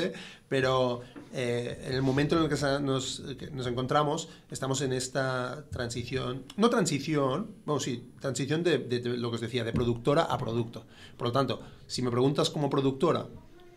Pero 0.48 1.02
eh, 1.34 1.84
en 1.88 1.94
el 1.94 2.02
momento 2.02 2.38
en 2.38 2.44
el 2.44 2.50
que 2.50 2.56
nos, 2.82 3.22
nos, 3.52 3.68
encontramos, 3.68 4.30
estamos 4.52 4.82
en 4.82 4.94
esta 4.94 5.66
transición. 5.72 6.44
No 6.56 6.70
transición, 6.70 7.52
bueno, 7.66 7.80
sí, 7.80 8.12
transición 8.20 8.64
de, 8.64 8.78
de, 8.78 9.00
de 9.00 9.18
lo 9.18 9.30
que 9.30 9.36
os 9.36 9.42
decía, 9.42 9.64
de 9.64 9.74
productora 9.74 10.24
a 10.24 10.38
producto. 10.38 10.86
Por 11.18 11.28
lo 11.28 11.32
tanto, 11.34 11.62
si 11.88 12.02
me 12.02 12.12
preguntas 12.12 12.50
como 12.50 12.70
productora, 12.70 13.28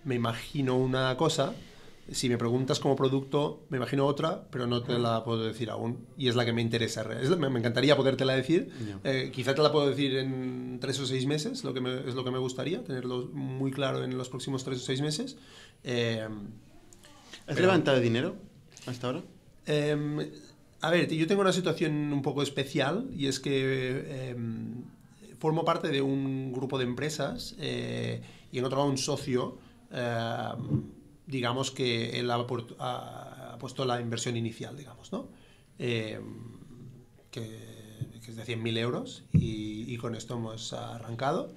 me 0.05 0.15
imagino 0.15 0.77
una 0.77 1.17
cosa 1.17 1.55
si 2.13 2.29
me 2.29 2.37
preguntas 2.37 2.81
como 2.81 2.97
producto, 2.97 3.65
me 3.69 3.77
imagino 3.77 4.07
otra, 4.07 4.49
pero 4.51 4.67
no 4.67 4.83
te 4.83 4.99
la 4.99 5.23
puedo 5.23 5.45
decir 5.45 5.71
aún. 5.71 6.07
Y 6.17 6.29
es 6.29 6.35
la 6.35 6.45
que 6.45 6.53
me 6.53 6.61
interesa. 6.61 7.05
me, 7.05 7.59
encantaría 7.59 7.97
podértela 7.97 8.35
decir. 8.35 8.71
Eh, 9.05 9.31
quizá 9.33 9.55
te 9.55 9.63
la 9.63 9.71
puedo 9.71 9.89
decir 9.89 10.17
en 10.17 10.79
tres 10.81 10.99
o 11.01 11.07
seis 11.07 11.27
meses, 11.27 11.63
lo 11.63 11.73
que 11.73 11.81
es 12.07 12.15
lo 12.15 12.25
que 12.25 12.31
me 12.31 12.39
gustaría, 12.39 12.83
tenerlo 12.83 13.29
muy 13.33 13.71
claro 13.71 14.03
en 14.03 14.19
los 14.19 14.29
próximos 14.29 14.65
tres 14.65 14.79
o 14.79 14.85
seis 14.85 15.01
meses. 15.01 15.37
Eh, 15.85 16.27
¿Has 17.47 17.61
levantado 17.61 18.01
dinero 18.01 18.37
hasta 18.87 19.07
ahora? 19.07 19.23
Em, 19.67 20.19
a 20.81 20.91
ver, 20.91 21.09
yo 21.09 21.27
tengo 21.27 21.43
una 21.43 21.53
situación 21.53 22.13
un 22.13 22.23
poco 22.23 22.43
especial 22.43 23.09
y 23.15 23.27
es 23.27 23.39
que 23.39 24.31
em, 24.31 24.83
formo 25.39 25.65
parte 25.65 25.89
de 25.89 26.03
un 26.03 26.53
grupo 26.53 26.77
de 26.77 26.85
empresas 26.85 27.55
eh, 27.61 28.21
y 28.51 28.59
en 28.59 28.65
otro 28.65 28.79
lado 28.79 28.91
un 28.91 28.99
socio 28.99 29.59
digamos 31.31 31.71
que 31.71 32.19
él 32.19 32.31
ha, 32.31 32.47
puesto 33.59 33.85
la 33.85 34.01
inversión 34.01 34.37
inicial, 34.37 34.77
digamos, 34.77 35.13
¿no? 35.13 35.29
Eh, 35.79 36.21
que, 37.31 37.81
es 38.31 38.37
de 38.37 38.45
100.000 38.45 38.79
euros 38.79 39.25
y, 39.33 39.97
con 39.97 40.15
esto 40.15 40.35
hemos 40.35 40.73
arrancado 40.73 41.53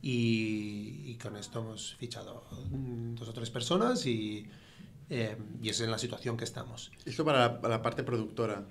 y, 0.00 1.16
con 1.16 1.36
esto 1.36 1.60
hemos 1.60 1.94
fichado 1.96 2.44
dos 2.70 3.28
o 3.28 3.32
tres 3.34 3.50
personas 3.50 4.06
y, 4.06 4.48
eh, 5.10 5.36
y 5.62 5.68
es 5.68 5.80
en 5.80 5.90
la 5.90 5.98
situación 5.98 6.36
que 6.36 6.44
estamos. 6.44 6.92
Esto 7.04 7.24
para 7.24 7.60
la, 7.62 7.82
parte 7.82 8.04
productora, 8.04 8.64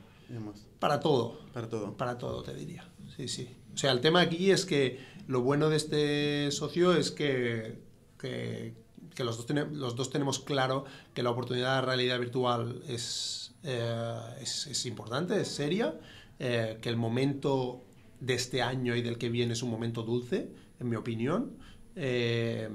Para 0.79 0.99
todo. 0.99 1.39
Para 1.53 1.69
todo. 1.69 1.95
Para 1.95 2.17
todo, 2.17 2.41
te 2.41 2.55
diría. 2.55 2.89
Sí, 3.15 3.27
sí. 3.27 3.49
O 3.73 3.77
sea, 3.77 3.91
el 3.91 4.01
tema 4.01 4.21
aquí 4.21 4.51
es 4.51 4.65
que 4.65 4.99
lo 5.27 5.41
bueno 5.41 5.69
de 5.69 5.77
este 5.77 6.51
socio 6.51 6.93
es 6.93 7.11
que, 7.11 7.79
que, 8.19 8.73
que 9.13 9.23
los 9.23 9.38
dos, 9.38 9.47
los 9.71 9.95
dos 9.95 10.10
tenemos 10.10 10.39
claro 10.39 10.86
que 11.13 11.23
la 11.23 11.30
oportunidad 11.30 11.76
de 11.76 11.86
realidad 11.86 12.19
virtual 12.19 12.82
es, 12.88 13.54
eh, 13.63 14.19
es, 14.41 14.86
importante, 14.86 15.39
es 15.39 15.47
seria, 15.47 15.95
eh, 16.39 16.80
que 16.82 16.89
el 16.89 16.97
momento 16.97 17.84
de 18.19 18.34
este 18.36 18.62
año 18.62 18.95
y 18.95 19.02
del 19.02 19.17
que 19.17 19.30
viene 19.30 19.54
es 19.54 19.63
un 19.63 19.69
momento 19.69 20.04
dulce, 20.04 20.49
en 20.80 20.89
mi 20.89 20.95
opinión, 20.95 21.58
eh, 21.95 22.69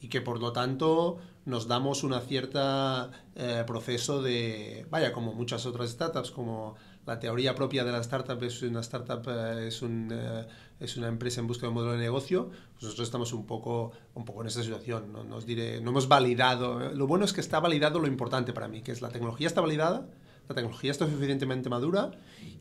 y 0.00 0.08
que 0.08 0.20
por 0.20 0.40
lo 0.40 0.52
tanto 0.52 1.18
nos 1.44 1.68
damos 1.68 2.04
una 2.04 2.20
cierta 2.20 3.10
proceso 3.66 4.22
de, 4.22 4.86
vaya, 4.90 5.12
como 5.12 5.34
muchas 5.34 5.66
otras 5.66 5.90
startups, 5.90 6.30
como 6.30 6.76
la 7.06 7.20
teoría 7.20 7.54
propia 7.54 7.84
de 7.84 7.92
la 7.92 8.00
startup 8.00 8.42
es 8.42 8.62
una 8.62 8.80
startup, 8.80 9.28
es 9.58 9.82
un 9.82 10.12
es 10.80 10.96
una 10.96 11.08
empresa 11.08 11.40
en 11.40 11.46
busca 11.46 11.62
de 11.62 11.68
un 11.68 11.74
modelo 11.74 11.92
de 11.92 11.98
negocio, 11.98 12.50
pues 12.72 12.84
nosotros 12.84 13.08
estamos 13.08 13.32
un 13.32 13.46
poco, 13.46 13.92
un 14.14 14.24
poco 14.24 14.42
en 14.42 14.48
esa 14.48 14.62
situación. 14.62 15.12
¿no? 15.12 15.24
Nos 15.24 15.46
diré, 15.46 15.80
no 15.80 15.90
hemos 15.90 16.08
validado. 16.08 16.92
Lo 16.94 17.06
bueno 17.06 17.24
es 17.24 17.32
que 17.32 17.40
está 17.40 17.60
validado 17.60 17.98
lo 17.98 18.06
importante 18.06 18.52
para 18.52 18.68
mí, 18.68 18.82
que 18.82 18.92
es 18.92 19.00
la 19.00 19.08
tecnología 19.08 19.46
está 19.46 19.60
validada, 19.60 20.06
la 20.48 20.54
tecnología 20.54 20.90
está 20.90 21.06
suficientemente 21.08 21.68
madura 21.68 22.10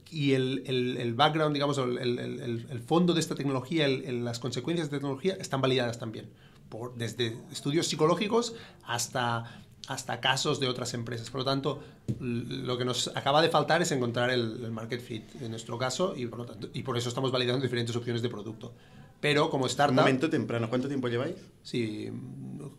y 0.10 0.34
el, 0.34 0.64
el, 0.68 0.98
el 0.98 1.14
background, 1.16 1.54
digamos, 1.54 1.78
el, 1.78 1.98
el, 1.98 2.80
fondo 2.80 3.14
de 3.14 3.20
esta 3.20 3.36
tecnología, 3.36 3.88
las 3.88 4.40
consecuencias 4.40 4.90
de 4.90 4.98
tecnología 4.98 5.36
están 5.40 5.60
validadas 5.62 6.00
también. 6.00 6.30
Por, 6.70 6.96
desde 6.96 7.38
estudios 7.52 7.88
psicológicos 7.88 8.56
hasta 8.86 9.64
hasta 9.88 10.20
casos 10.20 10.60
de 10.60 10.68
otras 10.68 10.94
empresas. 10.94 11.30
Por 11.30 11.40
lo 11.40 11.46
tanto, 11.46 11.84
lo 12.20 12.78
que 12.78 12.86
nos 12.86 13.10
acaba 13.16 13.42
de 13.42 13.50
faltar 13.50 13.82
es 13.82 13.92
encontrar 13.92 14.30
el, 14.30 14.72
market 14.72 15.02
fit 15.02 15.24
en 15.42 15.52
nuestro 15.52 15.78
caso 15.78 16.14
y 16.16 16.26
por, 16.28 16.40
lo 16.40 16.46
tanto, 16.46 16.70
y 16.74 16.84
por 16.84 16.98
eso 16.98 17.10
estamos 17.10 17.32
validando 17.32 17.62
diferentes 17.62 17.96
opciones 17.96 18.22
de 18.22 18.30
producto. 18.30 18.74
Pero 19.20 19.50
como 19.50 19.68
startup... 19.68 19.98
Un 19.98 20.04
momento 20.04 20.30
temprano, 20.30 20.70
¿cuánto 20.70 20.88
tiempo 20.88 21.08
lleváis? 21.08 21.36
Sí, 21.62 22.10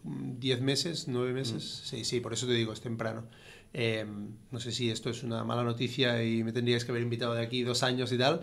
10 0.04 0.60
meses, 0.60 1.08
9 1.08 1.32
meses. 1.32 1.82
Mm. 1.82 1.86
Sí, 1.88 2.04
sí, 2.04 2.20
por 2.20 2.32
eso 2.34 2.46
te 2.46 2.52
digo, 2.52 2.72
es 2.72 2.80
temprano. 2.80 3.24
Em, 3.76 4.36
no 4.52 4.60
sé 4.60 4.70
si 4.70 4.88
esto 4.88 5.10
es 5.10 5.24
una 5.24 5.42
mala 5.42 5.64
noticia 5.64 6.22
y 6.22 6.44
me 6.44 6.52
tendríais 6.52 6.84
que 6.84 6.92
haber 6.92 7.02
invitado 7.02 7.34
de 7.34 7.42
aquí 7.42 7.64
dos 7.64 7.82
años 7.82 8.12
y 8.12 8.18
tal, 8.18 8.40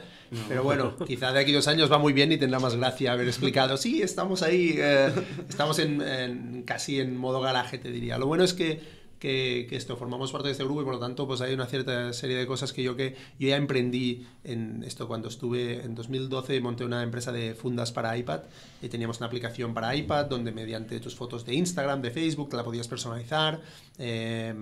pero 0.50 0.62
bueno, 0.62 0.98
quizá 1.08 1.32
de 1.32 1.40
aquí 1.40 1.54
dos 1.54 1.70
años 1.70 1.90
va 1.90 1.98
muy 1.98 2.12
bien 2.12 2.34
y 2.34 2.38
tendrá 2.38 2.60
más 2.60 2.76
gracia 2.76 3.14
haber 3.14 3.28
explicado, 3.30 3.78
sí, 3.78 4.02
estamos 4.02 4.42
ahí, 4.44 4.76
eh, 4.78 5.10
estamos 5.48 5.80
en, 5.80 6.64
casi 6.64 7.00
en 7.00 7.16
modo 7.16 7.40
garaje, 7.40 7.78
te 7.78 7.92
diría. 7.92 8.18
Lo 8.18 8.28
bueno 8.28 8.44
es 8.44 8.54
que 8.54 8.82
que, 9.22 9.68
esto, 9.70 9.96
formamos 9.98 10.32
parte 10.32 10.48
de 10.48 10.54
este 10.54 10.64
grupo 10.64 10.82
y 10.82 10.84
por 10.84 10.96
lo 10.96 11.00
tanto 11.00 11.28
pues 11.28 11.42
hay 11.42 11.54
una 11.54 11.68
cierta 11.68 12.12
serie 12.12 12.36
de 12.36 12.48
cosas 12.48 12.74
que 12.74 12.82
yo 12.82 12.96
que 12.96 13.16
yo 13.38 13.50
ya 13.50 13.56
emprendí 13.56 14.26
en 14.44 14.84
esto. 14.84 15.08
Cuando 15.08 15.28
estuve 15.28 15.86
en 15.86 15.94
2012 15.94 16.60
monté 16.60 16.84
una 16.84 17.04
empresa 17.04 17.32
de 17.32 17.54
fundas 17.54 17.92
para 17.92 18.18
iPad 18.18 18.42
y 18.82 18.90
teníamos 18.90 19.20
una 19.20 19.28
aplicación 19.28 19.76
para 19.76 19.96
iPad 19.96 20.26
donde 20.26 20.52
mediante 20.52 21.00
tus 21.00 21.14
fotos 21.14 21.46
de 21.46 21.54
Instagram, 21.54 22.02
de 22.02 22.10
Facebook 22.10 22.50
te 22.50 22.58
la 22.58 22.64
podías 22.64 22.88
personalizar 22.88 23.62
eh, 24.00 24.56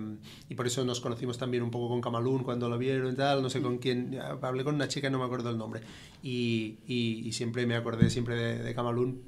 y 0.50 0.54
por 0.54 0.66
eso 0.66 0.84
nos 0.84 1.00
conocimos 1.00 1.38
también 1.38 1.62
un 1.62 1.70
poco 1.70 1.88
con 1.88 2.02
Camalún 2.02 2.44
cuando 2.44 2.68
lo 2.68 2.76
vieron 2.76 3.14
y 3.14 3.16
tal, 3.16 3.42
no 3.42 3.48
sé 3.48 3.62
con 3.62 3.78
quién, 3.78 4.18
hablé 4.42 4.62
con 4.62 4.74
una 4.74 4.88
chica 4.88 5.08
no 5.08 5.18
me 5.18 5.24
acuerdo 5.24 5.48
el 5.48 5.56
nombre. 5.56 5.80
Y, 6.22 6.76
y, 6.86 7.32
siempre 7.32 7.64
me 7.64 7.76
acordé 7.76 8.10
siempre 8.10 8.34
de, 8.34 8.58
de 8.58 8.74
Camalún 8.74 9.22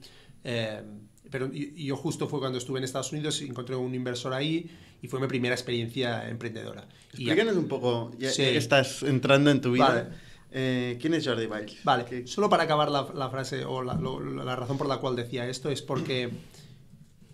eh, 0.45 0.83
pero 1.31 1.51
yo 1.51 1.97
justo 1.97 2.29
fue 2.29 2.41
cuando 2.41 2.59
estuve 2.59 2.79
en 2.79 2.85
Estados 2.85 3.11
Unidos 3.13 3.41
y 3.41 3.47
encontré 3.47 3.75
un 3.75 3.95
inversor 3.95 4.35
ahí 4.35 4.71
y 5.03 5.09
fue 5.09 5.21
mi 5.21 5.27
primera 5.27 5.55
experiencia 5.55 6.29
emprendedora. 6.29 6.87
Explícanos 7.09 7.57
un 7.57 7.69
poco, 7.69 8.13
ya, 8.19 8.33
que 8.33 8.57
estás 8.57 9.03
entrando 9.03 9.51
en 9.51 9.61
tu 9.61 9.73
vida. 9.73 10.11
Eh, 10.53 10.99
¿Quién 11.01 11.15
es 11.15 11.27
Jordi 11.27 11.47
Valls? 11.47 11.83
Vale, 11.83 12.27
solo 12.27 12.49
para 12.49 12.63
acabar 12.65 12.91
la, 12.91 13.09
la 13.15 13.29
frase 13.29 13.65
o 13.65 13.83
la, 13.83 13.95
la, 13.95 14.57
razón 14.57 14.79
por 14.79 14.87
la 14.87 14.99
cual 14.99 15.17
decía 15.17 15.49
esto 15.49 15.71
es 15.71 15.83
porque 15.83 16.31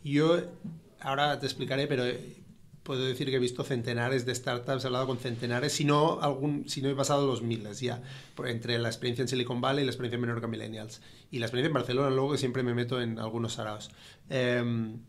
yo, 0.02 0.40
ahora 1.00 1.38
te 1.38 1.46
explicaré, 1.46 1.86
pero 1.86 2.04
puedo 2.84 3.04
decir 3.04 3.28
que 3.28 3.36
he 3.36 3.38
visto 3.38 3.64
centenares 3.64 4.24
de 4.24 4.34
startups, 4.34 4.84
he 4.84 4.86
hablado 4.86 5.06
con 5.06 5.18
centenares, 5.18 5.74
si 5.74 5.84
no, 5.84 6.22
algún, 6.22 6.66
si 6.70 6.80
no 6.80 6.88
he 6.88 6.94
pasado 6.94 7.26
los 7.26 7.42
miles 7.42 7.80
ya, 7.80 8.02
entre 8.46 8.78
la 8.78 8.88
experiencia 8.88 9.20
en 9.20 9.28
Silicon 9.28 9.60
Valley 9.60 9.82
y 9.82 9.84
la 9.84 9.90
experiencia 9.90 10.14
en 10.14 10.22
Menorca 10.22 10.46
Millennials. 10.46 11.02
Y 11.30 11.38
la 11.38 11.46
experiencia 11.46 11.68
en 11.68 11.74
Barcelona, 11.74 12.08
luego 12.08 12.32
que 12.32 12.38
siempre 12.38 12.62
me 12.62 12.72
meto 12.72 13.02
en 13.02 13.18
algunos 13.18 13.52
saraos. 13.52 13.90
Em, 14.30 15.00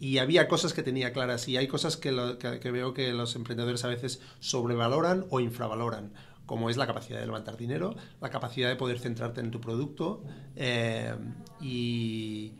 y 0.00 0.18
había 0.18 0.48
cosas 0.48 0.72
que 0.72 0.82
tenía 0.82 1.12
claras 1.12 1.48
y 1.48 1.56
hay 1.56 1.66
cosas 1.66 1.96
que, 1.96 2.10
veo 2.12 2.94
que 2.94 3.12
los 3.12 3.34
emprendedores 3.34 3.84
a 3.84 3.88
veces 3.88 4.20
sobrevaloran 4.40 5.26
o 5.30 5.40
infravaloran 5.40 6.12
como 6.46 6.70
es 6.70 6.78
la 6.78 6.86
capacidad 6.86 7.20
de 7.20 7.26
levantar 7.26 7.58
dinero, 7.58 7.94
la 8.22 8.30
capacidad 8.30 8.70
de 8.70 8.76
poder 8.76 8.98
centrarte 8.98 9.40
en 9.40 9.50
tu 9.50 9.60
producto 9.60 10.22
em, 10.56 11.34
y, 11.60 12.52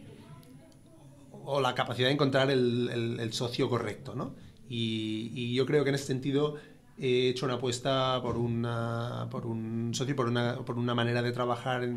o 1.44 1.62
la 1.62 1.74
capacidad 1.74 2.08
de 2.08 2.12
encontrar 2.12 2.50
el, 2.50 3.32
socio 3.32 3.70
correcto, 3.70 4.14
¿no? 4.14 4.34
Y, 4.68 5.54
yo 5.54 5.64
creo 5.64 5.84
que 5.84 5.88
en 5.88 5.94
ese 5.94 6.04
sentido 6.04 6.56
he 7.00 7.28
hecho 7.28 7.46
una 7.46 7.54
apuesta 7.54 8.20
por, 8.22 8.36
una, 8.36 9.28
por 9.30 9.46
un 9.46 9.90
socio, 9.94 10.16
por 10.16 10.28
una, 10.28 10.56
por 10.64 10.78
una 10.78 10.94
manera 10.94 11.22
de 11.22 11.32
trabajar 11.32 11.88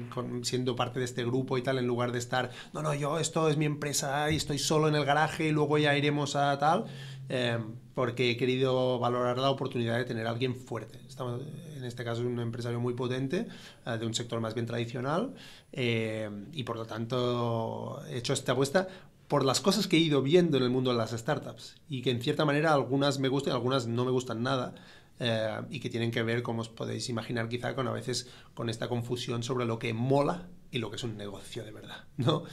siendo 0.43 0.75
parte 0.75 0.99
de 0.99 1.05
este 1.05 1.25
grupo 1.25 1.57
y 1.57 1.61
tal, 1.61 1.79
en 1.79 1.87
lugar 1.87 2.11
de 2.11 2.19
estar, 2.19 2.51
no, 2.73 2.81
no, 2.81 2.93
yo 2.93 3.19
esto 3.19 3.49
es 3.49 3.57
mi 3.57 3.65
empresa 3.65 4.29
y 4.31 4.35
estoy 4.35 4.59
solo 4.59 4.87
en 4.87 4.95
el 4.95 5.05
garaje 5.05 5.47
y 5.47 5.51
luego 5.51 5.77
ya 5.77 5.97
iremos 5.97 6.35
a 6.35 6.57
tal, 6.59 6.85
eh, 7.29 7.57
porque 7.95 8.31
he 8.31 8.37
querido 8.37 8.99
valorar 8.99 9.37
la 9.37 9.49
oportunidad 9.49 9.97
de 9.97 10.05
tener 10.05 10.27
alguien 10.27 10.55
fuerte. 10.55 10.99
Estamos, 11.07 11.41
en 11.75 11.83
este 11.83 12.03
caso, 12.03 12.21
un 12.21 12.39
empresario 12.39 12.79
muy 12.79 12.93
potente, 12.93 13.47
eh, 13.85 13.97
de 13.97 14.05
un 14.05 14.13
sector 14.13 14.39
más 14.39 14.53
bien 14.53 14.65
tradicional, 14.65 15.33
eh, 15.71 16.29
y 16.53 16.63
por 16.63 16.75
lo 16.75 16.85
tanto 16.85 18.01
he 18.09 18.17
hecho 18.17 18.33
esta 18.33 18.51
apuesta 18.51 18.87
por 19.31 19.45
las 19.45 19.61
cosas 19.61 19.87
que 19.87 19.95
he 19.95 19.99
ido 20.01 20.21
viendo 20.21 20.57
en 20.57 20.63
el 20.63 20.69
mundo 20.69 20.91
de 20.91 20.97
las 20.97 21.11
startups 21.11 21.77
y 21.87 22.01
que 22.01 22.11
en 22.11 22.21
cierta 22.21 22.43
manera 22.43 22.73
algunas 22.73 23.17
me 23.19 23.29
gustan, 23.29 23.53
algunas 23.53 23.87
no 23.87 24.03
me 24.03 24.11
gustan 24.11 24.43
nada. 24.43 24.75
Eh, 25.21 25.61
y 25.69 25.79
que 25.79 25.89
tienen 25.89 26.11
que 26.11 26.21
ver, 26.21 26.43
como 26.43 26.59
os 26.59 26.67
podéis 26.67 27.07
imaginar, 27.07 27.47
quizá 27.47 27.73
con 27.73 27.87
a 27.87 27.91
veces 27.91 28.27
con 28.55 28.69
esta 28.69 28.89
confusión 28.89 29.41
sobre 29.41 29.65
lo 29.65 29.79
que 29.79 29.93
mola 29.93 30.49
y 30.69 30.79
lo 30.79 30.89
que 30.89 30.97
es 30.97 31.03
un 31.05 31.15
negocio 31.15 31.63
de 31.63 31.71
verdad, 31.71 32.03
¿no? 32.17 32.43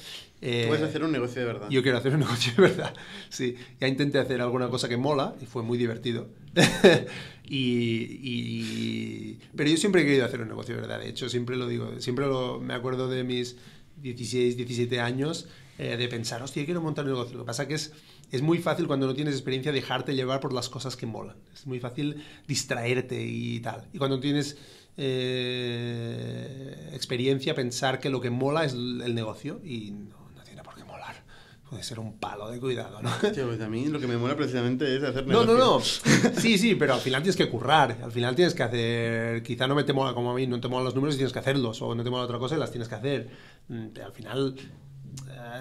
Eh, 0.41 0.67
Tú 0.69 0.85
hacer 0.85 1.03
un 1.03 1.11
negocio 1.11 1.41
de 1.41 1.47
verdad. 1.49 1.69
Yo 1.69 1.83
quiero 1.83 1.99
hacer 1.99 2.13
un 2.15 2.21
negocio 2.27 2.53
de 2.55 2.63
verdad, 2.63 2.95
sí. 3.29 3.57
Ya 3.81 3.89
intenté 3.89 4.21
hacer 4.21 4.41
alguna 4.41 4.69
cosa 4.69 4.89
que 4.89 4.97
mola 4.97 5.35
y 5.41 5.47
fue 5.47 5.65
muy 5.65 5.79
divertido. 5.79 6.29
y, 7.45 9.33
Pero 9.57 9.69
yo 9.69 9.77
siempre 9.77 10.03
he 10.03 10.05
querido 10.05 10.27
hacer 10.27 10.43
un 10.43 10.49
negocio 10.49 10.77
de 10.77 10.83
verdad, 10.83 11.01
de 11.01 11.09
hecho, 11.09 11.29
siempre 11.29 11.57
lo 11.57 11.67
digo, 11.67 12.01
siempre 12.01 12.27
lo, 12.27 12.61
me 12.61 12.75
acuerdo 12.75 13.09
de 13.09 13.25
mis 13.25 13.57
16, 13.97 14.57
17 14.57 15.01
años 15.01 15.49
eh, 15.79 15.97
de 15.97 16.09
pensar, 16.09 16.43
hostia, 16.43 16.65
quiero 16.65 16.81
montar 16.81 17.05
un 17.05 17.13
negocio. 17.13 17.37
Lo 17.37 17.45
que 17.45 17.47
pasa 17.47 17.69
que 17.69 17.75
es, 17.75 17.93
es 18.33 18.43
muy 18.43 18.59
fácil 18.59 18.89
cuando 18.89 19.07
no 19.07 19.15
tienes 19.15 19.35
experiencia 19.35 19.71
dejarte 19.71 20.17
llevar 20.17 20.41
por 20.41 20.53
las 20.53 20.69
cosas 20.69 20.97
que 20.97 21.07
molan. 21.07 21.37
Es 21.55 21.69
muy 21.69 21.79
fácil 21.79 22.25
distraerte 22.49 23.23
y 23.25 23.61
tal. 23.61 23.87
Y 23.93 23.99
cuando 23.99 24.19
tienes 24.19 24.59
eh, 24.97 26.91
experiencia, 26.93 27.55
pensar 27.55 28.01
que 28.01 28.11
lo 28.11 28.21
que 28.21 28.29
mola 28.29 28.65
es 28.65 28.73
el 28.73 29.15
negocio 29.15 29.61
y 29.63 29.93
no, 29.93 30.17
tiene 30.45 30.65
por 30.65 30.75
qué 30.75 30.83
molar. 30.83 31.23
Puede 31.71 31.85
ser 31.85 32.01
un 32.01 32.19
palo 32.19 32.51
de 32.51 32.59
cuidado, 32.59 33.01
¿no? 33.01 33.11
pues 33.21 33.61
a 33.61 33.69
mí 33.69 33.87
lo 33.87 34.01
que 34.01 34.09
me 34.09 34.17
mola 34.17 34.35
precisamente 34.35 34.97
es 34.97 35.03
hacer 35.05 35.29
negocio. 35.29 35.53
No, 35.53 35.59
no, 35.59 35.79
no. 35.79 35.81
Sí, 35.81 36.59
sí, 36.59 36.75
pero 36.75 36.95
al 36.95 37.01
final 37.01 37.23
tienes 37.23 37.37
que 37.37 37.49
currar. 37.49 37.99
Al 38.03 38.11
final 38.11 38.35
tienes 38.35 38.53
que 38.53 38.65
hacer. 38.65 39.45
Quizá 39.45 39.69
no 39.69 39.77
me 39.77 39.85
te 39.85 39.93
mola 39.93 40.13
como 40.13 40.33
a 40.33 40.35
mí, 40.35 40.49
no 40.49 40.61
te 40.61 40.67
molan 40.67 40.87
los 40.87 40.97
números 40.97 41.15
y 41.15 41.19
tienes 41.19 41.33
que 41.33 41.39
hacerlos. 41.39 41.81
O 41.83 41.95
no 41.95 42.03
te 42.03 42.11
mola 42.11 42.25
otra 42.25 42.41
cosa 42.41 42.57
y 42.57 42.59
las 42.59 42.73
tienes 42.73 42.89
que 42.89 42.97
hacer. 42.97 43.31
Mm, 43.69 43.89
al 44.05 44.13
final 44.13 44.57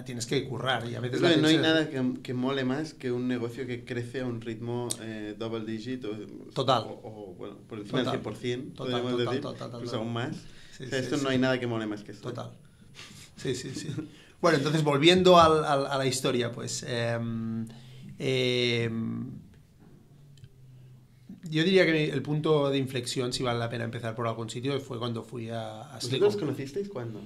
tienes 0.05 0.26
que 0.26 0.47
currar 0.47 0.89
y 0.89 0.95
a 0.95 0.99
veces... 0.99 1.22
no 1.22 1.47
hay 1.47 1.58
nada 1.58 1.89
que, 1.89 2.14
que, 2.22 2.34
mole 2.34 2.64
más 2.64 2.93
que 2.93 3.12
un 3.12 3.28
negocio 3.28 3.66
que 3.66 3.84
crece 3.86 4.22
a 4.22 4.26
un 4.26 4.41
ritmo 4.41 4.89
eh, 5.01 5.36
double 5.38 5.66
digit 5.66 6.03
o, 6.05 6.16
total. 6.53 6.86
O, 6.88 7.36
bueno, 7.38 7.58
por 7.68 7.80
encima 7.80 8.03
del 8.03 8.22
100%, 8.22 8.74
total, 8.74 9.01
podemos 9.01 9.20
decir, 9.20 9.43
incluso 9.74 9.97
aún 9.97 10.14
más. 10.14 10.36
esto 10.80 11.18
no 11.18 11.30
hay 11.30 11.38
nada 11.38 11.60
que 11.60 11.68
mole 11.68 11.86
más 11.86 12.03
que 12.03 12.12
eso. 12.12 12.22
Total. 12.22 12.51
Sí, 13.36 13.55
sí, 13.55 13.72
sí. 13.72 13.89
bueno, 14.41 14.58
entonces 14.58 14.84
volviendo 14.84 15.39
al, 15.39 15.86
a 15.86 15.97
la 15.97 16.05
historia, 16.05 16.51
pues... 16.51 16.84
Em, 16.88 17.68
em, 18.20 19.32
yo 21.49 21.64
diría 21.64 21.86
que 21.86 22.10
el 22.10 22.22
punto 22.22 22.70
de 22.70 22.78
inflexión, 22.78 23.32
si 23.32 23.41
vale 23.41 23.60
la 23.60 23.70
pena 23.70 23.86
empezar 23.86 24.16
por 24.16 24.28
algún 24.28 24.49
sitio, 24.49 24.78
fue 24.82 24.99
cuando 24.99 25.24
fui 25.24 25.49
a, 25.49 25.82
a 25.82 25.95
¿Vosotros 25.95 26.36
conocisteis 26.36 26.89
cuándo? 26.89 27.22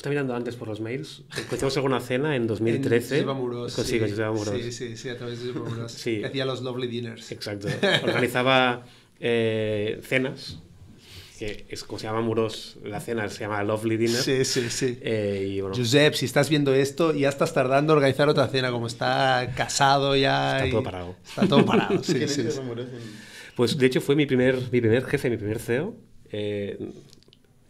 Estaba 0.00 0.12
mirando 0.14 0.34
antes 0.34 0.56
por 0.56 0.66
los 0.66 0.80
mails. 0.80 1.24
Conocimos 1.50 1.76
alguna 1.76 2.00
cena 2.00 2.34
en 2.34 2.46
2013. 2.46 3.18
En 3.18 3.26
Muros. 3.36 3.74
Sí, 3.74 3.82
sí, 3.82 3.98
sí, 3.98 4.72
sí, 4.72 4.96
sí, 4.96 5.08
a 5.10 5.18
través 5.18 5.44
de 5.44 5.52
Muros. 5.52 5.92
sí. 5.92 6.24
hacía 6.24 6.46
los 6.46 6.62
Lovely 6.62 6.86
Dinners. 6.86 7.30
Exacto. 7.30 7.68
Organizaba 8.02 8.86
eh, 9.20 10.00
cenas. 10.02 10.58
Que 11.38 11.66
es 11.68 11.84
como 11.84 11.98
se 11.98 12.06
llama 12.06 12.22
Muros, 12.22 12.78
la 12.82 12.98
cena 13.00 13.28
se 13.28 13.40
llama 13.40 13.62
Lovely 13.62 13.98
Dinner. 13.98 14.22
Sí, 14.22 14.42
sí, 14.46 14.70
sí. 14.70 14.98
Eh, 15.02 15.56
y 15.56 15.60
bueno, 15.60 15.76
Josep, 15.76 16.14
si 16.14 16.24
estás 16.24 16.48
viendo 16.48 16.72
esto, 16.72 17.12
ya 17.12 17.28
estás 17.28 17.52
tardando 17.52 17.92
en 17.92 17.98
organizar 17.98 18.26
otra 18.30 18.48
cena, 18.48 18.70
como 18.70 18.86
está 18.86 19.52
casado 19.54 20.16
ya. 20.16 20.64
Está 20.64 20.70
todo 20.70 20.82
parado. 20.82 21.16
Está 21.28 21.46
todo 21.46 21.66
parado. 21.66 22.02
sí, 22.02 22.26
sí, 22.26 22.44
Pues 23.54 23.76
de 23.76 23.84
hecho 23.84 24.00
fue 24.00 24.16
mi 24.16 24.24
primer, 24.24 24.56
mi 24.72 24.80
primer 24.80 25.04
jefe, 25.04 25.28
mi 25.28 25.36
primer 25.36 25.58
CEO. 25.58 25.94
Eh, 26.32 26.78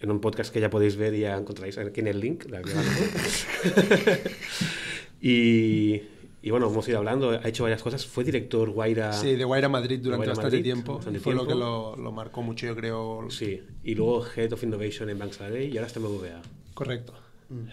en 0.00 0.10
un 0.10 0.20
podcast 0.20 0.52
que 0.52 0.60
ya 0.60 0.70
podéis 0.70 0.96
ver 0.96 1.14
y 1.14 1.20
ya 1.20 1.36
encontráis 1.36 1.78
aquí 1.78 2.00
en 2.00 2.08
el 2.08 2.18
link. 2.20 2.46
y, 5.20 6.02
y, 6.42 6.50
bueno, 6.50 6.68
hemos 6.68 6.88
ido 6.88 6.98
hablando, 6.98 7.30
ha 7.30 7.46
hecho 7.46 7.64
varias 7.64 7.82
cosas. 7.82 8.06
Fue 8.06 8.24
director 8.24 8.70
Guaira... 8.70 9.12
Sí, 9.12 9.36
de 9.36 9.44
Guaira 9.44 9.68
Madrid 9.68 10.00
durante 10.02 10.28
bastante 10.28 10.62
tiempo. 10.62 11.00
Fue 11.20 11.34
lo 11.34 11.46
que 11.46 11.54
lo, 11.54 11.96
lo, 11.96 12.12
marcó 12.12 12.40
mucho, 12.42 12.66
yo 12.66 12.74
creo. 12.74 13.26
Sí, 13.30 13.62
y 13.84 13.94
luego 13.94 14.24
Head 14.34 14.54
of 14.54 14.62
Innovation 14.62 15.10
en 15.10 15.18
Bank 15.18 15.34
y 15.38 15.76
ahora 15.76 15.86
está 15.86 16.00
en 16.00 16.06
BBVA. 16.06 16.40
Correcto. 16.74 17.12
Mm. 17.50 17.68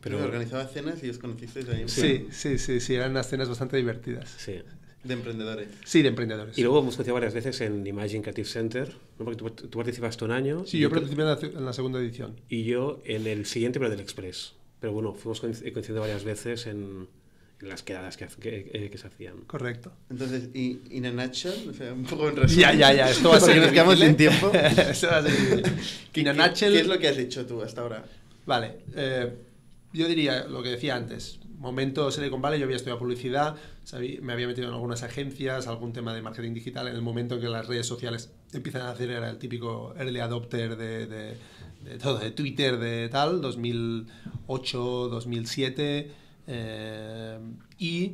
Pero 0.00 0.24
organizaba 0.24 0.66
cenas 0.66 1.04
y 1.04 1.10
os 1.10 1.18
conocisteis 1.18 1.68
ahí. 1.68 1.84
Sí, 1.86 2.26
sí, 2.30 2.58
sí, 2.58 2.80
sí, 2.80 2.94
eran 2.94 3.12
unas 3.12 3.28
cenas 3.28 3.48
bastante 3.48 3.76
divertidas. 3.76 4.34
Sí. 4.36 4.62
De 5.04 5.14
emprendedores. 5.14 5.68
Sí, 5.84 6.02
de 6.02 6.08
emprendedores. 6.08 6.56
Y 6.56 6.62
luego 6.62 6.80
hemos 6.80 6.96
conocido 6.96 7.14
varias 7.14 7.34
veces 7.34 7.60
en 7.60 7.86
Imagine 7.86 8.22
Creative 8.22 8.48
Center, 8.48 8.88
¿no? 9.18 9.24
porque 9.24 9.36
tú, 9.36 9.50
tú, 9.50 9.78
participaste 9.78 10.24
un 10.24 10.30
año. 10.30 10.64
Sí, 10.66 10.78
yo 10.78 10.90
participé 10.90 11.22
en 11.22 11.64
la, 11.64 11.72
segunda 11.74 12.00
edición. 12.00 12.40
Y 12.48 12.64
yo 12.64 13.02
en 13.04 13.26
el 13.26 13.44
siguiente, 13.44 13.78
pero 13.78 13.90
del 13.90 14.00
Express. 14.00 14.54
Pero 14.80 14.94
bueno, 14.94 15.12
fuimos 15.14 15.40
coincidiendo 15.40 16.00
varias 16.00 16.24
veces 16.24 16.66
en, 16.66 17.06
en 17.60 17.68
las 17.68 17.82
quedadas 17.82 18.16
que, 18.16 18.26
que, 18.26 18.70
eh, 18.72 18.90
que, 18.90 18.96
se 18.96 19.06
hacían. 19.06 19.42
Correcto. 19.46 19.92
Entonces, 20.08 20.48
y 20.54 20.80
in 20.90 21.04
a 21.04 21.12
nutshell, 21.12 21.68
o 21.68 21.74
sea, 21.74 21.92
un 21.92 22.04
poco 22.04 22.30
en 22.30 22.36
resumen. 22.36 22.60
Ya, 22.62 22.72
ya, 22.72 22.92
ya, 22.94 23.10
esto 23.10 23.28
va 23.28 23.36
a 23.36 23.40
ser. 23.40 23.58
nos 23.58 23.72
quedamos 23.72 23.98
sin 23.98 24.16
tiempo. 24.16 24.50
esto 24.54 25.06
va 25.08 25.18
a 25.18 25.22
ser. 25.22 25.72
in 26.14 26.28
a 26.28 26.32
nutshell. 26.32 26.72
¿Qué 26.72 26.80
es 26.80 26.86
lo 26.86 26.98
que 26.98 27.08
has 27.08 27.18
hecho 27.18 27.44
tú 27.44 27.62
hasta 27.62 27.82
ahora? 27.82 28.04
Vale, 28.46 28.76
eh, 28.96 29.32
yo 29.92 30.08
diría 30.08 30.44
lo 30.44 30.62
que 30.62 30.70
decía 30.70 30.96
antes 30.96 31.40
momento 31.64 32.10
Silicon 32.10 32.40
Valley 32.40 32.60
yo 32.60 32.66
había 32.66 32.76
estudiado 32.76 33.00
publicidad, 33.00 33.56
me 34.22 34.32
había 34.32 34.46
metido 34.46 34.68
en 34.68 34.74
algunas 34.74 35.02
agencias, 35.02 35.66
algún 35.66 35.92
tema 35.92 36.14
de 36.14 36.22
marketing 36.22 36.54
digital. 36.54 36.86
En 36.86 36.94
el 36.94 37.02
momento 37.02 37.34
en 37.34 37.40
que 37.40 37.48
las 37.48 37.66
redes 37.66 37.86
sociales 37.86 38.32
empiezan 38.52 38.82
a 38.82 38.90
hacer, 38.90 39.10
era 39.10 39.28
el 39.28 39.38
típico 39.38 39.94
early 39.96 40.20
adopter 40.20 40.76
de, 40.76 41.06
de, 41.06 41.98
todo, 41.98 42.18
de 42.18 42.30
Twitter, 42.30 42.78
de 42.78 43.08
tal, 43.08 43.40
2008, 43.40 44.78
2007. 45.08 46.10
Eh, 46.46 47.38
y, 47.78 48.12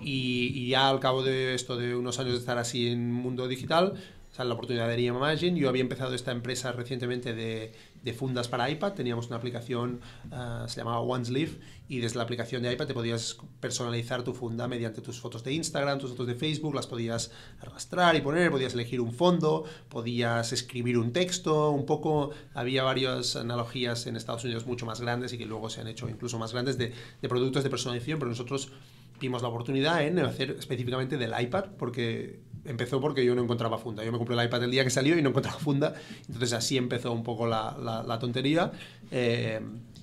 y, 0.00 0.68
ya 0.68 0.88
al 0.88 1.00
cabo 1.00 1.22
de 1.22 1.54
esto, 1.54 1.76
de 1.76 1.96
unos 1.96 2.18
años 2.18 2.34
de 2.34 2.38
estar 2.38 2.58
así 2.58 2.88
en 2.88 3.10
mundo 3.10 3.48
digital, 3.48 3.94
sale 4.30 4.48
la 4.48 4.54
oportunidad 4.54 4.88
de 4.88 5.00
Imagine. 5.00 5.58
Yo 5.58 5.68
había 5.68 5.82
empezado 5.82 6.14
esta 6.14 6.32
empresa 6.32 6.72
recientemente 6.72 7.34
de, 7.34 7.72
de 8.04 8.12
fundas 8.12 8.48
para 8.48 8.70
iPad. 8.70 8.92
Teníamos 8.92 9.28
una 9.28 9.36
aplicación, 9.36 10.00
uh, 10.30 10.68
se 10.68 10.76
llamaba 10.76 11.00
OneSleeve, 11.00 11.58
y 11.88 11.98
desde 11.98 12.16
la 12.16 12.22
aplicación 12.22 12.62
de 12.62 12.72
iPad 12.72 12.86
te 12.86 12.94
podías 12.94 13.38
personalizar 13.60 14.22
tu 14.22 14.32
funda 14.32 14.68
mediante 14.68 15.00
tus 15.00 15.20
fotos 15.20 15.42
de 15.42 15.52
Instagram, 15.52 15.98
tus 15.98 16.10
fotos 16.10 16.26
de 16.26 16.34
Facebook, 16.34 16.74
las 16.74 16.86
podías 16.86 17.30
arrastrar 17.60 18.14
y 18.16 18.20
poner, 18.20 18.50
podías 18.50 18.74
elegir 18.74 19.00
un 19.00 19.12
fondo, 19.12 19.64
podías 19.88 20.52
escribir 20.52 20.98
un 20.98 21.12
texto, 21.12 21.70
un 21.70 21.86
poco, 21.86 22.30
había 22.54 22.82
varias 22.82 23.36
analogías 23.36 24.06
en 24.06 24.16
Estados 24.16 24.44
Unidos 24.44 24.66
mucho 24.66 24.86
más 24.86 25.00
grandes 25.00 25.32
y 25.32 25.38
que 25.38 25.46
luego 25.46 25.68
se 25.70 25.80
han 25.80 25.88
hecho 25.88 26.08
incluso 26.08 26.38
más 26.38 26.52
grandes 26.52 26.78
de, 26.78 26.92
de 27.20 27.28
productos 27.28 27.64
de 27.64 27.70
personalización, 27.70 28.18
pero 28.18 28.30
nosotros 28.30 28.70
vimos 29.20 29.42
la 29.42 29.48
oportunidad 29.48 30.04
en 30.04 30.18
hacer 30.18 30.50
específicamente 30.58 31.16
del 31.16 31.32
iPad, 31.38 31.64
porque 31.78 32.40
empezó 32.64 33.00
porque 33.00 33.24
yo 33.24 33.34
no 33.34 33.42
encontraba 33.42 33.78
funda. 33.78 34.04
Yo 34.04 34.12
me 34.12 34.18
compré 34.18 34.36
el 34.36 34.44
iPad 34.44 34.64
el 34.64 34.70
día 34.70 34.84
que 34.84 34.90
salió 34.90 35.18
y 35.18 35.22
no 35.22 35.30
encontraba 35.30 35.58
funda. 35.58 35.94
Entonces 36.26 36.52
así 36.52 36.76
empezó 36.76 37.12
un 37.12 37.22
poco 37.22 37.46
la, 37.46 37.76
la, 38.06 38.18
tontería. 38.18 38.72
Eh, 39.10 39.60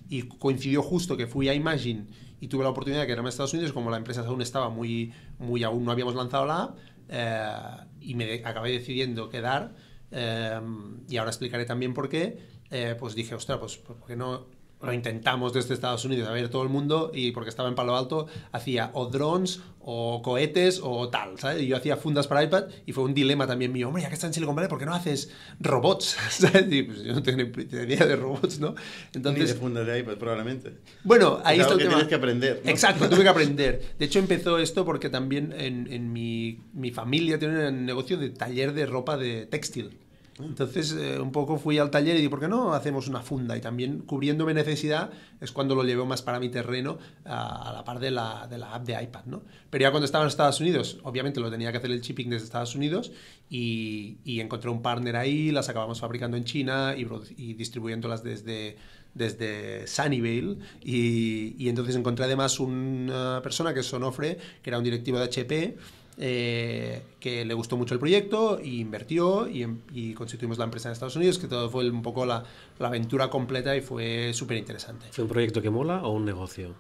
y 0.10 0.24
coincidió 0.24 0.82
justo 0.84 1.16
que 1.16 1.28
fui 1.28 1.50
a 1.50 1.54
Imagine 1.54 2.06
y 2.40 2.48
tuve 2.48 2.64
la 2.64 2.70
oportunidad 2.70 3.02
de 3.02 3.08
quedarme 3.08 3.28
en 3.28 3.30
Estados 3.30 3.54
Unidos, 3.54 3.72
como 3.72 3.92
la 3.92 3.98
empresa 3.98 4.22
aún 4.22 4.42
estaba 4.42 4.70
muy, 4.70 5.14
muy 5.40 5.64
aún 5.64 5.86
no 5.86 5.92
habíamos 5.92 6.16
lanzado 6.16 6.46
la 6.46 6.64
app, 6.64 6.78
eh, 7.08 7.86
y 8.02 8.16
me 8.16 8.42
acabé 8.44 8.72
decidiendo 8.72 9.30
quedar. 9.30 9.76
Eh, 10.12 10.60
y 11.08 11.18
ahora 11.18 11.30
explicaré 11.30 11.66
también 11.66 11.94
por 11.94 12.10
qué. 12.10 12.62
pues 13.00 13.16
dije, 13.16 13.36
ostras, 13.36 13.60
pues, 13.60 13.78
¿por 13.78 14.06
qué 14.06 14.16
no 14.16 14.61
lo 14.84 14.94
intentamos 14.94 15.54
desde 15.54 15.74
Estados 15.74 16.06
Unidos 16.06 16.28
a 16.28 16.32
ver 16.32 16.50
todo 16.50 16.64
el 16.64 16.70
mundo 16.70 17.12
y 17.14 17.32
porque 17.32 17.50
estaba 17.50 17.70
en 17.70 17.76
Palo 17.76 17.96
Alto 17.96 18.28
hacía 18.52 18.92
o 18.94 19.08
drones 19.08 19.62
o 19.84 20.22
cohetes 20.22 20.80
o 20.84 21.10
tal, 21.10 21.40
¿sabes? 21.40 21.64
Y 21.64 21.68
yo 21.68 21.76
hacía 21.76 21.98
fundas 21.98 22.28
para 22.28 22.44
iPad 22.44 22.66
y 22.86 22.94
fue 22.94 23.04
un 23.04 23.14
dilema 23.14 23.48
también 23.48 23.72
mío, 23.72 23.88
hombre, 23.88 24.04
ya 24.04 24.10
que 24.10 24.14
está 24.14 24.28
en 24.28 24.34
Silicon 24.34 24.56
Valley, 24.56 24.70
¿por 24.70 24.80
qué 24.80 24.86
no 24.86 24.94
haces 24.94 25.32
robots? 25.60 26.18
¿sabes? 26.30 26.66
Y 26.72 26.84
pues 26.84 27.04
yo 27.04 27.14
no 27.14 27.24
tengo 27.24 27.44
ni 27.44 27.64
idea 27.64 28.06
de 28.06 28.16
robots, 28.16 28.60
¿no? 28.60 28.76
Entonces, 29.14 29.44
ni 29.44 29.48
de 29.48 29.54
fundas 29.56 29.88
de 29.88 30.00
iPad, 30.00 30.18
probablemente. 30.18 30.74
Bueno, 31.04 31.40
ahí 31.44 31.60
está 31.60 31.74
el 31.74 31.80
que 31.80 31.84
tema. 31.86 31.96
tienes 31.96 32.10
que 32.10 32.16
aprender. 32.16 32.62
Exacto, 32.66 33.10
tuve 33.10 33.24
que 33.24 33.30
aprender. 33.30 33.96
De 33.98 34.06
hecho, 34.06 34.20
empezó 34.20 34.58
esto 34.60 34.86
porque 34.86 35.10
también 35.10 35.54
en, 35.58 35.92
en 35.92 36.14
mi, 36.14 36.60
mi 36.74 36.92
familia 36.92 37.40
tiene 37.40 37.70
un 37.70 37.86
negocio 37.86 38.18
de 38.18 38.30
taller 38.30 38.74
de 38.74 38.86
ropa 38.86 39.18
de 39.18 39.46
textil. 39.46 39.98
Entonces, 40.40 40.94
eh, 40.94 41.20
un 41.20 41.32
poco 41.32 41.58
fui 41.58 41.78
al 41.78 41.92
taller 41.92 42.16
y 42.16 42.18
dije, 42.20 42.30
¿por 42.30 42.40
qué 42.40 42.48
no 42.48 42.74
hacemos 42.74 43.08
una 43.08 43.22
funda? 43.22 43.58
Y 43.58 43.62
también 43.62 44.00
cubriéndome 44.00 44.54
necesidad 44.54 45.12
es 45.40 45.52
cuando 45.52 45.76
lo 45.76 45.84
llevo 45.84 46.06
más 46.06 46.22
para 46.22 46.40
mi 46.40 46.50
terreno 46.50 46.98
a, 47.26 47.70
a 47.70 47.74
la 47.74 47.84
par 47.84 48.00
de 48.00 48.12
la, 48.12 48.48
de 48.48 48.58
la, 48.58 48.74
app 48.74 48.86
de 48.86 49.02
iPad, 49.02 49.26
¿no? 49.26 49.44
Pero 49.70 49.82
ya 49.84 49.92
cuando 49.92 50.06
estaba 50.06 50.24
en 50.24 50.30
Estados 50.30 50.60
Unidos, 50.62 51.00
obviamente 51.04 51.40
lo 51.40 51.52
tenía 51.52 51.72
que 51.72 51.78
hacer 51.78 51.92
el 51.92 52.02
shipping 52.02 52.30
desde 52.30 52.46
Estados 52.46 52.76
Unidos 52.76 53.12
y, 53.50 54.18
y 54.24 54.40
encontré 54.40 54.70
un 54.70 54.82
partner 54.82 55.16
ahí, 55.18 55.52
las 55.52 55.70
acabamos 55.70 56.00
fabricando 56.00 56.38
en 56.38 56.46
China 56.46 56.96
y, 56.98 57.06
y 57.38 57.54
distribuyéndolas 57.54 58.24
desde, 58.24 58.78
desde 59.14 59.86
Sunnyvale 59.88 60.58
y, 60.82 61.56
y, 61.58 61.70
entonces 61.70 61.96
encontré 61.96 62.26
además 62.26 62.60
una 62.60 63.42
persona 63.44 63.74
que 63.74 63.82
es 63.82 63.86
Sonofre, 63.86 64.38
que 64.64 64.70
era 64.70 64.78
un 64.78 64.84
directivo 64.84 65.20
de 65.20 65.26
HP 65.26 65.78
eh, 66.18 67.04
que 67.20 67.46
le 67.46 67.54
gustó 67.54 67.78
mucho 67.78 67.94
el 67.94 68.00
proyecto 68.00 68.60
y 68.62 68.82
invirtió 68.82 69.48
y, 69.48 69.66
y, 69.94 70.14
constituimos 70.14 70.58
la 70.58 70.66
empresa 70.66 70.90
en 70.90 70.94
Estados 70.94 71.16
Unidos, 71.16 71.40
que 71.40 71.48
todo 71.48 71.70
fue 71.70 71.90
un 71.90 72.02
poco 72.02 72.26
la, 72.26 72.44
la 72.80 72.88
aventura 72.88 73.30
completa 73.30 73.76
y 73.76 73.82
fue 73.82 74.32
súper 74.34 74.58
interesante. 74.58 75.08
¿Fue 75.12 75.24
un 75.24 75.30
proyecto 75.30 75.62
que 75.62 75.70
mola 75.70 76.04
o 76.04 76.12
un 76.12 76.26
negocio? 76.26 76.76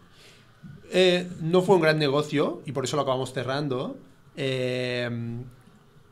Eh, 0.91 1.27
no 1.39 1.61
fue 1.61 1.75
un 1.75 1.81
gran 1.81 1.97
negocio 1.97 2.61
y 2.65 2.73
por 2.73 2.83
eso 2.83 2.97
lo 2.97 3.03
acabamos 3.03 3.33
cerrando, 3.33 3.97
eh, 4.35 5.09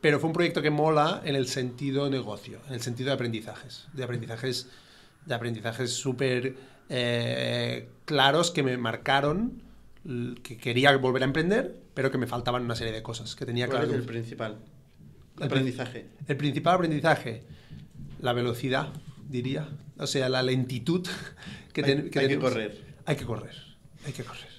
pero 0.00 0.18
fue 0.18 0.28
un 0.28 0.32
proyecto 0.32 0.62
que 0.62 0.70
mola 0.70 1.20
en 1.24 1.36
el 1.36 1.46
sentido 1.46 2.08
negocio, 2.08 2.58
en 2.68 2.74
el 2.74 2.80
sentido 2.80 3.08
de 3.08 3.14
aprendizajes, 3.14 3.88
de 3.92 4.04
aprendizajes, 4.04 4.70
de 5.26 5.34
aprendizajes 5.34 5.92
súper 5.92 6.56
eh, 6.88 7.88
claros 8.06 8.50
que 8.50 8.62
me 8.62 8.76
marcaron 8.78 9.62
que 10.42 10.56
quería 10.56 10.96
volver 10.96 11.22
a 11.22 11.26
emprender, 11.26 11.80
pero 11.94 12.10
que 12.10 12.18
me 12.18 12.26
faltaban 12.26 12.64
una 12.64 12.74
serie 12.74 12.92
de 12.92 13.02
cosas 13.02 13.36
que 13.36 13.44
tenía 13.44 13.66
¿Cuál 13.66 13.80
claro. 13.80 13.92
es 13.92 13.98
el 14.00 14.06
principal? 14.06 14.58
El 15.38 15.44
aprendizaje. 15.44 16.06
El 16.26 16.36
principal 16.36 16.74
aprendizaje, 16.76 17.44
la 18.20 18.32
velocidad, 18.32 18.92
diría. 19.28 19.68
O 19.98 20.06
sea, 20.06 20.28
la 20.28 20.42
lentitud 20.42 21.06
que, 21.72 21.82
ten, 21.82 22.04
hay, 22.04 22.10
que 22.10 22.18
hay 22.18 22.26
tenemos. 22.28 22.48
que 22.48 22.54
correr. 22.54 22.84
Hay 23.06 23.16
que 23.16 23.24
correr, 23.24 23.56
hay 24.06 24.12
que 24.12 24.24
correr. 24.24 24.50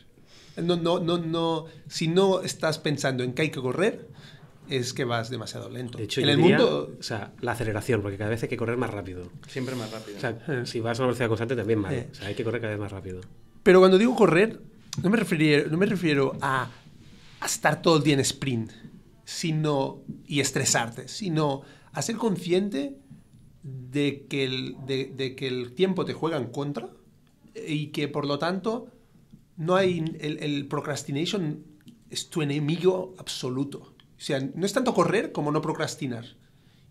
No, 0.57 0.75
no, 0.75 0.99
no, 0.99 1.17
no, 1.17 1.65
si 1.87 2.07
no 2.07 2.41
estás 2.41 2.77
pensando 2.77 3.23
en 3.23 3.33
que 3.33 3.43
hay 3.43 3.49
que 3.51 3.61
correr, 3.61 4.09
es 4.69 4.93
que 4.93 5.05
vas 5.05 5.29
demasiado 5.29 5.69
lento. 5.69 5.97
De 5.97 6.03
hecho, 6.03 6.21
en 6.21 6.27
yo 6.27 6.31
el 6.33 6.37
diría, 6.37 6.57
mundo... 6.57 6.95
O 6.99 7.03
sea, 7.03 7.33
la 7.41 7.53
aceleración, 7.53 8.01
porque 8.01 8.17
cada 8.17 8.29
vez 8.29 8.43
hay 8.43 8.49
que 8.49 8.57
correr 8.57 8.77
más 8.77 8.91
rápido. 8.91 9.29
Siempre 9.47 9.75
más 9.75 9.91
rápido. 9.91 10.17
O 10.17 10.19
sea, 10.19 10.65
si 10.65 10.79
vas 10.79 10.99
a 10.99 11.03
una 11.03 11.07
velocidad 11.07 11.27
constante 11.27 11.55
también 11.55 11.79
mal. 11.79 11.93
Eh. 11.93 12.07
O 12.11 12.15
sea, 12.15 12.27
hay 12.27 12.35
que 12.35 12.43
correr 12.43 12.61
cada 12.61 12.73
vez 12.73 12.79
más 12.79 12.91
rápido. 12.91 13.21
Pero 13.63 13.79
cuando 13.79 13.97
digo 13.97 14.15
correr, 14.15 14.59
no 15.01 15.09
me 15.09 15.17
refiero, 15.17 15.69
no 15.69 15.77
me 15.77 15.85
refiero 15.85 16.37
a, 16.41 16.69
a 17.39 17.45
estar 17.45 17.81
todo 17.81 17.97
el 17.97 18.03
día 18.03 18.13
en 18.15 18.19
sprint 18.21 18.71
sino, 19.31 20.01
y 20.27 20.41
estresarte, 20.41 21.07
sino 21.07 21.61
a 21.93 22.01
ser 22.01 22.17
consciente 22.17 22.97
de 23.63 24.25
que, 24.29 24.43
el, 24.43 24.75
de, 24.85 25.35
que 25.35 25.47
el 25.47 25.73
tiempo 25.73 26.03
te 26.03 26.13
juega 26.13 26.37
en 26.37 26.47
contra 26.47 26.89
y 27.55 27.87
que 27.87 28.09
por 28.09 28.25
lo 28.25 28.39
tanto 28.39 28.89
no 29.55 29.75
hay 29.75 30.03
el, 30.19 30.67
procrastination 30.67 31.63
es 32.09 32.29
tu 32.29 32.41
enemigo 32.41 33.15
absoluto. 33.17 33.93
O 34.17 34.23
sea, 34.23 34.39
no 34.39 34.65
es 34.65 34.73
tanto 34.73 34.93
correr 34.93 35.31
como 35.31 35.51
no 35.51 35.61
procrastinar. 35.61 36.25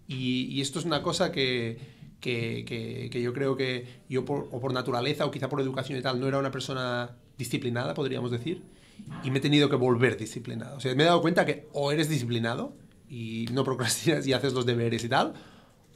Y, 0.09 0.47
y 0.47 0.63
esto 0.63 0.79
es 0.79 0.87
una 0.87 1.03
cosa 1.03 1.31
que, 1.33 1.79
que, 2.21 2.65
que, 2.67 3.11
que, 3.11 3.23
yo 3.23 3.35
creo 3.35 3.55
que 3.57 3.87
yo 4.09 4.25
por, 4.25 4.49
o 4.51 4.61
por 4.61 4.73
naturaleza 4.73 5.27
o 5.27 5.31
quizá 5.31 5.49
por 5.49 5.61
educación 5.61 5.99
y 5.99 6.03
tal 6.03 6.19
no 6.19 6.27
era 6.27 6.39
una 6.39 6.51
persona 6.51 7.17
disciplinada, 7.41 7.95
podríamos 7.95 8.30
decir, 8.30 8.62
y 9.24 9.30
me 9.30 9.38
he 9.38 9.41
tenido 9.41 9.68
que 9.68 9.76
volver 9.76 10.16
disciplinado. 10.16 10.76
O 10.76 10.80
sea, 10.80 10.95
me 10.95 11.03
he 11.03 11.07
dado 11.07 11.22
cuenta 11.22 11.45
que 11.45 11.66
o 11.72 11.91
eres 11.91 12.09
disciplinado 12.09 12.74
y 13.09 13.47
no 13.53 13.64
procrastinas 13.64 14.26
y 14.26 14.32
haces 14.32 14.53
los 14.53 14.66
deberes 14.66 15.03
y 15.03 15.09
tal, 15.09 15.32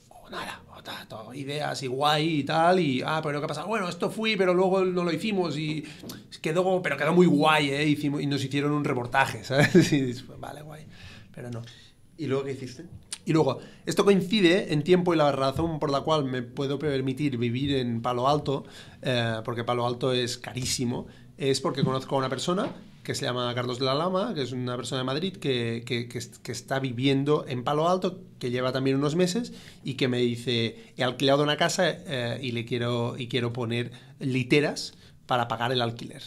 o 0.08 0.30
nada, 0.30 0.62
o 0.74 0.82
tato, 0.82 1.32
ideas 1.34 1.82
y 1.82 1.86
guay 1.86 2.40
y 2.40 2.44
tal, 2.44 2.80
y 2.80 3.02
ah, 3.04 3.20
pero 3.22 3.40
¿qué 3.40 3.46
pasa? 3.46 3.64
Bueno, 3.64 3.88
esto 3.88 4.10
fui, 4.10 4.36
pero 4.36 4.54
luego 4.54 4.84
no 4.84 5.04
lo 5.04 5.12
hicimos 5.12 5.56
y 5.58 5.84
quedó, 6.40 6.82
pero 6.82 6.96
quedó 6.96 7.12
muy 7.12 7.26
guay, 7.26 7.70
¿eh? 7.70 7.86
Hicimos, 7.86 8.22
y 8.22 8.26
nos 8.26 8.42
hicieron 8.42 8.72
un 8.72 8.84
reportaje, 8.84 9.44
¿sabes? 9.44 9.92
Y 9.92 10.00
dices, 10.00 10.24
vale, 10.38 10.62
guay, 10.62 10.86
pero 11.34 11.50
no. 11.50 11.62
¿Y 12.16 12.26
luego 12.26 12.44
qué 12.44 12.52
hiciste? 12.52 12.86
Y 13.26 13.32
luego, 13.32 13.58
esto 13.86 14.04
coincide 14.04 14.72
en 14.72 14.82
tiempo 14.82 15.14
y 15.14 15.16
la 15.16 15.32
razón 15.32 15.78
por 15.78 15.90
la 15.90 16.02
cual 16.02 16.24
me 16.24 16.42
puedo 16.42 16.78
permitir 16.78 17.38
vivir 17.38 17.76
en 17.76 18.02
Palo 18.02 18.28
Alto, 18.28 18.64
eh, 19.00 19.40
porque 19.44 19.64
Palo 19.64 19.86
Alto 19.86 20.12
es 20.12 20.36
carísimo, 20.36 21.06
es 21.38 21.60
porque 21.60 21.82
conozco 21.82 22.14
a 22.14 22.18
una 22.18 22.28
persona 22.28 22.72
que 23.02 23.14
se 23.14 23.26
llama 23.26 23.54
Carlos 23.54 23.78
de 23.78 23.84
la 23.84 23.94
Lama, 23.94 24.32
que 24.34 24.42
es 24.42 24.52
una 24.52 24.76
persona 24.76 25.00
de 25.00 25.04
Madrid 25.04 25.36
que, 25.36 25.84
está 26.46 26.78
viviendo 26.78 27.44
en 27.46 27.62
Palo 27.62 27.88
Alto, 27.88 28.20
que 28.38 28.50
lleva 28.50 28.72
también 28.72 28.96
unos 28.96 29.14
meses 29.14 29.52
y 29.84 29.94
que 29.94 30.08
me 30.08 30.18
dice, 30.18 30.92
he 30.96 31.04
alquilado 31.04 31.42
una 31.42 31.56
casa 31.56 31.84
eh, 31.88 32.38
y 32.42 32.52
le 32.52 32.64
quiero, 32.64 33.16
y 33.18 33.28
quiero 33.28 33.52
poner 33.52 33.92
literas 34.20 34.94
para 35.26 35.48
pagar 35.48 35.70
el 35.70 35.82
alquiler. 35.82 36.22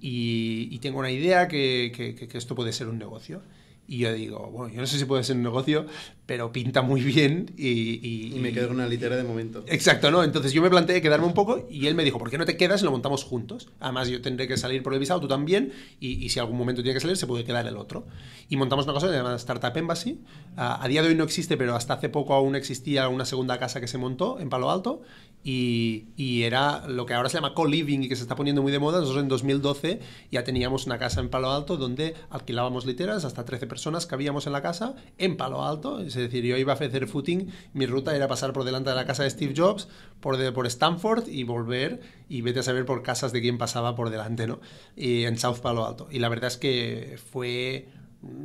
Y, 0.00 0.78
tengo 0.78 1.00
una 1.00 1.10
idea 1.10 1.48
que 1.48 2.28
esto 2.32 2.54
puede 2.54 2.72
ser 2.72 2.88
un 2.88 2.98
negocio. 2.98 3.42
Y 3.88 3.98
yo 3.98 4.12
digo, 4.12 4.50
bueno, 4.50 4.74
yo 4.74 4.80
no 4.80 4.86
sé 4.86 4.98
si 4.98 5.04
puede 5.04 5.22
ser 5.22 5.36
un 5.36 5.42
negocio, 5.42 5.86
pero 6.26 6.50
pinta 6.50 6.82
muy 6.82 7.02
bien 7.02 7.52
y... 7.56 8.00
Y, 8.06 8.34
y 8.34 8.40
me 8.40 8.52
quedo 8.52 8.68
con 8.68 8.76
una 8.76 8.88
litera 8.88 9.16
de 9.16 9.22
momento. 9.22 9.64
Exacto, 9.68 10.10
¿no? 10.10 10.24
Entonces 10.24 10.52
yo 10.52 10.60
me 10.60 10.68
planteé 10.68 11.00
quedarme 11.00 11.26
un 11.26 11.34
poco 11.34 11.66
y 11.70 11.86
él 11.86 11.94
me 11.94 12.02
dijo, 12.02 12.18
¿por 12.18 12.30
qué 12.30 12.36
no 12.36 12.44
te 12.44 12.56
quedas 12.56 12.82
y 12.82 12.84
lo 12.84 12.90
montamos 12.90 13.22
juntos? 13.22 13.68
Además 13.78 14.08
yo 14.08 14.20
tendré 14.20 14.48
que 14.48 14.56
salir 14.56 14.82
por 14.82 14.92
el 14.92 14.98
visado, 14.98 15.20
tú 15.20 15.28
también, 15.28 15.72
y, 16.00 16.24
y 16.24 16.28
si 16.30 16.40
algún 16.40 16.58
momento 16.58 16.82
tiene 16.82 16.94
que 16.94 17.00
salir, 17.00 17.16
se 17.16 17.28
puede 17.28 17.44
quedar 17.44 17.66
el 17.66 17.76
otro. 17.76 18.06
Y 18.48 18.56
montamos 18.56 18.86
una 18.86 18.94
cosa 18.94 19.10
llamada 19.10 19.36
Startup 19.36 19.76
Embassy. 19.76 20.20
Uh, 20.56 20.80
a 20.80 20.88
día 20.88 21.02
de 21.02 21.08
hoy 21.08 21.14
no 21.14 21.24
existe, 21.24 21.56
pero 21.56 21.76
hasta 21.76 21.94
hace 21.94 22.08
poco 22.08 22.34
aún 22.34 22.56
existía 22.56 23.08
una 23.08 23.24
segunda 23.24 23.58
casa 23.58 23.80
que 23.80 23.86
se 23.86 23.98
montó 23.98 24.40
en 24.40 24.48
Palo 24.48 24.70
Alto 24.70 25.02
y, 25.42 26.42
era 26.42 26.86
lo 26.88 27.06
que 27.06 27.14
ahora 27.14 27.28
se 27.28 27.36
llama 27.36 27.54
co-living 27.54 28.00
y 28.00 28.08
que 28.08 28.16
se 28.16 28.22
está 28.22 28.34
poniendo 28.34 28.62
muy 28.62 28.72
de 28.72 28.78
moda. 28.80 28.98
Nosotros 28.98 29.22
en 29.22 29.28
2012 29.28 30.00
ya 30.32 30.42
teníamos 30.42 30.86
una 30.86 30.98
casa 30.98 31.20
en 31.20 31.28
Palo 31.28 31.52
Alto 31.52 31.76
donde 31.76 32.14
alquilábamos 32.30 32.84
literas, 32.84 33.24
hasta 33.24 33.44
13 33.44 33.66
personas 33.66 34.06
cabíamos 34.06 34.46
en 34.46 34.52
la 34.52 34.62
casa, 34.62 34.96
en 35.18 35.36
Palo 35.36 35.64
Alto, 35.64 36.00
es 36.00 36.14
decir, 36.14 36.44
yo 36.44 36.56
iba 36.56 36.72
a 36.72 36.76
hacer 36.76 37.06
footing, 37.06 37.52
mi 37.74 37.86
ruta 37.86 38.14
era 38.16 38.26
pasar 38.26 38.52
por 38.52 38.64
delante 38.64 38.90
de 38.90 38.96
la 38.96 39.06
casa 39.06 39.22
de 39.22 39.30
Steve 39.30 39.54
Jobs, 39.56 39.88
por, 40.20 40.66
Stanford 40.66 41.28
y 41.28 41.44
volver 41.44 42.00
y 42.28 42.40
vete 42.40 42.60
a 42.60 42.62
saber 42.62 42.84
por 42.84 43.02
casas 43.02 43.32
de 43.32 43.40
quién 43.40 43.56
pasaba 43.56 43.94
por 43.94 44.10
delante, 44.10 44.46
¿no? 44.46 44.60
Y 44.96 45.24
en 45.24 45.38
South 45.38 45.58
Palo 45.58 45.86
Alto. 45.86 46.08
Y 46.10 46.18
la 46.18 46.28
verdad 46.28 46.48
es 46.48 46.56
que 46.56 47.18
fue 47.30 47.88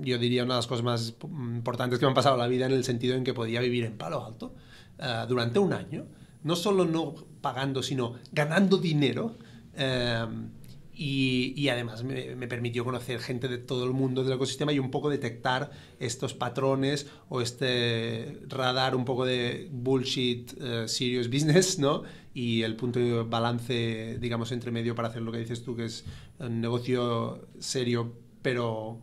yo 0.02 0.18
diría 0.18 0.44
una 0.44 0.56
de 0.56 0.60
las 0.60 0.68
cosas 0.68 0.84
más 0.84 1.16
importantes 1.32 1.98
que 1.98 2.06
me 2.06 2.10
han 2.10 2.16
pasado 2.16 2.36
en 2.36 2.42
la 2.42 2.48
vida 2.48 2.66
en 2.66 2.74
el 2.74 2.84
sentido 2.84 3.16
en 3.16 3.24
que 3.24 3.34
podía 3.34 3.62
vivir 3.62 3.86
en 3.86 3.98
Palo 3.98 4.24
Alto 4.24 4.54
uh, 5.00 5.28
durante 5.28 5.60
un 5.60 5.74
año, 5.74 6.06
no 6.44 6.56
solo 6.56 6.86
no 6.86 7.16
pagando, 7.42 7.84
sino 7.84 8.16
ganando 8.32 8.78
dinero. 8.78 9.36
Uh, 9.76 10.62
y, 11.04 11.68
además 11.70 12.04
me, 12.04 12.48
permitió 12.48 12.84
conocer 12.84 13.20
gente 13.22 13.48
de 13.48 13.58
todo 13.58 13.86
el 13.86 13.92
mundo 13.92 14.24
del 14.24 14.34
ecosistema 14.34 14.72
y 14.72 14.78
un 14.78 14.92
poco 14.92 15.10
detectar 15.10 15.72
estos 16.00 16.36
patrones 16.36 17.08
o 17.28 17.42
este 17.42 18.38
radar 18.48 18.96
un 18.96 19.04
poco 19.04 19.26
de 19.26 19.68
bullshit 19.72 20.54
uh, 20.62 20.88
serious 20.88 21.28
business, 21.28 21.80
¿no? 21.80 22.04
Y 22.36 22.62
el 22.62 22.76
punto 22.76 23.00
de 23.00 23.24
balance, 23.24 24.20
digamos, 24.20 24.52
entre 24.52 24.70
medio 24.70 24.94
para 24.94 25.08
hacer 25.08 25.24
lo 25.24 25.32
que 25.32 25.40
dices 25.40 25.64
tú, 25.64 25.76
que 25.76 25.86
es 25.86 26.06
un 26.40 26.62
negocio 26.62 27.48
serio 27.58 28.14
pero 28.42 29.00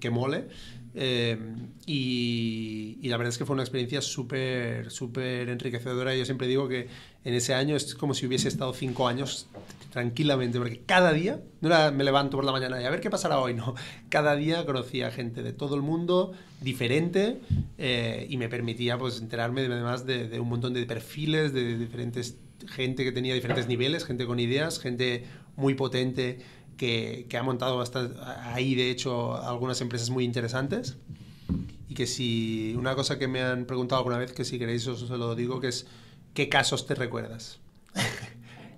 que 0.00 0.10
mole. 0.10 0.48
Eh, 0.94 1.38
y, 1.86 3.08
la 3.08 3.16
verdad 3.16 3.30
es 3.30 3.38
que 3.38 3.44
fue 3.44 3.54
una 3.54 3.62
experiencia 3.62 4.00
súper, 4.00 4.90
súper 4.90 5.48
enriquecedora. 5.48 6.14
Yo 6.14 6.24
siempre 6.24 6.46
digo 6.46 6.68
que 6.68 6.88
en 7.24 7.34
ese 7.34 7.54
año 7.54 7.76
es 7.76 7.94
como 7.94 8.14
si 8.14 8.26
hubiese 8.26 8.48
estado 8.48 8.72
cinco 8.72 9.08
años 9.08 9.48
tranquilamente, 9.90 10.58
porque 10.58 10.80
cada 10.86 11.12
día, 11.12 11.40
no 11.60 11.68
era 11.68 11.90
me 11.90 12.04
levanto 12.04 12.38
por 12.38 12.44
la 12.44 12.52
mañana 12.52 12.80
y 12.80 12.84
a 12.84 12.90
ver 12.90 13.00
qué 13.00 13.10
pasará 13.10 13.38
hoy, 13.38 13.54
no. 13.54 13.74
Cada 14.08 14.34
día 14.36 14.64
conocía 14.64 15.10
gente 15.10 15.42
de 15.42 15.52
todo 15.52 15.74
el 15.74 15.82
mundo, 15.82 16.32
diferente, 16.60 17.40
eh, 17.76 18.26
y 18.30 18.38
me 18.38 18.48
permitía 18.48 18.96
pues 18.96 19.20
enterarme 19.20 19.66
además 19.66 20.06
de, 20.06 20.28
de, 20.28 20.40
un 20.40 20.48
montón 20.48 20.72
de 20.72 20.86
perfiles, 20.86 21.52
de 21.52 21.76
diferentes 21.76 22.38
gente 22.68 23.04
que 23.04 23.12
tenía 23.12 23.34
diferentes 23.34 23.66
niveles, 23.66 24.04
gente 24.04 24.24
con 24.24 24.38
ideas, 24.38 24.78
gente 24.78 25.24
muy 25.56 25.74
potente 25.74 26.38
que, 26.76 27.26
que, 27.28 27.36
ha 27.36 27.42
montado 27.42 27.76
bastante, 27.76 28.18
ahí 28.44 28.74
de 28.74 28.90
hecho 28.90 29.36
algunas 29.36 29.80
empresas 29.80 30.10
muy 30.10 30.24
interesantes 30.24 30.96
y 31.88 31.94
que 31.94 32.06
si 32.06 32.74
una 32.78 32.94
cosa 32.94 33.18
que 33.18 33.28
me 33.28 33.42
han 33.42 33.66
preguntado 33.66 33.98
alguna 33.98 34.18
vez 34.18 34.32
que 34.32 34.44
si 34.44 34.58
queréis 34.58 34.86
os 34.86 35.08
lo 35.10 35.34
digo 35.34 35.60
que 35.60 35.68
es 35.68 35.86
qué 36.34 36.48
casos 36.48 36.86
te 36.86 36.94
recuerdas 36.94 37.58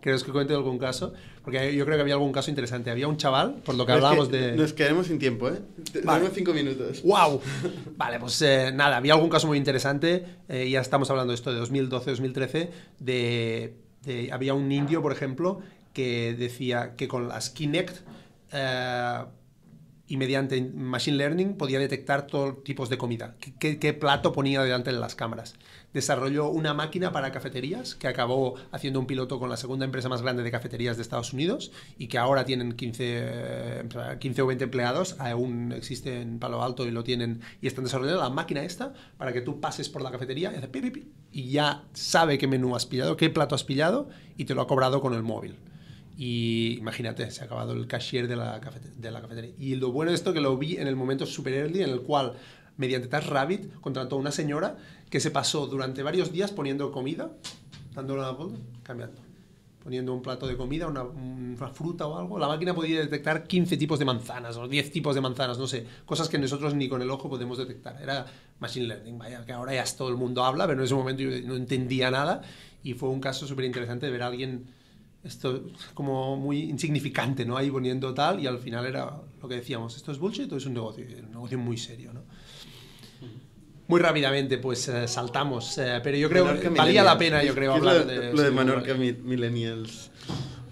¿Queréis 0.04 0.22
que 0.22 0.32
cuente 0.32 0.52
algún 0.52 0.76
caso? 0.76 1.14
Porque 1.42 1.74
yo 1.74 1.86
creo 1.86 1.96
que 1.96 2.02
había 2.02 2.12
algún 2.12 2.30
caso 2.30 2.50
interesante. 2.50 2.90
Había 2.90 3.08
un 3.08 3.16
chaval, 3.16 3.62
por 3.64 3.74
lo 3.74 3.86
que 3.86 3.92
hablábamos 3.92 4.28
que 4.28 4.36
de... 4.36 4.52
Nos 4.54 4.74
quedamos 4.74 5.06
sin 5.06 5.18
tiempo, 5.18 5.48
¿eh? 5.48 5.62
Vale. 6.04 6.28
cinco 6.34 6.52
minutos. 6.52 7.02
¡Wow! 7.02 7.40
Vale, 7.96 8.20
pues 8.20 8.42
eh, 8.42 8.70
nada, 8.74 8.98
había 8.98 9.14
algún 9.14 9.30
caso 9.30 9.46
muy 9.46 9.56
interesante. 9.56 10.26
Eh, 10.46 10.68
ya 10.68 10.82
estamos 10.82 11.08
hablando 11.08 11.30
de 11.30 11.36
esto 11.36 11.54
de 11.54 11.62
2012-2013. 11.62 12.68
De, 12.98 13.76
de, 14.02 14.30
había 14.30 14.52
un 14.52 14.70
indio, 14.70 15.00
por 15.00 15.10
ejemplo, 15.10 15.60
que 15.94 16.34
decía 16.34 16.96
que 16.96 17.08
con 17.08 17.28
las 17.28 17.48
Kinect 17.48 18.02
eh, 18.52 19.24
y 20.06 20.18
mediante 20.18 20.60
Machine 20.60 21.16
Learning 21.16 21.56
podía 21.56 21.78
detectar 21.78 22.26
todos 22.26 22.62
tipos 22.62 22.90
de 22.90 22.98
comida, 22.98 23.36
qué, 23.58 23.92
plato 23.94 24.32
ponía 24.32 24.62
delante 24.62 24.92
de 24.92 24.98
las 24.98 25.14
cámaras. 25.14 25.54
Desarrolló 25.94 26.50
una 26.50 26.74
máquina 26.74 27.10
para 27.10 27.32
cafeterías 27.32 27.94
que 27.94 28.06
acabó 28.06 28.56
haciendo 28.70 29.00
un 29.00 29.06
piloto 29.06 29.38
con 29.38 29.48
la 29.48 29.56
segunda 29.56 29.86
empresa 29.86 30.10
más 30.10 30.20
grande 30.20 30.42
de 30.42 30.50
cafeterías 30.50 30.96
de 30.96 31.02
Estados 31.02 31.32
Unidos 31.32 31.72
y 31.96 32.08
que 32.08 32.18
ahora 32.18 32.44
tienen 32.44 32.72
15, 32.72 33.84
15 34.18 34.42
o 34.42 34.46
20 34.46 34.64
empleados, 34.64 35.16
aún 35.18 35.72
existe 35.72 36.20
en 36.20 36.38
Palo 36.38 36.62
Alto 36.62 36.86
y 36.86 36.90
lo 36.90 37.02
tienen 37.02 37.40
y 37.62 37.66
están 37.66 37.84
desarrollando 37.84 38.20
la 38.20 38.30
máquina 38.30 38.62
esta 38.62 38.92
para 39.16 39.32
que 39.32 39.40
tú 39.40 39.58
pases 39.60 39.88
por 39.88 40.02
la 40.02 40.10
cafetería 40.10 40.52
y 40.52 40.56
hace 40.56 40.68
pi, 40.68 41.12
y 41.32 41.50
ya 41.50 41.84
sabe 41.94 42.36
qué 42.36 42.46
menú 42.46 42.76
has 42.76 42.84
pillado, 42.84 43.16
qué 43.16 43.30
plato 43.30 43.54
has 43.54 43.64
pillado 43.64 44.10
y 44.36 44.44
te 44.44 44.54
lo 44.54 44.60
ha 44.60 44.66
cobrado 44.66 45.00
con 45.00 45.14
el 45.14 45.22
móvil. 45.22 45.56
Y 46.16 46.76
imagínate, 46.78 47.30
se 47.30 47.42
ha 47.42 47.46
acabado 47.46 47.72
el 47.72 47.86
cashier 47.86 48.28
de 48.28 48.36
la, 48.36 48.60
cafetería. 48.60 49.52
Y 49.58 49.74
lo 49.76 49.90
bueno 49.90 50.10
de 50.10 50.16
esto 50.16 50.32
que 50.32 50.40
lo 50.40 50.56
vi 50.56 50.76
en 50.76 50.86
el 50.86 50.96
momento 50.96 51.26
super 51.26 51.52
early, 51.54 51.82
en 51.82 51.90
el 51.90 52.02
cual, 52.02 52.34
mediante 52.76 53.08
TaskRabbit, 53.08 53.80
contrató 53.80 54.16
a 54.16 54.18
una 54.18 54.30
señora 54.30 54.76
que 55.10 55.18
se 55.20 55.30
pasó 55.30 55.66
durante 55.66 56.02
varios 56.02 56.32
días 56.32 56.52
poniendo 56.52 56.92
comida, 56.92 57.32
dándole 57.94 58.20
una 58.20 58.36
cambiando. 58.82 59.20
Poniendo 59.82 60.14
un 60.14 60.22
plato 60.22 60.46
de 60.46 60.56
comida, 60.56 60.86
una, 60.86 61.02
una, 61.02 61.68
fruta 61.68 62.06
o 62.06 62.16
algo. 62.16 62.38
La 62.38 62.48
máquina 62.48 62.74
podía 62.74 63.00
detectar 63.00 63.46
15 63.46 63.76
tipos 63.76 63.98
de 63.98 64.06
manzanas 64.06 64.56
o 64.56 64.66
10 64.66 64.90
tipos 64.90 65.14
de 65.14 65.20
manzanas, 65.20 65.58
no 65.58 65.66
sé. 65.66 65.84
Cosas 66.06 66.30
que 66.30 66.38
nosotros 66.38 66.74
ni 66.74 66.88
con 66.88 67.02
el 67.02 67.10
ojo 67.10 67.28
podemos 67.28 67.58
detectar. 67.58 68.00
Era 68.00 68.24
machine 68.60 68.86
learning, 68.86 69.18
vaya, 69.18 69.44
que 69.44 69.52
ahora 69.52 69.74
ya 69.74 69.84
todo 69.94 70.08
el 70.08 70.16
mundo 70.16 70.42
habla, 70.42 70.66
pero 70.66 70.78
en 70.78 70.86
ese 70.86 70.94
momento 70.94 71.22
yo 71.22 71.46
no 71.46 71.56
entendía 71.56 72.10
nada. 72.10 72.40
Y 72.82 72.94
fue 72.94 73.10
un 73.10 73.20
caso 73.20 73.46
súper 73.46 73.66
interesante 73.66 74.06
de 74.06 74.12
ver 74.12 74.22
a 74.22 74.28
alguien 74.28 74.68
esto 75.24 75.64
como 75.94 76.36
muy 76.36 76.64
insignificante, 76.64 77.44
¿no? 77.44 77.56
Ahí 77.56 77.70
poniendo 77.70 78.12
tal 78.12 78.40
y 78.40 78.46
al 78.46 78.58
final 78.58 78.86
era 78.86 79.10
lo 79.40 79.48
que 79.48 79.56
decíamos, 79.56 79.96
esto 79.96 80.12
es 80.12 80.18
bullshit 80.18 80.52
o 80.52 80.56
es 80.56 80.66
un 80.66 80.74
negocio, 80.74 81.04
un 81.04 81.30
negocio 81.30 81.58
muy 81.58 81.78
serio, 81.78 82.12
¿no? 82.12 82.22
Muy 83.86 84.00
rápidamente, 84.00 84.56
pues 84.58 84.88
eh, 84.88 85.06
saltamos, 85.06 85.76
eh, 85.76 86.00
pero 86.02 86.16
yo 86.16 86.30
creo 86.30 86.58
que 86.58 86.70
valía 86.70 87.02
la 87.02 87.18
pena, 87.18 87.42
yo 87.42 87.54
creo, 87.54 87.74
hablar 87.74 88.06
de... 88.06 88.32
Lo 88.32 88.42
de 88.42 88.50
Menorca 88.50 88.94
Millennials. 88.94 90.10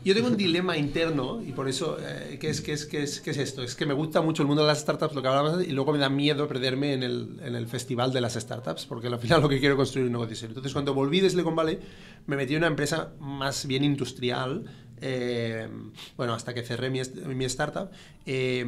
Yo 0.05 0.15
tengo 0.15 0.29
un 0.29 0.37
dilema 0.37 0.77
interno 0.77 1.41
y 1.47 1.53
por 1.53 1.69
eso, 1.69 1.97
eh, 2.01 2.37
¿qué, 2.41 2.51
es, 2.51 2.61
qué, 2.61 2.73
es, 2.73 2.87
qué, 2.87 3.05
es, 3.05 3.21
¿qué 3.21 3.31
es 3.31 3.39
esto? 3.39 3.63
Es 3.63 3.77
que 3.77 3.87
me 3.87 3.95
gusta 3.95 4.21
mucho 4.21 4.43
el 4.43 4.49
mundo 4.49 4.63
de 4.63 4.69
las 4.69 4.81
startups, 4.81 5.15
lo 5.15 5.23
que 5.23 5.29
hablamos, 5.29 5.65
y 5.65 5.71
luego 5.71 5.93
me 5.93 5.99
da 5.99 6.09
miedo 6.09 6.49
perderme 6.49 6.95
en 6.95 7.05
el, 7.05 7.41
en 7.45 7.55
el 7.55 7.69
festival 7.69 8.13
de 8.13 8.21
las 8.21 8.35
startups, 8.35 8.87
porque 8.87 9.07
al 9.07 9.19
final 9.21 9.41
lo 9.41 9.49
que 9.49 9.61
quiero 9.61 9.75
es 9.75 9.79
construir 9.79 10.07
un 10.07 10.13
negocio 10.13 10.49
Entonces, 10.49 10.73
cuando 10.73 10.93
volví 10.93 11.21
de 11.21 11.31
Silicon 11.31 11.55
Valley, 11.55 11.79
me 12.27 12.37
metí 12.37 12.55
en 12.55 12.59
una 12.59 12.67
empresa 12.67 13.13
más 13.21 13.65
bien 13.67 13.85
industrial, 13.85 14.65
eh, 15.01 15.69
bueno, 16.17 16.35
hasta 16.35 16.53
que 16.53 16.63
cerré 16.63 16.91
mi, 16.91 17.01
mi 17.27 17.45
startup. 17.45 17.91
Eh, 18.27 18.65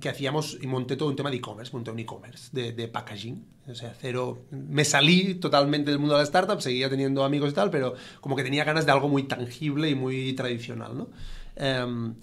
que 0.00 0.08
hacíamos 0.08 0.58
y 0.60 0.66
monté 0.66 0.96
todo 0.96 1.08
un 1.08 1.16
tema 1.16 1.30
de 1.30 1.36
e-commerce, 1.36 1.72
monté 1.72 1.90
un 1.90 1.98
e-commerce 1.98 2.50
de, 2.52 2.88
packaging. 2.88 3.44
O 3.66 3.74
sea, 3.74 3.94
cero. 4.00 4.44
Me 4.50 4.84
salí 4.84 5.34
totalmente 5.34 5.90
del 5.90 5.98
mundo 5.98 6.14
de 6.14 6.20
la 6.20 6.24
startup, 6.24 6.60
seguía 6.60 6.88
teniendo 6.88 7.24
amigos 7.24 7.50
y 7.50 7.54
tal, 7.54 7.70
pero 7.70 7.94
como 8.20 8.36
que 8.36 8.42
tenía 8.42 8.64
ganas 8.64 8.86
de 8.86 8.92
algo 8.92 9.08
muy 9.08 9.24
tangible 9.24 9.90
y 9.90 9.94
muy 9.94 10.32
tradicional, 10.34 10.96
¿no? 10.96 11.08
Um, 11.60 12.14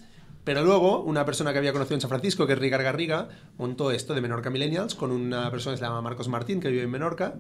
pero 0.46 0.64
luego, 0.64 1.02
una 1.02 1.26
persona 1.26 1.52
que 1.52 1.58
había 1.58 1.74
conocido 1.74 1.96
en 1.96 2.02
San 2.02 2.10
Francisco, 2.10 2.46
que 2.46 2.54
es 2.54 2.60
Rigar 2.60 2.84
Garriga, 2.84 3.30
montó 3.58 3.90
esto 3.90 4.14
de 4.14 4.22
Menorca 4.22 4.52
Millennials 4.52 4.94
con 4.94 5.12
una 5.12 5.50
persona 5.50 5.74
que 5.74 5.80
se 5.80 5.86
llama 5.86 6.04
Marcos 6.04 6.28
Martín, 6.28 6.60
que 6.60 6.70
vive 6.70 6.84
en 6.84 6.92
Menorca, 6.92 7.34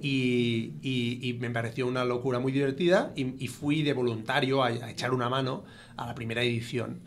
y, 0.00 1.36
me 1.40 1.50
pareció 1.50 1.86
una 1.86 2.04
locura 2.04 2.40
muy 2.40 2.50
divertida 2.50 3.12
y, 3.14 3.46
fui 3.46 3.82
de 3.84 3.92
voluntario 3.92 4.64
a, 4.64 4.72
echar 4.90 5.14
una 5.14 5.28
mano 5.28 5.64
a 5.96 6.06
la 6.06 6.16
primera 6.16 6.42
edición. 6.42 7.00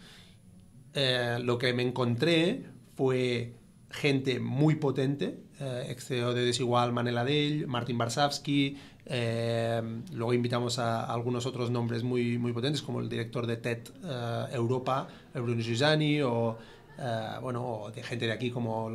Eh, 0.93 1.39
lo 1.41 1.57
que 1.57 1.73
me 1.73 1.83
encontré 1.83 2.63
fue 2.95 3.53
gente 3.89 4.39
muy 4.39 4.75
potente, 4.75 5.39
eh, 5.59 5.87
ex 5.89 6.05
CEO 6.07 6.33
de 6.33 6.45
Desigual, 6.45 6.93
Manel 6.93 7.17
Adell, 7.17 7.67
Martin 7.67 7.97
Barsavsky, 7.97 8.77
eh, 9.05 9.81
luego 10.13 10.33
invitamos 10.33 10.79
a, 10.79 11.01
a, 11.01 11.13
algunos 11.13 11.45
otros 11.45 11.71
nombres 11.71 12.03
muy, 12.03 12.37
muy 12.37 12.53
potentes, 12.53 12.81
como 12.81 12.99
el 12.99 13.09
director 13.09 13.47
de 13.47 13.57
TED 13.57 13.79
eh, 14.03 14.45
Europa, 14.53 15.07
Bruno 15.33 15.61
Giussani, 15.61 16.21
o, 16.21 16.57
eh, 16.99 17.39
bueno, 17.41 17.91
de 17.93 18.03
gente 18.03 18.27
de 18.27 18.31
aquí 18.31 18.51
como 18.51 18.89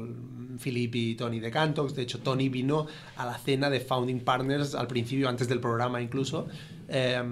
Philippe 0.58 0.98
y 0.98 1.14
Tony 1.16 1.40
de 1.40 1.50
Cantox. 1.50 1.94
De 1.94 2.02
hecho, 2.02 2.20
Tony 2.20 2.48
vino 2.48 2.86
a 3.16 3.26
la 3.26 3.36
cena 3.36 3.68
de 3.68 3.80
Founding 3.80 4.20
Partners 4.20 4.74
al 4.74 4.86
principio, 4.86 5.28
antes 5.28 5.48
del 5.48 5.60
programa 5.60 6.00
incluso. 6.00 6.46
Eh, 6.88 7.22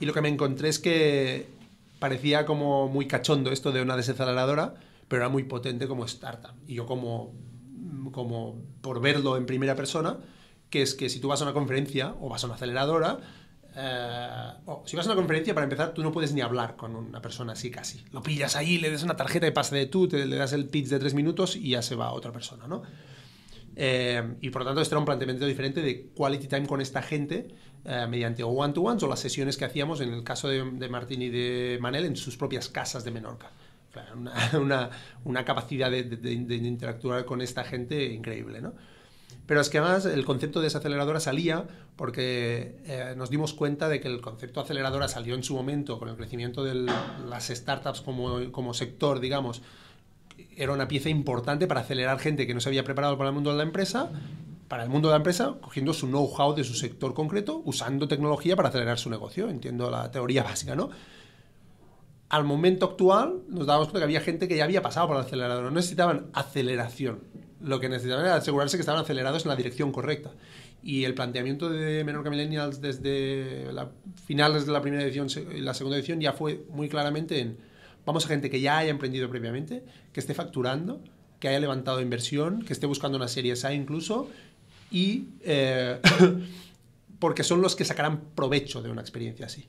y 0.00 0.06
lo 0.06 0.12
que 0.12 0.20
me 0.20 0.28
encontré 0.28 0.68
es 0.68 0.78
que 0.78 1.46
parecía 1.98 2.46
como 2.46 2.88
muy 2.88 3.06
cachondo 3.06 3.50
esto 3.50 3.72
de 3.72 3.82
una 3.82 3.96
desaceleradora, 3.96 4.74
pero 5.08 5.22
era 5.22 5.28
muy 5.28 5.44
potente 5.44 5.88
como 5.88 6.04
startup. 6.04 6.52
Y 6.66 6.74
yo 6.74 6.86
como, 6.86 7.34
como 8.12 8.62
por 8.80 9.00
verlo 9.00 9.36
en 9.36 9.46
primera 9.46 9.74
persona, 9.74 10.18
que 10.70 10.82
es 10.82 10.94
que 10.94 11.08
si 11.08 11.20
tú 11.20 11.28
vas 11.28 11.40
a 11.40 11.44
una 11.44 11.54
conferencia 11.54 12.14
o 12.20 12.28
vas 12.28 12.42
a 12.44 12.46
una 12.46 12.56
aceleradora, 12.56 13.18
eh, 13.74 14.52
o 14.66 14.82
si 14.86 14.96
vas 14.96 15.06
a 15.06 15.10
una 15.10 15.16
conferencia, 15.16 15.54
para 15.54 15.64
empezar, 15.64 15.94
tú 15.94 16.02
no 16.02 16.12
puedes 16.12 16.32
ni 16.32 16.40
hablar 16.40 16.76
con 16.76 16.94
una 16.96 17.22
persona 17.22 17.52
así 17.52 17.70
casi. 17.70 18.04
Lo 18.12 18.22
pillas 18.22 18.56
ahí, 18.56 18.78
le 18.78 18.90
das 18.90 19.02
una 19.02 19.16
tarjeta 19.16 19.46
y 19.46 19.50
pasa 19.50 19.76
de 19.76 19.86
tú, 19.86 20.08
te, 20.08 20.26
le 20.26 20.36
das 20.36 20.52
el 20.52 20.66
pitch 20.66 20.88
de 20.88 20.98
tres 20.98 21.14
minutos 21.14 21.56
y 21.56 21.70
ya 21.70 21.82
se 21.82 21.94
va 21.94 22.06
a 22.06 22.12
otra 22.12 22.32
persona, 22.32 22.66
¿no? 22.66 22.82
Eh, 23.80 24.34
y 24.40 24.50
por 24.50 24.62
lo 24.62 24.66
tanto, 24.66 24.80
este 24.80 24.94
era 24.94 24.98
un 24.98 25.04
planteamiento 25.04 25.46
diferente 25.46 25.80
de 25.80 26.10
quality 26.14 26.48
time 26.48 26.66
con 26.66 26.80
esta 26.80 27.00
gente 27.00 27.54
eh, 27.84 28.06
mediante 28.08 28.42
o 28.42 28.48
one-to-ones 28.48 29.02
o 29.02 29.08
las 29.08 29.20
sesiones 29.20 29.56
que 29.56 29.64
hacíamos 29.64 30.00
en 30.00 30.12
el 30.12 30.22
caso 30.22 30.48
de, 30.48 30.62
de, 30.64 30.88
Martín 30.88 31.22
y 31.22 31.28
de 31.28 31.78
Manel 31.80 32.04
en 32.04 32.16
sus 32.16 32.36
propias 32.36 32.68
casas 32.68 33.04
de 33.04 33.10
Menorca. 33.10 33.50
Una, 35.24 35.44
capacidad 35.44 35.90
de, 35.90 36.32
interactuar 36.32 37.24
con 37.24 37.40
esta 37.40 37.64
gente 37.64 38.12
increíble, 38.12 38.60
¿no? 38.60 38.74
Pero 39.46 39.62
es 39.62 39.70
que 39.70 39.78
además 39.78 40.04
el 40.04 40.26
concepto 40.26 40.60
de 40.60 40.64
desaceleradora 40.64 41.20
salía 41.20 41.66
porque 41.96 42.76
eh, 42.84 43.14
nos 43.16 43.30
dimos 43.30 43.54
cuenta 43.54 43.88
de 43.88 43.98
que 43.98 44.08
el 44.08 44.20
concepto 44.20 44.60
aceleradora 44.60 45.08
salió 45.08 45.34
en 45.34 45.42
su 45.42 45.54
momento 45.54 45.98
con 45.98 46.10
el 46.10 46.16
crecimiento 46.16 46.64
de 46.64 46.74
las 46.74 47.48
startups 47.48 48.02
como 48.02 48.74
sector, 48.74 49.20
digamos, 49.20 49.62
era 50.56 50.72
una 50.72 50.86
pieza 50.86 51.08
importante 51.08 51.66
para 51.66 51.80
acelerar 51.80 52.18
gente 52.18 52.46
que 52.46 52.52
no 52.52 52.60
se 52.60 52.68
había 52.68 52.84
preparado 52.84 53.16
para 53.16 53.30
el 53.30 53.34
mundo 53.34 53.50
de 53.50 53.56
la 53.56 53.62
empresa, 53.62 54.10
para 54.68 54.82
el 54.82 54.90
mundo 54.90 55.08
de 55.08 55.12
la 55.12 55.16
empresa, 55.16 55.56
cogiendo 55.60 55.94
su 55.94 56.06
know-how 56.06 56.54
de 56.54 56.62
su 56.62 56.74
sector 56.74 57.14
concreto, 57.14 57.62
usando 57.64 58.06
tecnología 58.06 58.54
para 58.54 58.68
acelerar 58.68 58.98
su 58.98 59.08
negocio. 59.08 59.48
Entiendo 59.48 59.90
la 59.90 60.10
teoría 60.10 60.42
básica, 60.42 60.76
¿no? 60.76 60.90
Al 62.28 62.44
momento 62.44 62.84
actual 62.84 63.40
nos 63.48 63.66
dábamos 63.66 63.88
cuenta 63.88 64.00
que 64.00 64.04
había 64.04 64.20
gente 64.20 64.46
que 64.46 64.56
ya 64.56 64.64
había 64.64 64.82
pasado 64.82 65.08
por 65.08 65.16
el 65.16 65.22
acelerador, 65.22 65.64
no 65.64 65.70
necesitaban 65.70 66.26
aceleración. 66.34 67.20
Lo 67.60 67.80
que 67.80 67.88
necesitaban 67.88 68.26
era 68.26 68.36
asegurarse 68.36 68.76
que 68.76 68.82
estaban 68.82 69.00
acelerados 69.00 69.44
en 69.44 69.48
la 69.48 69.56
dirección 69.56 69.90
correcta. 69.90 70.32
Y 70.82 71.04
el 71.04 71.14
planteamiento 71.14 71.70
de 71.70 72.04
Menorca 72.04 72.28
Millennials 72.28 72.82
desde 72.82 73.72
la, 73.72 73.90
finales 74.26 74.66
de 74.66 74.72
la 74.72 74.82
primera 74.82 75.02
edición 75.02 75.28
y 75.56 75.60
la 75.60 75.72
segunda 75.72 75.96
edición 75.96 76.20
ya 76.20 76.34
fue 76.34 76.64
muy 76.70 76.88
claramente 76.88 77.40
en 77.40 77.58
vamos 78.04 78.26
a 78.26 78.28
gente 78.28 78.50
que 78.50 78.60
ya 78.60 78.78
haya 78.78 78.90
emprendido 78.90 79.28
previamente, 79.28 79.82
que 80.12 80.20
esté 80.20 80.34
facturando, 80.34 81.02
que 81.40 81.48
haya 81.48 81.60
levantado 81.60 82.00
inversión, 82.00 82.62
que 82.62 82.72
esté 82.72 82.86
buscando 82.86 83.16
una 83.16 83.28
serie 83.28 83.54
A 83.62 83.72
incluso, 83.72 84.28
y 84.90 85.26
eh, 85.42 86.00
porque 87.18 87.44
son 87.44 87.60
los 87.60 87.76
que 87.76 87.84
sacarán 87.84 88.20
provecho 88.34 88.82
de 88.82 88.90
una 88.90 89.00
experiencia 89.00 89.46
así 89.46 89.68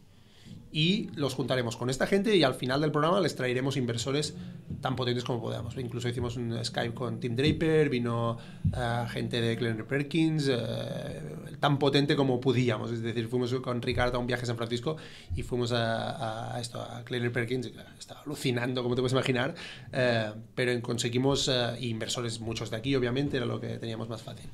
y 0.71 1.09
los 1.15 1.33
juntaremos 1.33 1.77
con 1.77 1.89
esta 1.89 2.05
gente 2.05 2.35
y 2.35 2.43
al 2.43 2.53
final 2.53 2.81
del 2.81 2.91
programa 2.91 3.19
les 3.19 3.35
traeremos 3.35 3.75
inversores 3.75 4.35
tan 4.81 4.95
potentes 4.95 5.23
como 5.23 5.41
podamos. 5.41 5.75
Incluso 5.77 6.07
hicimos 6.07 6.37
un 6.37 6.63
Skype 6.63 6.93
con 6.93 7.19
Tim 7.19 7.35
Draper, 7.35 7.89
vino 7.89 8.37
uh, 8.65 9.07
gente 9.09 9.41
de 9.41 9.57
Kleiner 9.57 9.85
Perkins, 9.85 10.47
uh, 10.47 11.55
tan 11.59 11.79
potente 11.79 12.15
como 12.15 12.39
podíamos. 12.39 12.91
Es 12.91 13.01
decir, 13.01 13.27
fuimos 13.27 13.53
con 13.55 13.81
Ricardo 13.81 14.17
a 14.17 14.19
un 14.19 14.27
viaje 14.27 14.43
a 14.43 14.45
San 14.45 14.57
Francisco 14.57 14.97
y 15.35 15.41
fuimos 15.41 15.71
a, 15.71 16.55
a 16.55 16.61
esto, 16.61 16.79
a 16.79 17.03
Kleiner 17.03 17.31
Perkins, 17.31 17.71
estaba 17.97 18.21
alucinando, 18.21 18.83
como 18.83 18.95
te 18.95 19.01
puedes 19.01 19.13
imaginar, 19.13 19.55
uh, 19.91 20.39
pero 20.53 20.79
conseguimos 20.81 21.49
inversores, 21.79 22.39
muchos 22.39 22.69
de 22.69 22.77
aquí, 22.77 22.95
obviamente, 22.95 23.37
era 23.37 23.45
lo 23.45 23.59
que 23.59 23.79
teníamos 23.79 24.07
más 24.07 24.21
fácil. 24.21 24.49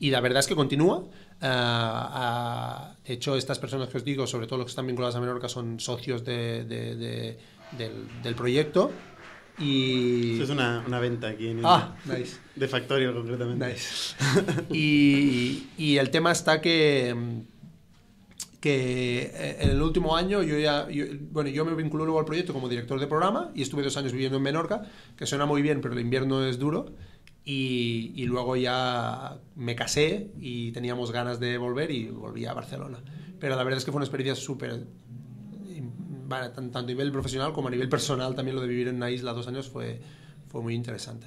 Y 0.00 0.10
la 0.10 0.20
verdad 0.20 0.40
es 0.40 0.46
que 0.46 0.56
continúa. 0.56 0.96
Uh, 0.96 1.46
uh, 1.46 2.94
de 3.06 3.12
hecho, 3.12 3.36
estas 3.36 3.58
personas 3.58 3.88
que 3.88 3.98
os 3.98 4.04
digo, 4.04 4.26
sobre 4.26 4.46
todo 4.46 4.58
los 4.58 4.66
que 4.66 4.70
están 4.70 4.86
vinculados 4.86 5.14
a 5.14 5.20
Menorca, 5.20 5.48
son 5.48 5.78
socios 5.78 6.24
de, 6.24 6.64
de, 6.64 6.96
de, 6.96 7.38
del, 7.78 8.22
del, 8.22 8.34
proyecto. 8.34 8.90
Y... 9.58 10.34
Eso 10.34 10.44
es 10.44 10.50
una, 10.50 10.82
una 10.86 11.00
venta 11.00 11.28
aquí 11.28 11.48
en 11.48 11.60
ah, 11.64 11.94
nice. 12.06 12.38
De 12.56 12.66
Factorial, 12.66 13.12
concretamente. 13.12 13.66
Nice. 13.66 14.16
y, 14.70 15.68
y, 15.76 15.98
el 15.98 16.10
tema 16.10 16.32
está 16.32 16.62
que 16.62 17.14
que 18.60 19.56
en 19.58 19.70
el 19.70 19.82
último 19.82 20.14
año 20.14 20.42
yo 20.42 20.58
ya, 20.58 20.88
yo, 20.90 21.06
bueno, 21.30 21.48
yo 21.48 21.64
me 21.64 21.74
vinculé 21.74 22.04
luego 22.04 22.18
al 22.18 22.26
proyecto 22.26 22.52
como 22.52 22.68
director 22.68 23.00
de 23.00 23.06
programa 23.06 23.50
y 23.54 23.62
estuve 23.62 23.82
dos 23.82 23.96
años 23.96 24.12
viviendo 24.12 24.36
en 24.36 24.42
Menorca, 24.42 24.82
que 25.16 25.24
suena 25.26 25.46
muy 25.46 25.62
bien, 25.62 25.80
pero 25.80 25.94
el 25.94 26.00
invierno 26.00 26.44
es 26.44 26.58
duro. 26.58 26.92
Y, 27.44 28.24
luego 28.26 28.54
ya 28.54 29.38
me 29.56 29.74
casé 29.74 30.30
y 30.38 30.72
teníamos 30.72 31.10
ganas 31.10 31.40
de 31.40 31.58
volver 31.58 31.90
y 31.90 32.08
volví 32.08 32.46
a 32.46 32.52
Barcelona. 32.52 32.98
Pero 33.40 33.56
la 33.56 33.64
verdad 33.64 33.78
es 33.78 33.84
que 33.84 33.90
fue 33.90 33.98
una 33.98 34.04
experiencia 34.04 34.40
súper, 34.40 34.86
tanto 36.28 36.78
a 36.78 36.82
nivel 36.82 37.10
profesional 37.10 37.52
como 37.52 37.68
a 37.68 37.70
nivel 37.70 37.88
personal, 37.88 38.34
también 38.34 38.54
lo 38.54 38.62
de 38.62 38.68
vivir 38.68 38.88
en 38.88 38.96
una 38.96 39.10
isla 39.10 39.32
dos 39.32 39.48
años 39.48 39.68
fue, 39.68 40.00
fue 40.48 40.62
muy 40.62 40.74
interesante. 40.74 41.26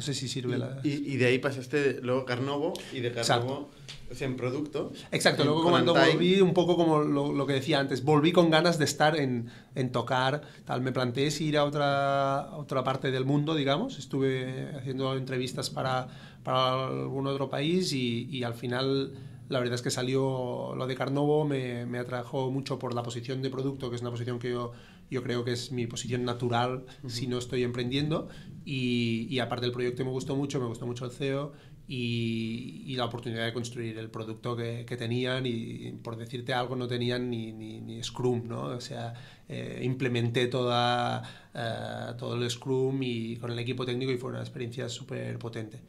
No 0.00 0.04
sé 0.06 0.14
si 0.14 0.28
sirve 0.28 0.56
la... 0.56 0.80
Y, 0.82 1.18
de 1.18 1.26
ahí 1.26 1.38
pasaste 1.38 2.00
luego 2.00 2.24
Carnovo 2.24 2.72
y 2.90 3.00
de 3.00 3.12
Carnovo 3.12 3.68
o 4.10 4.14
sea, 4.14 4.26
en 4.26 4.34
producto. 4.34 4.94
Exacto, 5.12 5.44
luego 5.44 5.62
cuando 5.62 5.92
volví 5.92 6.40
un 6.40 6.54
poco 6.54 6.74
como 6.74 7.00
lo, 7.00 7.46
que 7.46 7.52
decía 7.52 7.80
antes, 7.80 8.02
volví 8.02 8.32
con 8.32 8.48
ganas 8.48 8.78
de 8.78 8.86
estar 8.86 9.14
en, 9.14 9.50
en 9.74 9.92
tocar, 9.92 10.40
tal, 10.64 10.80
me 10.80 10.90
planteé 10.90 11.30
si 11.30 11.48
ir 11.48 11.58
a 11.58 11.64
otra, 11.64 12.48
otra 12.56 12.82
parte 12.82 13.10
del 13.10 13.26
mundo, 13.26 13.54
digamos, 13.54 13.98
estuve 13.98 14.70
haciendo 14.74 15.14
entrevistas 15.14 15.68
para, 15.68 16.08
para 16.44 16.86
algún 16.86 17.26
otro 17.26 17.50
país 17.50 17.92
y, 17.92 18.26
y 18.30 18.42
al 18.42 18.54
final 18.54 19.12
la 19.50 19.58
verdad 19.58 19.74
es 19.74 19.82
que 19.82 19.90
salió 19.90 20.74
lo 20.76 20.86
de 20.86 20.94
Carnovo, 20.94 21.44
me, 21.44 21.84
me, 21.84 21.98
atrajo 21.98 22.50
mucho 22.50 22.78
por 22.78 22.94
la 22.94 23.02
posición 23.02 23.42
de 23.42 23.50
producto, 23.50 23.90
que 23.90 23.96
es 23.96 24.00
una 24.00 24.10
posición 24.10 24.38
que 24.38 24.48
yo, 24.48 24.72
yo 25.10 25.22
creo 25.22 25.44
que 25.44 25.52
es 25.52 25.72
mi 25.72 25.86
posición 25.86 26.24
natural 26.24 26.86
si 27.06 27.26
no 27.26 27.38
estoy 27.38 27.62
emprendiendo. 27.64 28.28
Y, 28.64 29.26
y, 29.30 29.38
aparte 29.40 29.66
del 29.66 29.72
proyecto 29.72 30.04
me 30.04 30.10
gustó 30.10 30.36
mucho, 30.36 30.60
me 30.60 30.66
gustó 30.66 30.86
mucho 30.86 31.04
el 31.04 31.10
CEO 31.10 31.52
y, 31.88 32.84
y 32.86 32.94
la 32.94 33.06
oportunidad 33.06 33.46
de 33.46 33.52
construir 33.52 33.98
el 33.98 34.10
producto 34.10 34.54
que, 34.54 34.84
que, 34.86 34.96
tenían. 34.96 35.44
Y 35.46 35.92
por 36.02 36.16
decirte 36.16 36.54
algo, 36.54 36.76
no 36.76 36.86
tenían 36.86 37.28
ni, 37.30 37.52
ni, 37.52 37.80
ni 37.80 38.02
Scrum, 38.02 38.46
¿no? 38.46 38.64
O 38.66 38.80
sea, 38.80 39.14
eh, 39.48 39.80
implementé 39.82 40.46
toda, 40.46 41.22
eh, 41.52 42.14
todo 42.16 42.36
el 42.36 42.48
Scrum 42.48 43.02
y 43.02 43.36
con 43.36 43.50
el 43.50 43.58
equipo 43.58 43.84
técnico 43.84 44.12
y 44.12 44.18
fue 44.18 44.30
una 44.30 44.40
experiencia 44.40 44.88
súper 44.88 45.38
potente. 45.38 45.80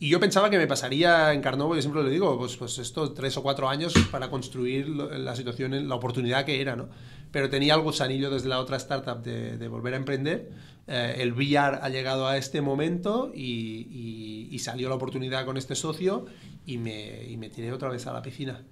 Y 0.00 0.10
yo 0.10 0.20
pensaba 0.20 0.48
que 0.50 0.58
me 0.58 0.66
pasaría 0.66 1.32
en 1.32 1.40
Carnovo, 1.40 1.74
yo 1.74 1.80
siempre 1.80 2.02
lo 2.02 2.08
digo, 2.08 2.38
pues, 2.38 2.56
pues 2.56 2.78
estos 2.78 3.14
tres 3.14 3.36
o 3.36 3.42
cuatro 3.42 3.68
años 3.68 3.94
para 4.12 4.30
construir 4.30 4.88
la 4.88 5.34
situación, 5.34 5.88
la 5.88 5.94
oportunidad 5.94 6.44
que 6.44 6.60
era, 6.60 6.76
¿no? 6.76 6.88
Pero 7.30 7.50
tenía 7.50 7.74
el 7.74 7.82
gusanillo 7.82 8.30
desde 8.30 8.48
la 8.48 8.58
otra 8.58 8.76
startup 8.76 9.22
de, 9.22 9.58
de 9.58 9.68
volver 9.68 9.94
a 9.94 9.96
emprender. 9.96 10.50
Eh, 10.90 11.16
el 11.18 11.34
VR 11.34 11.80
ha 11.82 11.90
llegado 11.90 12.26
a 12.26 12.38
este 12.38 12.62
momento 12.62 13.30
y, 13.34 14.48
y, 14.50 14.58
salió 14.58 14.88
la 14.88 14.94
oportunidad 14.94 15.44
con 15.44 15.58
este 15.58 15.74
socio 15.74 16.24
y 16.64 16.78
me, 16.78 17.24
y 17.24 17.36
me 17.36 17.50
tiré 17.50 17.72
otra 17.72 17.90
vez 17.90 18.06
a 18.06 18.12
la 18.14 18.22
piscina. 18.22 18.64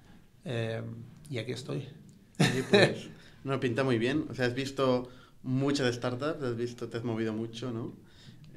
Eh, 0.43 0.81
y 1.29 1.37
aquí 1.37 1.51
estoy. 1.51 1.87
pues, 2.71 3.09
no, 3.43 3.59
pinta 3.59 3.83
muy 3.83 3.99
bien. 3.99 4.25
O 4.31 4.33
sea, 4.33 4.47
has 4.47 4.55
visto 4.55 5.09
muchas 5.43 5.93
startups, 5.93 6.41
has 6.41 6.57
visto, 6.57 6.89
te 6.89 6.97
has 6.97 7.03
movido 7.03 7.33
mucho, 7.33 7.71
¿no? 7.71 7.93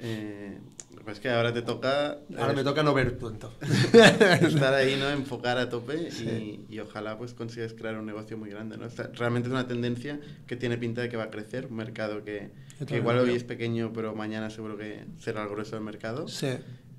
Eh, 0.01 0.57
pues 1.03 1.19
que 1.19 1.29
ahora 1.29 1.53
te 1.53 1.61
toca... 1.61 2.19
Ahora 2.37 2.53
me 2.53 2.63
toca 2.63 2.83
no 2.83 2.93
ver 2.93 3.17
tanto. 3.17 3.53
estar 3.61 4.73
ahí, 4.73 4.97
¿no? 4.99 5.09
Enfocar 5.09 5.57
a 5.57 5.69
tope 5.69 6.09
y, 6.09 6.65
y, 6.69 6.79
ojalá 6.79 7.17
pues 7.17 7.33
consigas 7.33 7.73
crear 7.73 7.97
un 7.97 8.05
negocio 8.05 8.37
muy 8.37 8.49
grande, 8.49 8.77
¿no? 8.77 8.87
realmente 9.13 9.47
es 9.47 9.53
una 9.53 9.67
tendencia 9.67 10.19
que 10.47 10.55
tiene 10.55 10.77
pinta 10.77 11.01
de 11.01 11.09
que 11.09 11.17
va 11.17 11.25
a 11.25 11.29
crecer, 11.29 11.67
un 11.67 11.77
mercado 11.77 12.23
que, 12.23 12.51
que 12.85 12.97
igual 12.97 13.19
hoy 13.19 13.31
es 13.31 13.43
pequeño, 13.43 13.91
pero 13.93 14.15
mañana 14.15 14.49
seguro 14.49 14.77
que 14.77 15.05
será 15.19 15.43
el 15.43 15.49
grueso 15.49 15.75
del 15.75 15.83
mercado. 15.83 16.27
Sí. 16.27 16.49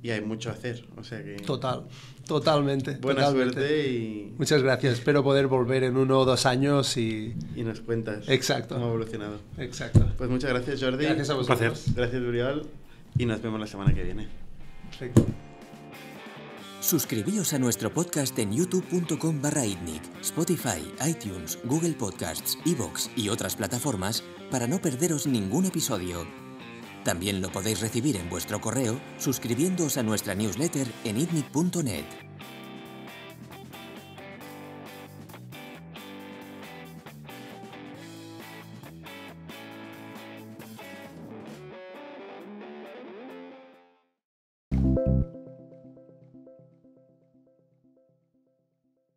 Y 0.02 0.10
hay 0.10 0.20
mucho 0.20 0.50
a 0.50 0.54
hacer, 0.54 0.84
o 0.96 1.04
sea 1.04 1.22
que... 1.22 1.36
Total, 1.36 1.84
totalmente. 2.26 2.96
Buena 3.00 3.30
suerte 3.30 3.88
y... 3.88 4.34
Muchas 4.36 4.60
gracias, 4.60 4.94
espero 4.94 5.22
poder 5.22 5.46
volver 5.46 5.84
en 5.84 5.96
uno 5.96 6.18
o 6.18 6.24
dos 6.24 6.44
años 6.44 6.96
y... 6.96 7.36
Y 7.54 7.62
nos 7.62 7.80
cuentas 7.80 8.28
Exacto. 8.28 8.74
cómo 8.74 8.86
ha 8.86 8.88
evolucionado. 8.88 9.38
Exacto. 9.58 10.04
Pues 10.18 10.28
muchas 10.28 10.50
gracias 10.50 10.82
Jordi. 10.82 11.04
Gracias 11.04 11.30
a 11.30 11.34
vosotros. 11.34 11.84
Gracias 11.94 12.20
Uriol 12.20 12.66
y 13.18 13.26
nos 13.26 13.40
vemos 13.42 13.60
la 13.60 13.66
semana 13.66 13.94
que 13.94 14.02
viene. 14.02 14.28
Perfecto. 14.90 15.26
Suscribíos 16.80 17.52
a 17.52 17.60
nuestro 17.60 17.94
podcast 17.94 18.36
en 18.40 18.52
youtube.com 18.52 19.40
barra 19.40 19.62
Spotify, 20.20 20.92
iTunes, 21.06 21.58
Google 21.64 21.92
Podcasts, 21.92 22.58
Evox 22.66 23.08
y 23.16 23.28
otras 23.28 23.54
plataformas 23.54 24.24
para 24.50 24.66
no 24.66 24.80
perderos 24.80 25.26
ningún 25.26 25.66
episodio. 25.66 26.26
También 27.04 27.40
lo 27.40 27.50
podéis 27.50 27.80
recibir 27.80 28.16
en 28.16 28.28
vuestro 28.28 28.60
correo 28.60 29.00
suscribiéndoos 29.18 29.96
a 29.96 30.02
nuestra 30.02 30.34
newsletter 30.34 30.88
en 31.04 31.18
itnic.net. 31.18 32.31